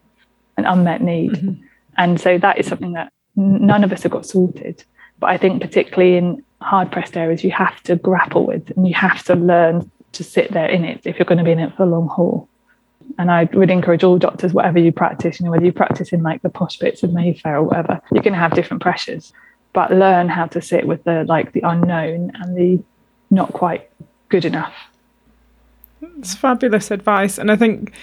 and 0.58 0.66
unmet 0.66 1.02
need 1.02 1.32
mm-hmm. 1.32 1.64
and 1.98 2.20
so 2.20 2.38
that 2.38 2.58
is 2.58 2.68
something 2.68 2.94
that 2.94 3.12
none 3.36 3.84
of 3.84 3.92
us 3.92 4.04
have 4.04 4.12
got 4.12 4.26
sorted 4.26 4.84
but 5.20 5.30
i 5.30 5.38
think 5.38 5.62
particularly 5.62 6.18
in 6.18 6.44
hard 6.62 6.92
pressed 6.92 7.18
areas 7.18 7.44
you 7.44 7.52
have 7.52 7.82
to 7.84 7.96
grapple 7.96 8.46
with 8.46 8.72
and 8.76 8.88
you 8.88 8.94
have 8.94 9.24
to 9.24 9.36
learn 9.36 9.90
to 10.14 10.24
sit 10.24 10.52
there 10.52 10.68
in 10.68 10.86
it 10.86 11.02
if 11.06 11.18
you're 11.18 11.26
going 11.26 11.38
to 11.38 11.44
be 11.44 11.52
in 11.52 11.60
it 11.60 11.72
for 11.72 11.86
the 11.86 11.92
long 11.92 12.08
haul. 12.08 12.48
And 13.20 13.30
I 13.30 13.44
would 13.54 13.70
encourage 13.70 14.04
all 14.04 14.18
doctors, 14.18 14.54
whatever 14.54 14.80
you 14.80 14.92
practice, 14.92 15.40
you 15.40 15.46
know, 15.46 15.52
whether 15.52 15.66
you 15.66 15.74
practice 15.74 16.14
in 16.14 16.24
like 16.24 16.42
the 16.42 16.50
posh 16.50 16.78
bits 16.78 17.04
of 17.04 17.14
Mayfair 17.14 17.58
or 17.58 17.64
whatever, 17.64 18.02
you're 18.12 18.24
going 18.24 18.34
to 18.34 18.40
have 18.40 18.54
different 18.54 18.82
pressures, 18.82 19.34
but 19.74 19.92
learn 19.92 20.30
how 20.30 20.46
to 20.48 20.62
sit 20.62 20.88
with 20.88 21.04
the 21.04 21.26
like 21.26 21.52
the 21.52 21.62
unknown 21.62 22.32
and 22.36 22.58
the 22.58 22.82
not 23.30 23.52
quite 23.54 23.90
good 24.30 24.46
enough. 24.46 24.74
It's 26.20 26.36
fabulous 26.36 26.92
advice. 26.92 27.38
And 27.38 27.52
I 27.52 27.56
think 27.56 27.94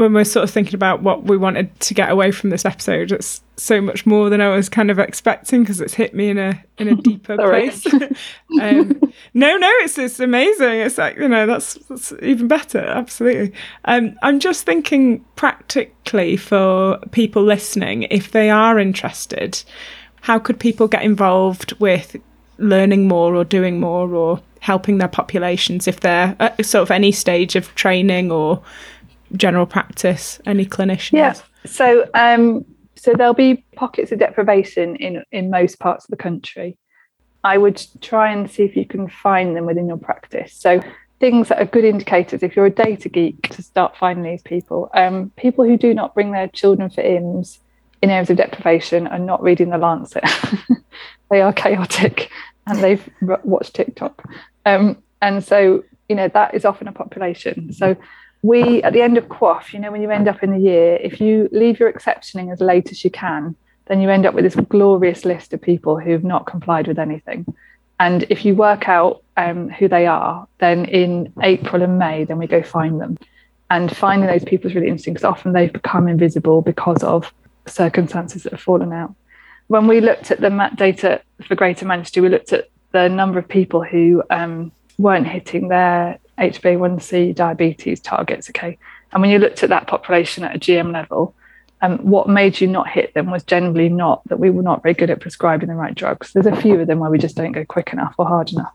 when 0.00 0.14
we're 0.14 0.24
sort 0.24 0.44
of 0.44 0.50
thinking 0.50 0.74
about 0.74 1.02
what 1.02 1.24
we 1.24 1.36
wanted 1.36 1.78
to 1.80 1.94
get 1.94 2.10
away 2.10 2.32
from 2.32 2.50
this 2.50 2.64
episode, 2.64 3.12
it's 3.12 3.42
so 3.56 3.80
much 3.80 4.06
more 4.06 4.30
than 4.30 4.40
I 4.40 4.48
was 4.48 4.68
kind 4.68 4.90
of 4.90 4.98
expecting 4.98 5.62
because 5.62 5.80
it's 5.80 5.92
hit 5.92 6.14
me 6.14 6.30
in 6.30 6.38
a 6.38 6.64
in 6.78 6.88
a 6.88 6.94
deeper 7.02 7.36
place. 7.36 7.86
um, 8.60 8.98
no, 9.34 9.56
no, 9.56 9.70
it's 9.82 9.98
it's 9.98 10.18
amazing. 10.18 10.80
It's 10.80 10.96
like 10.96 11.16
you 11.18 11.28
know 11.28 11.46
that's, 11.46 11.74
that's 11.88 12.12
even 12.22 12.48
better. 12.48 12.80
Absolutely. 12.80 13.52
Um, 13.84 14.16
I'm 14.22 14.40
just 14.40 14.64
thinking 14.64 15.24
practically 15.36 16.36
for 16.36 16.98
people 17.10 17.42
listening, 17.42 18.04
if 18.04 18.32
they 18.32 18.48
are 18.48 18.78
interested, 18.78 19.62
how 20.22 20.38
could 20.38 20.58
people 20.58 20.88
get 20.88 21.02
involved 21.02 21.72
with 21.80 22.16
learning 22.56 23.08
more 23.08 23.34
or 23.34 23.44
doing 23.44 23.80
more 23.80 24.14
or 24.14 24.40
helping 24.60 24.98
their 24.98 25.08
populations 25.08 25.88
if 25.88 26.00
they're 26.00 26.36
at 26.38 26.64
sort 26.64 26.82
of 26.82 26.90
any 26.90 27.12
stage 27.12 27.56
of 27.56 27.74
training 27.74 28.30
or 28.30 28.62
general 29.34 29.66
practice? 29.66 30.40
Any 30.46 30.66
clinicians? 30.66 31.12
Yeah. 31.12 31.34
So, 31.66 32.08
um, 32.14 32.64
so 32.96 33.12
there'll 33.14 33.34
be 33.34 33.64
pockets 33.74 34.12
of 34.12 34.18
deprivation 34.18 34.96
in 34.96 35.24
in 35.32 35.50
most 35.50 35.78
parts 35.78 36.04
of 36.04 36.10
the 36.10 36.16
country. 36.16 36.76
I 37.42 37.56
would 37.56 37.82
try 38.00 38.32
and 38.32 38.50
see 38.50 38.64
if 38.64 38.76
you 38.76 38.84
can 38.84 39.08
find 39.08 39.56
them 39.56 39.64
within 39.64 39.88
your 39.88 39.96
practice. 39.96 40.52
So 40.52 40.80
things 41.20 41.48
that 41.48 41.60
are 41.60 41.66
good 41.66 41.84
indicators 41.84 42.42
if 42.42 42.56
you're 42.56 42.66
a 42.66 42.70
data 42.70 43.08
geek 43.08 43.48
to 43.50 43.62
start 43.62 43.96
finding 43.96 44.24
these 44.24 44.42
people. 44.42 44.90
Um, 44.94 45.30
people 45.36 45.64
who 45.64 45.76
do 45.76 45.94
not 45.94 46.14
bring 46.14 46.32
their 46.32 46.48
children 46.48 46.90
for 46.90 47.02
IMS 47.02 47.58
in 48.02 48.10
areas 48.10 48.30
of 48.30 48.38
deprivation 48.38 49.06
are 49.06 49.18
not 49.18 49.42
reading 49.42 49.70
the 49.70 49.78
Lancet. 49.78 50.24
they 51.30 51.42
are 51.42 51.52
chaotic 51.52 52.30
and 52.66 52.78
they've 52.80 53.08
watched 53.44 53.74
TikTok. 53.74 54.24
Um, 54.66 55.02
and 55.22 55.42
so, 55.44 55.84
you 56.08 56.16
know, 56.16 56.28
that 56.28 56.54
is 56.54 56.64
often 56.64 56.88
a 56.88 56.92
population. 56.92 57.72
So 57.72 57.96
we 58.42 58.82
at 58.82 58.92
the 58.92 59.02
end 59.02 59.18
of 59.18 59.28
QOF, 59.28 59.72
you 59.72 59.80
know, 59.80 59.92
when 59.92 60.02
you 60.02 60.10
end 60.10 60.28
up 60.28 60.42
in 60.42 60.50
the 60.50 60.58
year, 60.58 60.96
if 60.96 61.20
you 61.20 61.48
leave 61.52 61.78
your 61.78 61.88
exceptioning 61.88 62.50
as 62.50 62.60
late 62.60 62.90
as 62.90 63.04
you 63.04 63.10
can, 63.10 63.54
then 63.86 64.00
you 64.00 64.08
end 64.08 64.24
up 64.24 64.34
with 64.34 64.44
this 64.44 64.56
glorious 64.68 65.24
list 65.24 65.52
of 65.52 65.60
people 65.60 65.98
who've 65.98 66.24
not 66.24 66.46
complied 66.46 66.86
with 66.86 66.98
anything. 66.98 67.44
And 67.98 68.24
if 68.30 68.44
you 68.44 68.54
work 68.54 68.88
out 68.88 69.22
um, 69.36 69.68
who 69.68 69.88
they 69.88 70.06
are, 70.06 70.46
then 70.58 70.86
in 70.86 71.32
April 71.42 71.82
and 71.82 71.98
May, 71.98 72.24
then 72.24 72.38
we 72.38 72.46
go 72.46 72.62
find 72.62 73.00
them. 73.00 73.18
And 73.68 73.94
finding 73.94 74.26
those 74.26 74.44
people 74.44 74.70
is 74.70 74.74
really 74.74 74.88
interesting 74.88 75.14
because 75.14 75.24
often 75.24 75.52
they've 75.52 75.72
become 75.72 76.08
invisible 76.08 76.62
because 76.62 77.02
of 77.02 77.32
circumstances 77.66 78.44
that 78.44 78.52
have 78.52 78.60
fallen 78.60 78.92
out. 78.92 79.14
When 79.68 79.86
we 79.86 80.00
looked 80.00 80.30
at 80.30 80.40
the 80.40 80.70
data 80.76 81.20
for 81.46 81.54
Greater 81.54 81.84
Manchester, 81.84 82.22
we 82.22 82.28
looked 82.28 82.52
at 82.52 82.68
the 82.92 83.08
number 83.08 83.38
of 83.38 83.48
people 83.48 83.82
who 83.82 84.22
um, 84.30 84.72
weren't 84.98 85.26
hitting 85.26 85.68
their 85.68 86.18
HbA1c 86.38 87.34
diabetes 87.34 88.00
targets. 88.00 88.48
Okay. 88.50 88.78
And 89.12 89.20
when 89.20 89.30
you 89.30 89.38
looked 89.38 89.62
at 89.62 89.70
that 89.70 89.86
population 89.86 90.44
at 90.44 90.56
a 90.56 90.58
GM 90.58 90.92
level, 90.92 91.34
um, 91.82 91.98
what 91.98 92.28
made 92.28 92.60
you 92.60 92.66
not 92.66 92.88
hit 92.88 93.14
them 93.14 93.30
was 93.30 93.42
generally 93.42 93.88
not 93.88 94.22
that 94.28 94.38
we 94.38 94.50
were 94.50 94.62
not 94.62 94.82
very 94.82 94.94
good 94.94 95.10
at 95.10 95.20
prescribing 95.20 95.68
the 95.68 95.74
right 95.74 95.94
drugs. 95.94 96.32
There's 96.32 96.46
a 96.46 96.54
few 96.54 96.78
of 96.78 96.86
them 96.86 96.98
where 96.98 97.10
we 97.10 97.18
just 97.18 97.36
don't 97.36 97.52
go 97.52 97.64
quick 97.64 97.92
enough 97.92 98.14
or 98.18 98.26
hard 98.26 98.52
enough. 98.52 98.72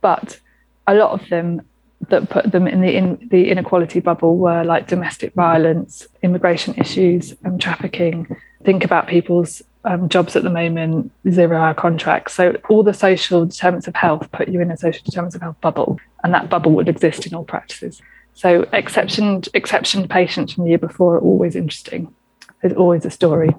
But 0.00 0.40
a 0.86 0.94
lot 0.94 1.20
of 1.20 1.28
them 1.28 1.62
that 2.08 2.30
put 2.30 2.52
them 2.52 2.66
in 2.66 2.80
the 2.80 2.94
in 2.94 3.28
the 3.30 3.50
inequality 3.50 4.00
bubble 4.00 4.36
were 4.36 4.64
like 4.64 4.86
domestic 4.86 5.34
violence, 5.34 6.06
immigration 6.22 6.74
issues, 6.74 7.34
and 7.42 7.60
trafficking. 7.60 8.36
Think 8.64 8.84
about 8.84 9.06
people's 9.06 9.62
um, 9.86 10.08
jobs 10.08 10.36
at 10.36 10.42
the 10.42 10.50
moment, 10.50 11.12
zero 11.30 11.56
hour 11.56 11.72
contracts. 11.72 12.34
So 12.34 12.56
all 12.68 12.82
the 12.82 12.92
social 12.92 13.46
determinants 13.46 13.86
of 13.86 13.94
health 13.94 14.30
put 14.32 14.48
you 14.48 14.60
in 14.60 14.70
a 14.70 14.76
social 14.76 15.02
determinants 15.04 15.36
of 15.36 15.42
health 15.42 15.60
bubble, 15.60 15.98
and 16.22 16.34
that 16.34 16.50
bubble 16.50 16.72
would 16.72 16.88
exist 16.88 17.26
in 17.26 17.34
all 17.34 17.44
practices. 17.44 18.02
So 18.34 18.66
exception 18.72 19.42
exception 19.54 20.08
patients 20.08 20.52
from 20.52 20.64
the 20.64 20.70
year 20.70 20.78
before 20.78 21.14
are 21.14 21.20
always 21.20 21.56
interesting. 21.56 22.12
There's 22.60 22.74
always 22.74 23.04
a 23.04 23.10
story. 23.10 23.54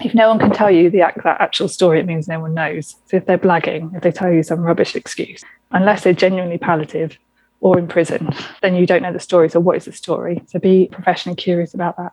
If 0.00 0.14
no 0.14 0.28
one 0.28 0.38
can 0.38 0.50
tell 0.50 0.70
you 0.70 0.90
the 0.90 0.98
that 0.98 1.40
actual 1.40 1.68
story, 1.68 2.00
it 2.00 2.06
means 2.06 2.28
no 2.28 2.40
one 2.40 2.52
knows. 2.52 2.96
So 3.06 3.16
if 3.16 3.26
they're 3.26 3.38
blagging, 3.38 3.94
if 3.96 4.02
they 4.02 4.12
tell 4.12 4.32
you 4.32 4.42
some 4.42 4.60
rubbish 4.60 4.94
excuse, 4.94 5.42
unless 5.70 6.02
they're 6.02 6.12
genuinely 6.12 6.58
palliative 6.58 7.16
or 7.60 7.78
in 7.78 7.88
prison, 7.88 8.30
then 8.60 8.74
you 8.74 8.86
don't 8.86 9.02
know 9.02 9.12
the 9.12 9.20
story. 9.20 9.48
So 9.48 9.60
what 9.60 9.76
is 9.76 9.86
the 9.86 9.92
story? 9.92 10.42
So 10.48 10.58
be 10.58 10.88
professionally 10.92 11.36
curious 11.36 11.74
about 11.74 11.96
that 11.96 12.12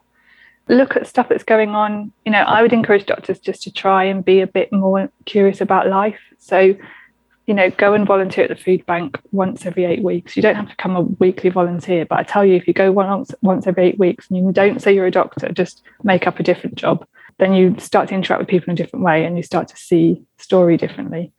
look 0.71 0.95
at 0.95 1.05
stuff 1.05 1.29
that's 1.29 1.43
going 1.43 1.71
on. 1.71 2.11
You 2.25 2.31
know, 2.31 2.39
I 2.39 2.61
would 2.61 2.73
encourage 2.73 3.05
doctors 3.05 3.39
just 3.39 3.61
to 3.63 3.71
try 3.71 4.05
and 4.05 4.23
be 4.25 4.41
a 4.41 4.47
bit 4.47 4.71
more 4.71 5.11
curious 5.25 5.61
about 5.61 5.87
life. 5.87 6.19
So, 6.39 6.75
you 7.45 7.53
know, 7.53 7.69
go 7.71 7.93
and 7.93 8.07
volunteer 8.07 8.45
at 8.45 8.49
the 8.49 8.63
food 8.63 8.85
bank 8.85 9.19
once 9.31 9.65
every 9.65 9.83
eight 9.85 10.01
weeks. 10.01 10.35
You 10.35 10.41
don't 10.41 10.55
have 10.55 10.69
to 10.69 10.75
become 10.75 10.95
a 10.95 11.01
weekly 11.01 11.49
volunteer, 11.49 12.05
but 12.05 12.19
I 12.19 12.23
tell 12.23 12.45
you, 12.45 12.55
if 12.55 12.67
you 12.67 12.73
go 12.73 12.91
once 12.91 13.33
once 13.41 13.67
every 13.67 13.85
eight 13.85 13.99
weeks 13.99 14.29
and 14.29 14.37
you 14.37 14.51
don't 14.51 14.81
say 14.81 14.95
you're 14.95 15.05
a 15.05 15.11
doctor, 15.11 15.51
just 15.51 15.83
make 16.03 16.25
up 16.25 16.39
a 16.39 16.43
different 16.43 16.75
job, 16.75 17.05
then 17.37 17.53
you 17.53 17.75
start 17.77 18.07
to 18.09 18.15
interact 18.15 18.39
with 18.39 18.47
people 18.47 18.69
in 18.69 18.73
a 18.73 18.81
different 18.81 19.03
way, 19.03 19.25
and 19.25 19.35
you 19.35 19.43
start 19.43 19.67
to 19.67 19.77
see 19.77 20.23
story 20.37 20.77
differently, 20.77 21.33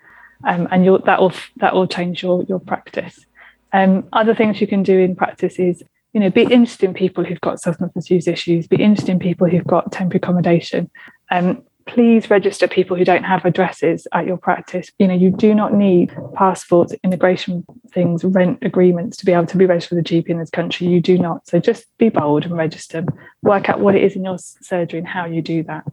um, 0.45 0.69
and 0.71 0.87
that 1.07 1.21
will 1.21 1.33
that 1.57 1.75
will 1.75 1.87
change 1.87 2.23
your 2.23 2.43
your 2.45 2.61
practice. 2.61 3.25
Um, 3.73 4.07
other 4.13 4.35
things 4.35 4.61
you 4.61 4.67
can 4.67 4.83
do 4.83 4.99
in 4.99 5.17
practice 5.17 5.59
is 5.59 5.83
you 6.13 6.21
know, 6.21 6.31
be 6.31 6.43
interested 6.43 6.87
in 6.87 6.95
people 6.95 7.25
who've 7.25 7.41
got 7.41 7.61
substance 7.61 7.95
misuse 7.95 8.29
issues, 8.29 8.67
be 8.67 8.83
interested 8.83 9.11
in 9.11 9.19
people 9.19 9.49
who've 9.49 9.67
got 9.67 9.93
temporary 9.93 10.19
accommodation. 10.19 10.91
Um, 11.31 11.63
please 11.87 12.31
register 12.31 12.69
people 12.69 12.97
who 12.97 13.05
don't 13.05 13.25
have 13.25 13.45
addresses 13.45 14.07
at 14.13 14.27
your 14.27 14.37
practice. 14.37 14.91
You 14.99 15.09
know, 15.09 15.15
you 15.15 15.31
do 15.31 15.55
not 15.55 15.75
need 15.75 16.15
passports, 16.35 16.95
immigration 17.03 17.65
things, 17.91 18.25
rent 18.25 18.59
agreements 18.63 19.17
to 19.19 19.25
be 19.27 19.33
able 19.33 19.47
to 19.47 19.57
be 19.57 19.67
registered 19.67 19.97
with 19.97 20.07
a 20.07 20.09
GP 20.09 20.29
in 20.29 20.39
this 20.39 20.51
country. 20.51 20.87
You 20.87 21.01
do 21.01 21.19
not. 21.19 21.47
So 21.49 21.59
just 21.59 21.87
be 21.99 22.09
bold 22.09 22.45
and 22.45 22.57
register, 22.57 23.05
work 23.43 23.69
out 23.69 23.81
what 23.81 23.95
it 23.95 24.05
is 24.05 24.15
in 24.15 24.25
your 24.25 24.39
surgery 24.39 24.99
and 24.99 25.09
how 25.09 25.25
you 25.25 25.43
do 25.43 25.63
that, 25.65 25.85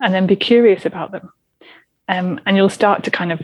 and 0.00 0.14
then 0.14 0.26
be 0.26 0.36
curious 0.36 0.84
about 0.84 1.12
them. 1.12 1.30
Um, 2.08 2.40
and 2.46 2.56
you'll 2.56 2.68
start 2.68 3.04
to 3.04 3.10
kind 3.10 3.32
of 3.32 3.40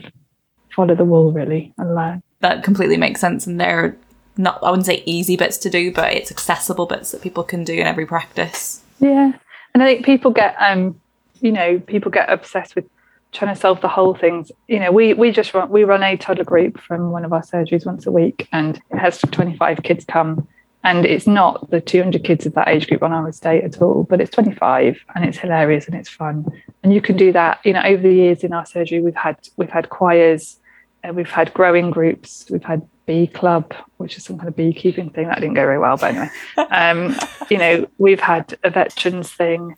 follow 0.75 0.95
the 0.95 1.05
wall 1.05 1.31
really 1.31 1.73
and 1.77 1.95
learn. 1.95 2.23
That 2.41 2.63
completely 2.63 2.97
makes 2.97 3.19
sense. 3.19 3.47
And 3.47 3.59
they're 3.59 3.97
not, 4.39 4.63
I 4.63 4.69
wouldn't 4.69 4.85
say 4.85 5.03
easy 5.05 5.35
bits 5.35 5.57
to 5.59 5.69
do, 5.69 5.91
but 5.91 6.13
it's 6.13 6.31
accessible 6.31 6.85
bits 6.85 7.11
that 7.11 7.21
people 7.21 7.43
can 7.43 7.65
do 7.65 7.73
in 7.73 7.85
every 7.85 8.05
practice. 8.05 8.81
Yeah. 8.99 9.33
And 9.73 9.83
I 9.83 9.85
think 9.85 10.05
people 10.05 10.31
get, 10.31 10.55
um, 10.59 10.99
you 11.41 11.51
know, 11.51 11.79
people 11.79 12.09
get 12.09 12.31
obsessed 12.31 12.73
with 12.75 12.85
trying 13.33 13.53
to 13.53 13.59
solve 13.59 13.81
the 13.81 13.89
whole 13.89 14.15
things. 14.15 14.51
You 14.67 14.79
know, 14.79 14.91
we 14.91 15.13
we 15.13 15.31
just 15.31 15.53
run 15.53 15.69
we 15.69 15.83
run 15.83 16.03
a 16.03 16.15
toddler 16.17 16.45
group 16.45 16.79
from 16.79 17.11
one 17.11 17.25
of 17.25 17.33
our 17.33 17.41
surgeries 17.41 17.85
once 17.85 18.07
a 18.07 18.11
week, 18.11 18.47
and 18.51 18.81
it 18.89 18.97
has 18.97 19.19
25 19.19 19.83
kids 19.83 20.05
come. 20.05 20.47
And 20.85 21.05
it's 21.05 21.27
not 21.27 21.69
the 21.69 21.81
200 21.81 22.23
kids 22.23 22.45
of 22.45 22.53
that 22.53 22.69
age 22.69 22.87
group 22.87 23.03
on 23.03 23.11
our 23.11 23.27
estate 23.27 23.65
at 23.65 23.81
all, 23.81 24.05
but 24.05 24.21
it's 24.21 24.31
25 24.31 25.03
and 25.13 25.25
it's 25.25 25.37
hilarious 25.37 25.87
and 25.87 25.95
it's 25.95 26.07
fun. 26.07 26.45
And 26.83 26.93
you 26.93 27.01
can 27.01 27.17
do 27.17 27.33
that. 27.33 27.59
You 27.65 27.73
know, 27.73 27.81
over 27.83 28.01
the 28.01 28.13
years 28.13 28.45
in 28.45 28.53
our 28.53 28.65
surgery, 28.65 29.01
we've 29.01 29.13
had 29.15 29.37
we've 29.57 29.69
had 29.69 29.89
choirs, 29.89 30.57
uh, 31.03 31.11
we've 31.11 31.29
had 31.29 31.53
growing 31.53 31.91
groups, 31.91 32.45
we've 32.49 32.63
had 32.63 32.87
bee 33.09 33.27
club, 33.27 33.73
which 33.97 34.17
is 34.17 34.23
some 34.23 34.37
kind 34.37 34.47
of 34.47 34.55
beekeeping 34.55 35.09
thing 35.09 35.27
that 35.27 35.39
didn't 35.39 35.55
go 35.55 35.65
very 35.65 35.79
well, 35.79 35.97
but 35.97 36.11
anyway, 36.13 36.29
um, 36.71 37.15
you 37.49 37.57
know, 37.57 37.87
we've 37.97 38.19
had 38.19 38.57
a 38.63 38.69
veterans 38.69 39.31
thing 39.31 39.75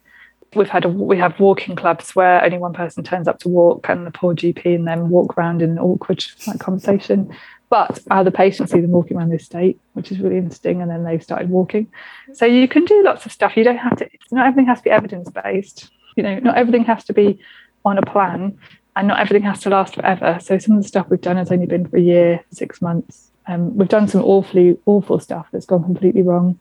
we've 0.56 0.70
had 0.70 0.86
a, 0.86 0.90
we 0.90 1.18
have 1.18 1.40
walking 1.40 1.76
clubs 1.76 2.16
where 2.16 2.44
only 2.44 2.58
one 2.58 2.74
person 2.74 3.04
turns 3.04 3.28
up 3.28 3.40
to 3.40 3.50
walk 3.50 3.88
and 3.90 4.06
the 4.06 4.12
poor 4.12 4.36
GP 4.36 4.76
and 4.76 4.88
then 4.88 5.10
walk 5.10 5.38
around 5.38 5.62
in 5.62 5.72
an 5.72 5.80
awkward 5.80 6.24
like 6.48 6.60
conversation. 6.60 7.34
But 7.70 8.00
other 8.12 8.32
patients 8.32 8.72
see 8.72 8.82
them 8.82 8.92
walking 8.92 9.16
around 9.16 9.30
the 9.30 9.38
estate, 9.38 9.80
which 9.94 10.12
is 10.12 10.20
really 10.20 10.38
interesting, 10.38 10.82
and 10.82 10.92
then 10.92 11.06
they've 11.06 11.24
started 11.24 11.50
walking. 11.50 11.88
So 12.34 12.46
you 12.46 12.68
can 12.68 12.84
do 12.84 13.02
lots 13.02 13.26
of 13.26 13.32
stuff. 13.32 13.56
You 13.56 13.64
don't 13.64 13.78
have 13.78 13.96
to. 13.98 14.10
Not 14.30 14.48
everything 14.48 14.68
has 14.68 14.80
to 14.80 14.84
be 14.84 14.90
evidence 14.90 15.30
based. 15.30 15.90
You 16.18 16.24
know, 16.24 16.40
not 16.40 16.58
everything 16.58 16.84
has 16.84 17.06
to 17.06 17.14
be 17.14 17.40
on 17.86 17.98
a 17.98 18.02
plan, 18.02 18.58
and 18.96 19.08
not 19.08 19.20
everything 19.20 19.48
has 19.48 19.62
to 19.62 19.70
last 19.70 19.96
forever. 19.96 20.38
So 20.42 20.58
some 20.58 20.76
of 20.76 20.84
the 20.84 20.88
stuff 20.88 21.08
we've 21.10 21.22
done 21.22 21.38
has 21.38 21.52
only 21.52 21.66
been 21.66 21.88
for 21.88 21.98
a 21.98 22.02
year, 22.02 22.44
six 22.52 22.82
months. 22.82 23.32
Um, 23.48 23.76
we've 23.76 23.90
done 23.90 24.08
some 24.08 24.24
awfully 24.24 24.78
awful 24.86 25.20
stuff 25.20 25.48
that's 25.52 25.66
gone 25.66 25.84
completely 25.84 26.22
wrong 26.22 26.60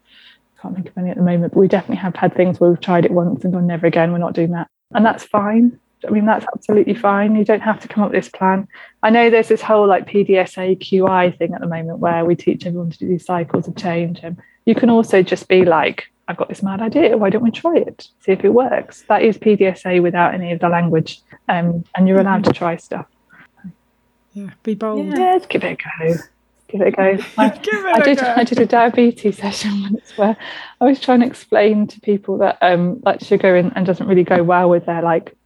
can't 0.60 0.74
think 0.74 0.88
of 0.88 0.98
any 0.98 1.10
at 1.10 1.16
the 1.16 1.22
moment, 1.22 1.52
but 1.52 1.60
we 1.60 1.68
definitely 1.68 1.96
have 1.96 2.16
had 2.16 2.34
things 2.34 2.60
where 2.60 2.70
we've 2.70 2.80
tried 2.80 3.04
it 3.04 3.10
once 3.10 3.44
and 3.44 3.52
gone 3.52 3.66
never 3.66 3.86
again. 3.86 4.12
We're 4.12 4.18
not 4.18 4.34
doing 4.34 4.50
that, 4.52 4.68
and 4.92 5.04
that's 5.04 5.24
fine. 5.24 5.78
I 6.06 6.10
mean, 6.10 6.24
that's 6.24 6.46
absolutely 6.54 6.94
fine. 6.94 7.36
You 7.36 7.44
don't 7.44 7.60
have 7.60 7.80
to 7.80 7.88
come 7.88 8.02
up 8.02 8.10
with 8.10 8.22
this 8.22 8.30
plan. 8.30 8.66
I 9.02 9.10
know 9.10 9.28
there's 9.28 9.48
this 9.48 9.60
whole 9.60 9.86
like 9.86 10.08
PDSA 10.08 10.78
QI 10.78 11.36
thing 11.36 11.52
at 11.52 11.60
the 11.60 11.66
moment 11.66 11.98
where 11.98 12.24
we 12.24 12.34
teach 12.34 12.64
everyone 12.64 12.90
to 12.90 12.98
do 12.98 13.08
these 13.08 13.24
cycles 13.24 13.68
of 13.68 13.76
change, 13.76 14.20
and 14.22 14.38
you 14.64 14.74
can 14.74 14.90
also 14.90 15.22
just 15.22 15.48
be 15.48 15.64
like, 15.64 16.09
I've 16.30 16.36
got 16.36 16.48
this 16.48 16.62
mad 16.62 16.80
idea. 16.80 17.16
Why 17.16 17.28
don't 17.28 17.42
we 17.42 17.50
try 17.50 17.76
it? 17.76 18.08
See 18.20 18.32
if 18.32 18.44
it 18.44 18.50
works. 18.50 19.02
That 19.08 19.22
is 19.22 19.36
PDSA 19.36 20.00
without 20.00 20.32
any 20.32 20.52
of 20.52 20.60
the 20.60 20.68
language, 20.68 21.20
um, 21.48 21.84
and 21.96 22.06
you're 22.06 22.20
allowed 22.20 22.44
to 22.44 22.52
try 22.52 22.76
stuff. 22.76 23.06
Yeah, 24.32 24.50
be 24.62 24.74
bold. 24.74 25.06
Yeah, 25.06 25.38
give 25.48 25.64
it 25.64 25.78
a 25.80 26.06
go 26.06 26.14
give 26.70 26.80
it 26.80 26.88
a 26.88 26.90
go. 26.92 27.02
I, 27.38 27.46
I 27.46 28.00
did. 28.00 28.18
Go. 28.18 28.34
I 28.36 28.44
did 28.44 28.60
a 28.60 28.66
diabetes 28.66 29.38
session 29.44 29.82
once 29.82 30.16
where 30.16 30.36
I 30.80 30.84
was 30.84 31.00
trying 31.00 31.20
to 31.20 31.26
explain 31.26 31.86
to 31.88 32.00
people 32.00 32.38
that 32.38 32.58
um, 32.62 33.00
like 33.04 33.20
sugar 33.20 33.56
and, 33.56 33.72
and 33.76 33.84
doesn't 33.84 34.06
really 34.06 34.24
go 34.24 34.42
well 34.42 34.70
with 34.70 34.86
their 34.86 35.02
like 35.02 35.36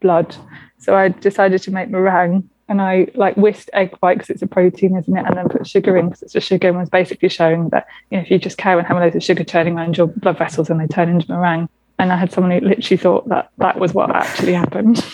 blood. 0.00 0.34
So 0.78 0.96
I 0.96 1.08
decided 1.08 1.62
to 1.62 1.70
make 1.70 1.90
meringue 1.90 2.48
and 2.68 2.80
I 2.80 3.08
like 3.14 3.36
whisked 3.36 3.70
egg 3.72 3.94
white 4.00 4.18
because 4.18 4.30
it's 4.30 4.42
a 4.42 4.46
protein, 4.46 4.96
isn't 4.96 5.16
it? 5.16 5.26
And 5.26 5.36
then 5.36 5.48
put 5.48 5.66
sugar 5.66 5.96
in 5.96 6.06
because 6.06 6.22
it's 6.22 6.34
a 6.34 6.40
sugar 6.40 6.68
and 6.68 6.78
was 6.78 6.88
basically 6.88 7.28
showing 7.28 7.68
that 7.70 7.86
you 8.10 8.18
know 8.18 8.22
if 8.22 8.30
you 8.30 8.38
just 8.38 8.58
carry 8.58 8.78
on 8.78 8.84
having 8.84 9.02
loads 9.02 9.16
of 9.16 9.22
sugar 9.22 9.44
turning 9.44 9.76
around 9.76 9.96
your 9.96 10.06
blood 10.06 10.38
vessels 10.38 10.70
and 10.70 10.80
they 10.80 10.86
turn 10.86 11.08
into 11.08 11.30
meringue. 11.30 11.68
And 11.98 12.12
I 12.12 12.16
had 12.16 12.32
someone 12.32 12.50
who 12.50 12.66
literally 12.66 12.96
thought 12.96 13.28
that 13.28 13.50
that 13.58 13.78
was 13.78 13.94
what 13.94 14.10
actually 14.10 14.54
happened. 14.54 15.04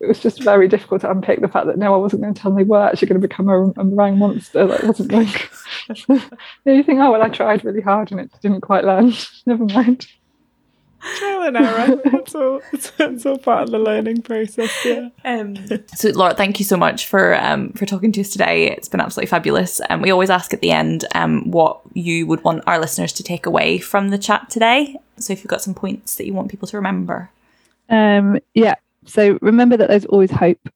it 0.00 0.06
was 0.06 0.20
just 0.20 0.42
very 0.42 0.68
difficult 0.68 1.00
to 1.00 1.10
unpick 1.10 1.40
the 1.40 1.48
fact 1.48 1.66
that 1.66 1.78
no, 1.78 1.94
I 1.94 1.96
wasn't 1.96 2.22
going 2.22 2.34
to 2.34 2.40
tell 2.40 2.50
them 2.50 2.58
they 2.58 2.64
were 2.64 2.86
actually 2.86 3.08
going 3.08 3.20
to 3.20 3.28
become 3.28 3.48
a, 3.48 3.70
a 3.80 3.84
meringue 3.84 4.18
monster. 4.18 4.66
That 4.66 4.84
wasn't 4.84 5.12
like 5.12 5.50
you 6.64 6.82
think, 6.82 7.00
oh 7.00 7.12
well, 7.12 7.22
I 7.22 7.28
tried 7.28 7.64
really 7.64 7.80
hard 7.80 8.10
and 8.12 8.20
it 8.20 8.30
didn't 8.40 8.60
quite 8.60 8.84
land. 8.84 9.26
Never 9.46 9.64
mind. 9.64 10.06
Trial 11.00 11.42
and 11.42 11.56
error. 11.56 12.00
That's 12.04 12.34
all. 12.34 12.60
It's, 12.98 13.26
all 13.26 13.38
part 13.38 13.64
of 13.64 13.70
the 13.70 13.78
learning 13.78 14.22
process. 14.22 14.72
Yeah. 14.84 15.08
Um, 15.24 15.56
so, 15.94 16.08
Laura, 16.10 16.34
thank 16.34 16.58
you 16.58 16.64
so 16.64 16.76
much 16.76 17.06
for 17.06 17.34
um, 17.36 17.72
for 17.72 17.86
talking 17.86 18.12
to 18.12 18.20
us 18.20 18.30
today. 18.30 18.70
It's 18.70 18.88
been 18.88 19.00
absolutely 19.00 19.28
fabulous. 19.28 19.80
And 19.80 19.92
um, 19.92 20.02
we 20.02 20.10
always 20.10 20.30
ask 20.30 20.52
at 20.52 20.60
the 20.60 20.70
end 20.70 21.04
um, 21.14 21.50
what 21.50 21.80
you 21.94 22.26
would 22.26 22.42
want 22.42 22.64
our 22.66 22.78
listeners 22.78 23.12
to 23.14 23.22
take 23.22 23.46
away 23.46 23.78
from 23.78 24.08
the 24.08 24.18
chat 24.18 24.50
today. 24.50 24.96
So, 25.18 25.32
if 25.32 25.40
you've 25.40 25.50
got 25.50 25.62
some 25.62 25.74
points 25.74 26.16
that 26.16 26.26
you 26.26 26.34
want 26.34 26.50
people 26.50 26.68
to 26.68 26.76
remember. 26.76 27.30
Um, 27.88 28.38
yeah, 28.54 28.74
so 29.04 29.38
remember 29.40 29.76
that 29.76 29.88
there's 29.88 30.06
always 30.06 30.30
hope. 30.30 30.68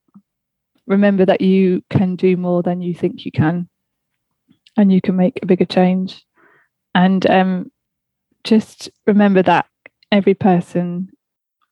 Remember 0.86 1.24
that 1.24 1.40
you 1.40 1.82
can 1.90 2.16
do 2.16 2.36
more 2.36 2.62
than 2.62 2.82
you 2.82 2.94
think 2.94 3.24
you 3.24 3.32
can, 3.32 3.68
and 4.76 4.92
you 4.92 5.00
can 5.00 5.16
make 5.16 5.38
a 5.42 5.46
bigger 5.46 5.64
change. 5.64 6.24
And 6.94 7.28
um, 7.30 7.70
just 8.44 8.90
remember 9.06 9.42
that 9.42 9.66
every 10.12 10.34
person 10.34 11.08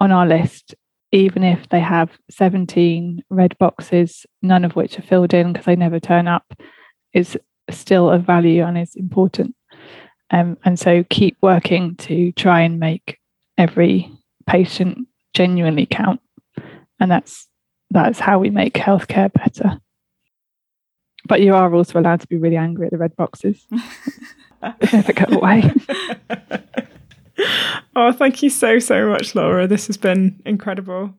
on 0.01 0.13
our 0.13 0.27
list, 0.27 0.75
even 1.13 1.43
if 1.43 1.69
they 1.69 1.81
have 1.81 2.19
17 2.31 3.23
red 3.31 3.57
boxes, 3.59 4.27
none 4.43 4.65
of 4.65 4.77
which 4.77 4.99
are 4.99 5.03
filled 5.03 5.35
in 5.35 5.53
because 5.53 5.67
they 5.67 5.77
never 5.77 5.99
turn 5.99 6.29
up, 6.29 6.45
is 7.13 7.39
still 7.71 8.11
of 8.11 8.23
value 8.23 8.63
and 8.63 8.79
is 8.79 8.95
important. 8.95 9.55
Um, 10.31 10.59
and 10.65 10.79
so 10.79 11.05
keep 11.09 11.37
working 11.41 11.97
to 11.97 12.33
try 12.33 12.61
and 12.61 12.79
make 12.79 13.19
every 13.57 14.11
patient 14.47 15.07
genuinely 15.35 15.87
count 15.87 16.21
and 17.01 17.11
that's 17.11 17.49
that's 17.91 18.19
how 18.19 18.39
we 18.39 18.51
make 18.51 18.75
healthcare 18.75 19.33
better. 19.33 19.81
But 21.27 21.41
you 21.41 21.55
are 21.55 21.75
also 21.75 21.99
allowed 21.99 22.21
to 22.21 22.27
be 22.27 22.37
really 22.37 22.57
angry 22.57 22.87
at 22.87 22.93
the 22.93 22.99
red 22.99 23.17
boxes. 23.17 23.67
never 24.93 25.13
go 25.13 25.37
away. 25.37 25.71
oh, 27.97 28.13
thank 28.13 28.43
you 28.43 28.51
so 28.51 28.79
so 28.79 29.09
much, 29.09 29.35
Laura. 29.35 29.67
This 29.67 29.87
has 29.87 29.97
been 29.97 30.41
incredible. 30.45 31.15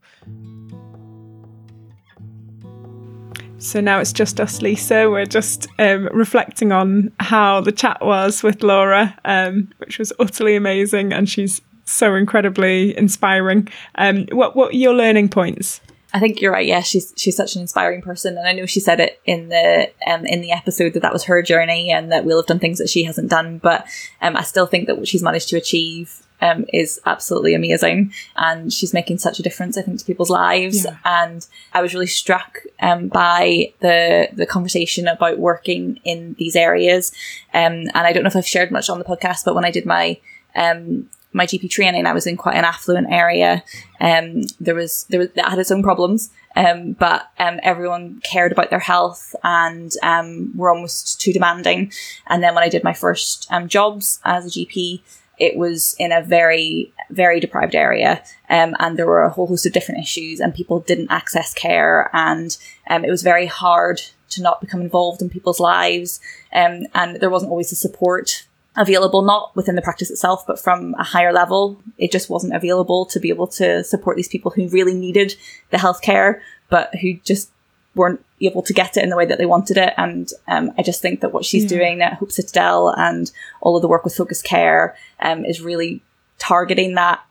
So 3.59 3.81
now 3.81 3.99
it's 3.99 4.13
just 4.13 4.39
us, 4.39 4.61
Lisa. 4.61 5.09
We're 5.09 5.25
just 5.25 5.67
um, 5.79 6.07
reflecting 6.13 6.71
on 6.71 7.11
how 7.19 7.59
the 7.59 7.73
chat 7.73 7.99
was 8.01 8.41
with 8.41 8.63
Laura, 8.63 9.17
um, 9.25 9.69
which 9.79 9.99
was 9.99 10.13
utterly 10.17 10.55
amazing, 10.55 11.11
and 11.11 11.29
she's 11.29 11.61
so 11.83 12.15
incredibly 12.15 12.97
inspiring. 12.97 13.67
Um, 13.95 14.27
what 14.31 14.55
what 14.55 14.73
are 14.73 14.77
your 14.77 14.93
learning 14.93 15.29
points? 15.29 15.81
I 16.11 16.19
think 16.19 16.41
you're 16.41 16.51
right. 16.51 16.65
Yeah, 16.65 16.81
she's 16.81 17.13
she's 17.15 17.35
such 17.35 17.55
an 17.55 17.61
inspiring 17.61 18.01
person, 18.01 18.37
and 18.37 18.47
I 18.47 18.53
know 18.53 18.65
she 18.65 18.79
said 18.79 18.99
it 18.99 19.21
in 19.25 19.49
the 19.49 19.91
um, 20.07 20.25
in 20.25 20.41
the 20.41 20.51
episode 20.51 20.93
that 20.93 21.01
that 21.01 21.13
was 21.13 21.25
her 21.25 21.41
journey, 21.43 21.91
and 21.91 22.11
that 22.11 22.25
we'll 22.25 22.37
have 22.37 22.47
done 22.47 22.59
things 22.59 22.79
that 22.79 22.89
she 22.89 23.03
hasn't 23.03 23.29
done. 23.29 23.59
But 23.59 23.85
um, 24.21 24.35
I 24.35 24.41
still 24.41 24.65
think 24.65 24.87
that 24.87 24.97
what 24.97 25.07
she's 25.07 25.21
managed 25.21 25.49
to 25.49 25.57
achieve 25.57 26.23
um, 26.41 26.65
is 26.73 26.99
absolutely 27.05 27.53
amazing, 27.53 28.11
and 28.35 28.73
she's 28.73 28.93
making 28.93 29.19
such 29.19 29.37
a 29.37 29.43
difference. 29.43 29.77
I 29.77 29.83
think 29.83 29.99
to 29.99 30.05
people's 30.05 30.31
lives, 30.31 30.85
yeah. 30.85 30.97
and 31.05 31.45
I 31.73 31.81
was 31.81 31.93
really 31.93 32.07
struck 32.07 32.59
um, 32.81 33.09
by 33.09 33.73
the 33.79 34.29
the 34.33 34.47
conversation 34.47 35.07
about 35.07 35.37
working 35.37 35.99
in 36.03 36.35
these 36.39 36.55
areas. 36.55 37.11
Um, 37.53 37.87
and 37.93 37.97
I 37.97 38.13
don't 38.13 38.23
know 38.23 38.29
if 38.29 38.35
I've 38.35 38.47
shared 38.47 38.71
much 38.71 38.89
on 38.89 38.97
the 38.97 39.05
podcast, 39.05 39.45
but 39.45 39.53
when 39.53 39.65
I 39.65 39.71
did 39.71 39.85
my 39.85 40.19
um, 40.55 41.07
my 41.31 41.45
GP 41.45 41.69
training, 41.69 42.05
I 42.05 42.13
was 42.13 42.25
in 42.25 42.37
quite 42.37 42.55
an 42.55 42.65
affluent 42.65 43.11
area. 43.11 43.63
Um, 43.99 44.41
there 44.59 44.75
was 44.75 45.05
there 45.09 45.19
was 45.19 45.29
that 45.35 45.49
had 45.49 45.59
its 45.59 45.71
own 45.71 45.83
problems, 45.83 46.31
um, 46.55 46.93
but 46.93 47.29
um, 47.37 47.59
everyone 47.61 48.21
cared 48.23 48.51
about 48.51 48.69
their 48.69 48.79
health 48.79 49.35
and 49.43 49.91
um, 50.01 50.55
were 50.55 50.73
almost 50.73 51.21
too 51.21 51.31
demanding. 51.31 51.91
And 52.27 52.41
then 52.41 52.55
when 52.55 52.63
I 52.63 52.69
did 52.69 52.83
my 52.83 52.93
first 52.93 53.47
um, 53.51 53.67
jobs 53.67 54.19
as 54.25 54.45
a 54.45 54.49
GP, 54.49 55.01
it 55.37 55.55
was 55.55 55.95
in 55.99 56.11
a 56.11 56.21
very 56.21 56.91
very 57.11 57.39
deprived 57.39 57.75
area, 57.75 58.23
um, 58.49 58.75
and 58.79 58.97
there 58.97 59.07
were 59.07 59.23
a 59.23 59.29
whole 59.29 59.47
host 59.47 59.65
of 59.65 59.73
different 59.73 60.01
issues, 60.01 60.39
and 60.39 60.53
people 60.53 60.79
didn't 60.79 61.11
access 61.11 61.53
care, 61.53 62.09
and 62.13 62.57
um, 62.89 63.05
it 63.05 63.11
was 63.11 63.21
very 63.21 63.45
hard 63.45 64.01
to 64.29 64.41
not 64.41 64.61
become 64.61 64.81
involved 64.81 65.21
in 65.21 65.29
people's 65.29 65.59
lives, 65.59 66.19
um, 66.53 66.85
and 66.93 67.17
there 67.17 67.29
wasn't 67.29 67.51
always 67.51 67.69
the 67.69 67.75
support 67.75 68.47
available, 68.77 69.21
not 69.21 69.55
within 69.55 69.75
the 69.75 69.81
practice 69.81 70.09
itself, 70.09 70.45
but 70.45 70.59
from 70.59 70.95
a 70.95 71.03
higher 71.03 71.33
level. 71.33 71.81
It 71.97 72.11
just 72.11 72.29
wasn't 72.29 72.55
available 72.55 73.05
to 73.07 73.19
be 73.19 73.29
able 73.29 73.47
to 73.47 73.83
support 73.83 74.15
these 74.15 74.27
people 74.27 74.51
who 74.51 74.67
really 74.69 74.93
needed 74.93 75.35
the 75.71 75.77
healthcare, 75.77 76.39
but 76.69 76.93
who 76.95 77.15
just 77.23 77.51
weren't 77.95 78.23
able 78.39 78.61
to 78.61 78.73
get 78.73 78.95
it 78.95 79.03
in 79.03 79.09
the 79.09 79.17
way 79.17 79.25
that 79.25 79.37
they 79.37 79.45
wanted 79.45 79.77
it. 79.77 79.93
And 79.97 80.31
um, 80.47 80.71
I 80.77 80.83
just 80.83 81.01
think 81.01 81.21
that 81.21 81.33
what 81.33 81.45
she's 81.45 81.63
yeah. 81.63 81.77
doing 81.77 82.01
at 82.01 82.13
Hope 82.13 82.31
Citadel 82.31 82.93
and 82.95 83.31
all 83.61 83.75
of 83.75 83.81
the 83.81 83.87
work 83.87 84.03
with 84.03 84.15
Focused 84.15 84.45
Care 84.45 84.95
um, 85.19 85.43
is 85.43 85.61
really 85.61 86.01
targeting 86.37 86.95
that 86.95 87.21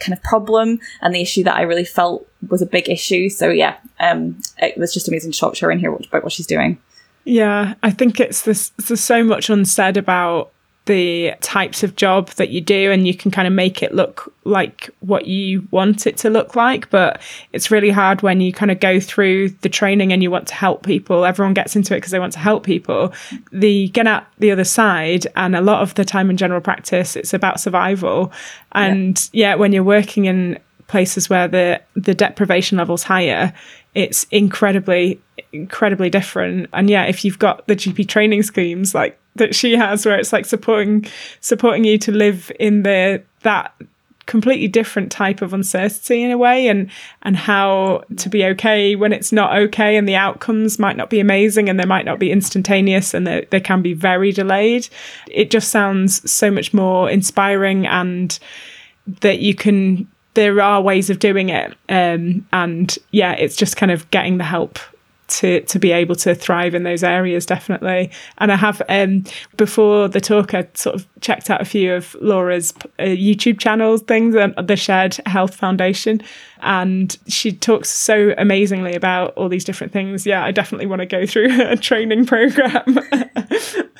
kind 0.00 0.12
of 0.12 0.22
problem 0.22 0.80
and 1.00 1.14
the 1.14 1.22
issue 1.22 1.44
that 1.44 1.54
I 1.54 1.62
really 1.62 1.84
felt 1.84 2.26
was 2.48 2.60
a 2.60 2.66
big 2.66 2.88
issue. 2.88 3.28
So 3.28 3.50
yeah, 3.50 3.76
um, 4.00 4.40
it 4.58 4.76
was 4.76 4.92
just 4.92 5.06
amazing 5.06 5.32
to 5.32 5.38
talk 5.38 5.54
to 5.54 5.66
her 5.66 5.70
and 5.70 5.80
hear 5.80 5.92
what, 5.92 6.06
about 6.06 6.24
what 6.24 6.32
she's 6.32 6.46
doing. 6.46 6.80
Yeah, 7.24 7.74
I 7.84 7.90
think 7.90 8.18
it's 8.18 8.42
this. 8.42 8.70
There's 8.70 9.00
so 9.00 9.22
much 9.22 9.48
unsaid 9.48 9.96
about 9.96 10.50
the 10.86 11.32
types 11.40 11.84
of 11.84 11.94
job 11.94 12.28
that 12.30 12.50
you 12.50 12.60
do 12.60 12.90
and 12.90 13.06
you 13.06 13.14
can 13.14 13.30
kind 13.30 13.46
of 13.46 13.54
make 13.54 13.82
it 13.82 13.94
look 13.94 14.32
like 14.44 14.90
what 14.98 15.26
you 15.26 15.66
want 15.70 16.08
it 16.08 16.16
to 16.16 16.28
look 16.28 16.56
like. 16.56 16.90
But 16.90 17.20
it's 17.52 17.70
really 17.70 17.90
hard 17.90 18.22
when 18.22 18.40
you 18.40 18.52
kind 18.52 18.70
of 18.70 18.80
go 18.80 18.98
through 18.98 19.50
the 19.50 19.68
training 19.68 20.12
and 20.12 20.22
you 20.22 20.30
want 20.30 20.48
to 20.48 20.54
help 20.54 20.84
people. 20.84 21.24
Everyone 21.24 21.54
gets 21.54 21.76
into 21.76 21.94
it 21.94 21.98
because 21.98 22.10
they 22.10 22.18
want 22.18 22.32
to 22.32 22.40
help 22.40 22.64
people. 22.64 23.12
The 23.52 23.88
get 23.88 24.08
out 24.08 24.24
the 24.38 24.50
other 24.50 24.64
side 24.64 25.26
and 25.36 25.54
a 25.54 25.60
lot 25.60 25.82
of 25.82 25.94
the 25.94 26.04
time 26.04 26.30
in 26.30 26.36
general 26.36 26.60
practice 26.60 27.14
it's 27.14 27.32
about 27.32 27.60
survival. 27.60 28.32
And 28.72 29.30
yeah, 29.32 29.50
yeah 29.50 29.54
when 29.54 29.72
you're 29.72 29.84
working 29.84 30.24
in 30.24 30.58
places 30.88 31.30
where 31.30 31.46
the 31.46 31.80
the 31.94 32.14
deprivation 32.14 32.76
level's 32.76 33.04
higher 33.04 33.52
it's 33.94 34.24
incredibly 34.30 35.20
incredibly 35.52 36.10
different. 36.10 36.68
And 36.72 36.90
yeah 36.90 37.04
if 37.04 37.24
you've 37.24 37.38
got 37.38 37.64
the 37.68 37.76
gp 37.76 38.08
training 38.08 38.42
schemes 38.42 38.96
like 38.96 39.16
that 39.36 39.54
she 39.54 39.76
has 39.76 40.04
where 40.04 40.18
it's 40.18 40.32
like 40.32 40.46
supporting 40.46 41.06
supporting 41.40 41.84
you 41.84 41.98
to 41.98 42.12
live 42.12 42.52
in 42.58 42.82
the 42.82 43.22
that 43.42 43.74
completely 44.26 44.68
different 44.68 45.10
type 45.10 45.42
of 45.42 45.52
uncertainty 45.52 46.22
in 46.22 46.30
a 46.30 46.38
way 46.38 46.68
and 46.68 46.90
and 47.22 47.36
how 47.36 48.02
to 48.16 48.28
be 48.28 48.44
okay 48.44 48.94
when 48.94 49.12
it's 49.12 49.32
not 49.32 49.56
okay 49.56 49.96
and 49.96 50.08
the 50.08 50.14
outcomes 50.14 50.78
might 50.78 50.96
not 50.96 51.10
be 51.10 51.20
amazing 51.20 51.68
and 51.68 51.78
they 51.78 51.84
might 51.84 52.04
not 52.04 52.18
be 52.18 52.30
instantaneous 52.30 53.14
and 53.14 53.26
they, 53.26 53.46
they 53.50 53.60
can 53.60 53.82
be 53.82 53.94
very 53.94 54.32
delayed. 54.32 54.88
It 55.30 55.50
just 55.50 55.70
sounds 55.70 56.30
so 56.30 56.50
much 56.50 56.72
more 56.72 57.10
inspiring 57.10 57.86
and 57.86 58.38
that 59.20 59.40
you 59.40 59.54
can 59.54 60.08
there 60.34 60.60
are 60.60 60.80
ways 60.80 61.10
of 61.10 61.18
doing 61.18 61.48
it 61.48 61.76
um, 61.88 62.46
and 62.52 62.96
yeah 63.10 63.32
it's 63.32 63.56
just 63.56 63.76
kind 63.76 63.92
of 63.92 64.08
getting 64.10 64.38
the 64.38 64.44
help 64.44 64.78
to 65.32 65.62
to 65.62 65.78
be 65.78 65.92
able 65.92 66.14
to 66.14 66.34
thrive 66.34 66.74
in 66.74 66.82
those 66.82 67.02
areas 67.02 67.46
definitely. 67.46 68.10
And 68.38 68.52
i 68.52 68.56
have 68.56 68.82
um 68.88 69.24
before 69.56 70.08
the 70.08 70.20
talk 70.20 70.54
i 70.54 70.68
sort 70.74 70.96
of 70.96 71.06
checked 71.20 71.50
out 71.50 71.60
a 71.60 71.64
few 71.64 71.94
of 71.94 72.14
laura's 72.20 72.72
uh, 72.98 73.04
youtube 73.04 73.58
channels 73.58 74.02
things 74.02 74.34
and 74.34 74.54
the 74.56 74.76
shared 74.76 75.14
health 75.26 75.54
foundation. 75.54 76.22
And 76.64 77.16
she 77.26 77.50
talks 77.50 77.88
so 77.88 78.34
amazingly 78.38 78.94
about 78.94 79.34
all 79.34 79.48
these 79.48 79.64
different 79.64 79.92
things. 79.92 80.26
Yeah 80.26 80.44
i 80.44 80.50
definitely 80.50 80.86
want 80.86 81.00
to 81.00 81.06
go 81.06 81.26
through 81.26 81.48
a 81.70 81.76
training 81.76 82.26
program 82.26 82.84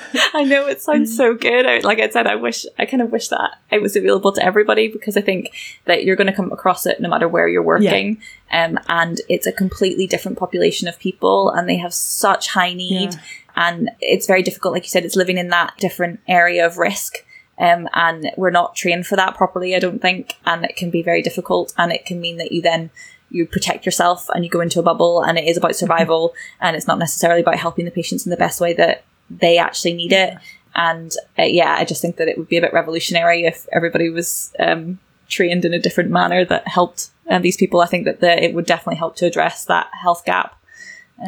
I 0.34 0.44
know 0.44 0.66
it 0.66 0.80
sounds 0.80 1.16
so 1.16 1.34
good. 1.34 1.66
I, 1.66 1.78
like 1.78 1.98
I 1.98 2.08
said, 2.08 2.26
I 2.26 2.36
wish 2.36 2.66
I 2.78 2.86
kind 2.86 3.02
of 3.02 3.10
wish 3.10 3.28
that 3.28 3.58
it 3.70 3.82
was 3.82 3.96
available 3.96 4.32
to 4.32 4.44
everybody 4.44 4.88
because 4.88 5.16
I 5.16 5.20
think 5.20 5.52
that 5.84 6.04
you're 6.04 6.16
going 6.16 6.26
to 6.28 6.32
come 6.32 6.52
across 6.52 6.86
it 6.86 7.00
no 7.00 7.08
matter 7.08 7.28
where 7.28 7.48
you're 7.48 7.62
working, 7.62 8.20
yeah. 8.50 8.64
um, 8.64 8.78
and 8.88 9.20
it's 9.28 9.46
a 9.46 9.52
completely 9.52 10.06
different 10.06 10.38
population 10.38 10.88
of 10.88 10.98
people, 10.98 11.50
and 11.50 11.68
they 11.68 11.76
have 11.76 11.94
such 11.94 12.48
high 12.48 12.74
need, 12.74 13.14
yeah. 13.14 13.20
and 13.56 13.90
it's 14.00 14.26
very 14.26 14.42
difficult. 14.42 14.74
Like 14.74 14.84
you 14.84 14.90
said, 14.90 15.04
it's 15.04 15.16
living 15.16 15.38
in 15.38 15.48
that 15.48 15.76
different 15.78 16.20
area 16.28 16.66
of 16.66 16.78
risk. 16.78 17.24
Um, 17.58 17.86
and 17.92 18.32
we're 18.36 18.50
not 18.50 18.74
trained 18.74 19.06
for 19.06 19.14
that 19.16 19.36
properly, 19.36 19.76
I 19.76 19.78
don't 19.78 20.00
think, 20.00 20.36
and 20.46 20.64
it 20.64 20.74
can 20.74 20.90
be 20.90 21.02
very 21.02 21.22
difficult, 21.22 21.72
and 21.76 21.92
it 21.92 22.06
can 22.06 22.20
mean 22.20 22.38
that 22.38 22.50
you 22.50 22.62
then 22.62 22.90
you 23.32 23.46
protect 23.46 23.86
yourself 23.86 24.28
and 24.30 24.44
you 24.44 24.50
go 24.50 24.60
into 24.60 24.78
a 24.78 24.82
bubble 24.82 25.22
and 25.22 25.38
it 25.38 25.48
is 25.48 25.56
about 25.56 25.74
survival 25.74 26.34
and 26.60 26.76
it's 26.76 26.86
not 26.86 26.98
necessarily 26.98 27.40
about 27.40 27.56
helping 27.56 27.84
the 27.84 27.90
patients 27.90 28.26
in 28.26 28.30
the 28.30 28.36
best 28.36 28.60
way 28.60 28.74
that 28.74 29.04
they 29.40 29.58
actually 29.58 29.94
need 29.94 30.12
it. 30.12 30.36
And 30.74 31.12
uh, 31.38 31.42
yeah, 31.42 31.76
I 31.78 31.84
just 31.84 32.00
think 32.00 32.16
that 32.16 32.28
it 32.28 32.38
would 32.38 32.48
be 32.48 32.56
a 32.56 32.60
bit 32.60 32.72
revolutionary 32.72 33.44
if 33.44 33.66
everybody 33.72 34.08
was 34.10 34.52
um, 34.58 34.98
trained 35.28 35.64
in 35.64 35.74
a 35.74 35.78
different 35.78 36.10
manner 36.10 36.44
that 36.44 36.66
helped 36.66 37.10
uh, 37.30 37.38
these 37.38 37.56
people. 37.56 37.80
I 37.80 37.86
think 37.86 38.04
that 38.04 38.20
the, 38.20 38.42
it 38.42 38.54
would 38.54 38.66
definitely 38.66 38.96
help 38.96 39.16
to 39.16 39.26
address 39.26 39.64
that 39.66 39.90
health 39.92 40.24
gap 40.24 40.58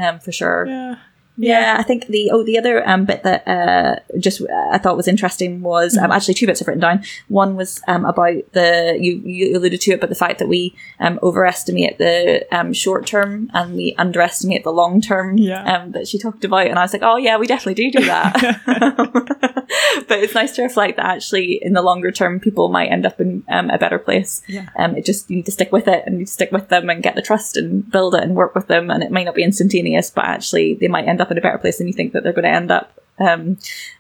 um, 0.00 0.18
for 0.18 0.32
sure. 0.32 0.66
Yeah. 0.66 0.96
Yeah, 1.36 1.76
I 1.78 1.82
think 1.82 2.06
the 2.06 2.30
oh 2.30 2.44
the 2.44 2.58
other 2.58 2.88
um, 2.88 3.04
bit 3.04 3.24
that 3.24 3.46
uh, 3.48 3.96
just 4.18 4.40
uh, 4.40 4.68
I 4.70 4.78
thought 4.78 4.96
was 4.96 5.08
interesting 5.08 5.62
was 5.62 5.96
um, 5.96 6.04
mm-hmm. 6.04 6.12
actually 6.12 6.34
two 6.34 6.46
bits 6.46 6.62
I've 6.62 6.68
written 6.68 6.80
down. 6.80 7.04
One 7.28 7.56
was 7.56 7.82
um, 7.88 8.04
about 8.04 8.52
the 8.52 8.96
you 9.00 9.20
you 9.24 9.56
alluded 9.56 9.80
to 9.80 9.92
it, 9.92 10.00
but 10.00 10.10
the 10.10 10.14
fact 10.14 10.38
that 10.38 10.48
we 10.48 10.76
um, 11.00 11.18
overestimate 11.22 11.98
the 11.98 12.46
um, 12.52 12.72
short 12.72 13.06
term 13.06 13.50
and 13.52 13.74
we 13.74 13.94
underestimate 13.98 14.62
the 14.62 14.72
long 14.72 15.00
term 15.00 15.36
yeah. 15.36 15.76
um, 15.76 15.92
that 15.92 16.06
she 16.06 16.18
talked 16.18 16.44
about, 16.44 16.68
and 16.68 16.78
I 16.78 16.82
was 16.82 16.92
like, 16.92 17.02
oh 17.02 17.16
yeah, 17.16 17.36
we 17.36 17.48
definitely 17.48 17.90
do 17.90 17.98
do 17.98 18.06
that. 18.06 18.60
but 20.08 20.18
it's 20.18 20.34
nice 20.34 20.52
to 20.52 20.62
reflect 20.62 20.96
that 20.96 21.06
actually 21.06 21.58
in 21.62 21.72
the 21.72 21.82
longer 21.82 22.10
term, 22.10 22.40
people 22.40 22.68
might 22.68 22.90
end 22.90 23.06
up 23.06 23.20
in 23.20 23.44
um, 23.48 23.70
a 23.70 23.78
better 23.78 23.98
place. 23.98 24.42
Yeah. 24.46 24.68
Um, 24.78 24.96
it 24.96 25.04
just 25.04 25.30
you 25.30 25.36
need 25.36 25.46
to 25.46 25.52
stick 25.52 25.72
with 25.72 25.88
it 25.88 26.04
and 26.06 26.20
you 26.20 26.26
stick 26.26 26.52
with 26.52 26.68
them 26.68 26.90
and 26.90 27.02
get 27.02 27.14
the 27.14 27.22
trust 27.22 27.56
and 27.56 27.88
build 27.90 28.14
it 28.14 28.22
and 28.22 28.34
work 28.34 28.54
with 28.54 28.68
them, 28.68 28.90
and 28.90 29.02
it 29.02 29.10
might 29.10 29.24
not 29.24 29.34
be 29.34 29.42
instantaneous, 29.42 30.10
but 30.10 30.24
actually 30.24 30.74
they 30.74 30.88
might 30.88 31.08
end 31.08 31.20
up 31.20 31.23
in 31.30 31.38
a 31.38 31.40
better 31.40 31.58
place 31.58 31.78
than 31.78 31.86
you 31.86 31.92
think 31.92 32.12
that 32.12 32.22
they're 32.22 32.32
going 32.32 32.44
to 32.44 32.50
end 32.50 32.70
up. 32.70 33.00
Um, 33.18 33.58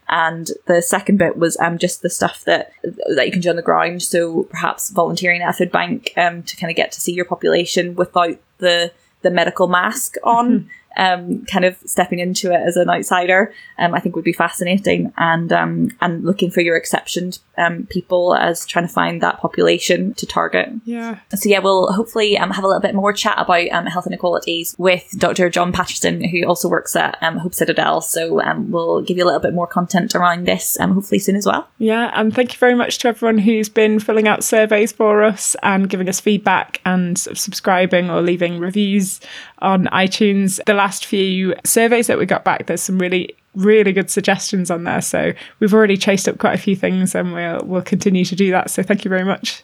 and 0.08 0.50
the 0.66 0.82
second 0.82 1.18
bit 1.18 1.36
was 1.36 1.56
um, 1.58 1.78
just 1.78 2.02
the 2.02 2.10
stuff 2.10 2.44
that 2.44 2.72
that 3.14 3.26
you 3.26 3.32
can 3.32 3.40
do 3.40 3.50
on 3.50 3.56
the 3.56 3.62
ground. 3.62 4.02
So 4.02 4.44
perhaps 4.44 4.90
volunteering 4.90 5.42
at 5.42 5.50
a 5.50 5.52
food 5.52 5.72
bank 5.72 6.12
um, 6.16 6.42
to 6.42 6.56
kind 6.56 6.70
of 6.70 6.76
get 6.76 6.92
to 6.92 7.00
see 7.00 7.12
your 7.12 7.24
population 7.24 7.94
without 7.94 8.36
the 8.58 8.92
the 9.22 9.30
medical 9.30 9.68
mask 9.68 10.16
on. 10.22 10.60
Mm-hmm 10.60 10.68
um, 10.96 11.44
kind 11.46 11.64
of 11.64 11.76
stepping 11.84 12.18
into 12.18 12.52
it 12.52 12.60
as 12.60 12.76
an 12.76 12.90
outsider, 12.90 13.52
um, 13.78 13.94
I 13.94 14.00
think 14.00 14.16
would 14.16 14.24
be 14.24 14.32
fascinating. 14.32 15.12
And 15.16 15.52
um, 15.52 15.90
and 16.00 16.24
looking 16.24 16.50
for 16.50 16.60
your 16.60 16.76
exceptioned 16.76 17.38
um, 17.58 17.86
people 17.86 18.34
as 18.34 18.66
trying 18.66 18.86
to 18.86 18.92
find 18.92 19.22
that 19.22 19.38
population 19.38 20.14
to 20.14 20.26
target. 20.26 20.70
Yeah. 20.84 21.18
So 21.34 21.48
yeah, 21.48 21.60
we'll 21.60 21.92
hopefully 21.92 22.38
um, 22.38 22.50
have 22.50 22.64
a 22.64 22.66
little 22.66 22.82
bit 22.82 22.94
more 22.94 23.12
chat 23.12 23.36
about 23.38 23.68
um, 23.70 23.86
health 23.86 24.06
inequalities 24.06 24.74
with 24.78 25.08
Dr. 25.18 25.50
John 25.50 25.72
Patterson, 25.72 26.22
who 26.24 26.44
also 26.44 26.68
works 26.68 26.96
at 26.96 27.16
Hope 27.22 27.54
Citadel. 27.54 28.00
So 28.00 28.40
we'll 28.58 29.02
give 29.02 29.16
you 29.16 29.24
a 29.24 29.26
little 29.26 29.40
bit 29.40 29.54
more 29.54 29.66
content 29.66 30.14
around 30.14 30.46
this, 30.46 30.76
hopefully 30.80 31.18
soon 31.18 31.36
as 31.36 31.46
well. 31.46 31.68
Yeah, 31.78 32.10
and 32.14 32.34
thank 32.34 32.52
you 32.52 32.58
very 32.58 32.74
much 32.74 32.98
to 32.98 33.08
everyone 33.08 33.38
who's 33.38 33.68
been 33.68 33.98
filling 33.98 34.28
out 34.28 34.44
surveys 34.44 34.92
for 34.92 35.22
us 35.22 35.56
and 35.62 35.88
giving 35.88 36.08
us 36.08 36.20
feedback 36.20 36.80
and 36.84 37.18
subscribing 37.18 38.10
or 38.10 38.22
leaving 38.22 38.58
reviews 38.58 39.20
on 39.58 39.86
iTunes. 39.86 40.62
The 40.64 40.74
last 40.84 41.06
few 41.06 41.54
surveys 41.64 42.08
that 42.08 42.18
we 42.18 42.26
got 42.26 42.44
back, 42.44 42.66
there's 42.66 42.82
some 42.82 42.98
really 42.98 43.34
really 43.54 43.92
good 43.92 44.10
suggestions 44.10 44.70
on 44.70 44.84
there. 44.84 45.00
So 45.00 45.32
we've 45.60 45.72
already 45.72 45.96
chased 45.96 46.28
up 46.28 46.38
quite 46.38 46.54
a 46.54 46.58
few 46.58 46.76
things 46.76 47.14
and 47.14 47.32
we'll 47.32 47.60
we'll 47.64 47.82
continue 47.82 48.24
to 48.26 48.36
do 48.36 48.50
that. 48.50 48.68
So 48.68 48.82
thank 48.82 49.04
you 49.04 49.08
very 49.08 49.24
much. 49.24 49.62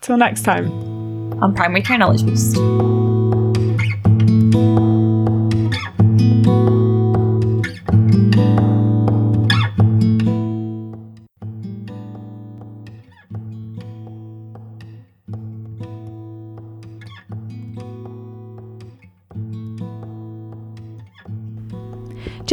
Till 0.00 0.16
next 0.16 0.42
time. 0.42 0.72
On 1.42 1.54
Primary 1.54 1.82
Care 1.82 1.98
Knowledge 1.98 2.24
Boost. 2.24 2.56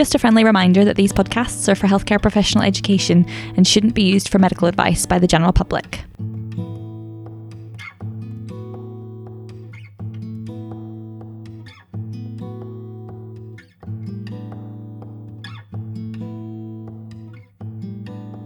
Just 0.01 0.15
a 0.15 0.17
friendly 0.17 0.43
reminder 0.43 0.83
that 0.83 0.95
these 0.95 1.13
podcasts 1.13 1.69
are 1.69 1.75
for 1.75 1.85
healthcare 1.85 2.19
professional 2.19 2.63
education 2.63 3.23
and 3.55 3.67
shouldn't 3.67 3.93
be 3.93 4.01
used 4.01 4.29
for 4.29 4.39
medical 4.39 4.67
advice 4.67 5.05
by 5.05 5.19
the 5.19 5.27
general 5.27 5.53
public. 5.53 6.03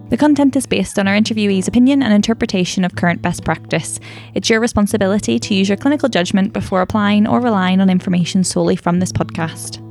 The 0.09 0.17
content 0.17 0.57
is 0.57 0.65
based 0.65 0.99
on 0.99 1.07
our 1.07 1.15
interviewee's 1.15 1.69
opinion 1.69 2.03
and 2.03 2.13
interpretation 2.13 2.83
of 2.83 2.97
current 2.97 3.21
best 3.21 3.45
practice. 3.45 4.01
It's 4.33 4.49
your 4.49 4.59
responsibility 4.59 5.39
to 5.39 5.53
use 5.53 5.69
your 5.69 5.77
clinical 5.77 6.09
judgment 6.09 6.51
before 6.51 6.81
applying 6.81 7.25
or 7.25 7.39
relying 7.39 7.79
on 7.79 7.89
information 7.89 8.43
solely 8.43 8.75
from 8.75 8.99
this 8.99 9.13
podcast. 9.13 9.84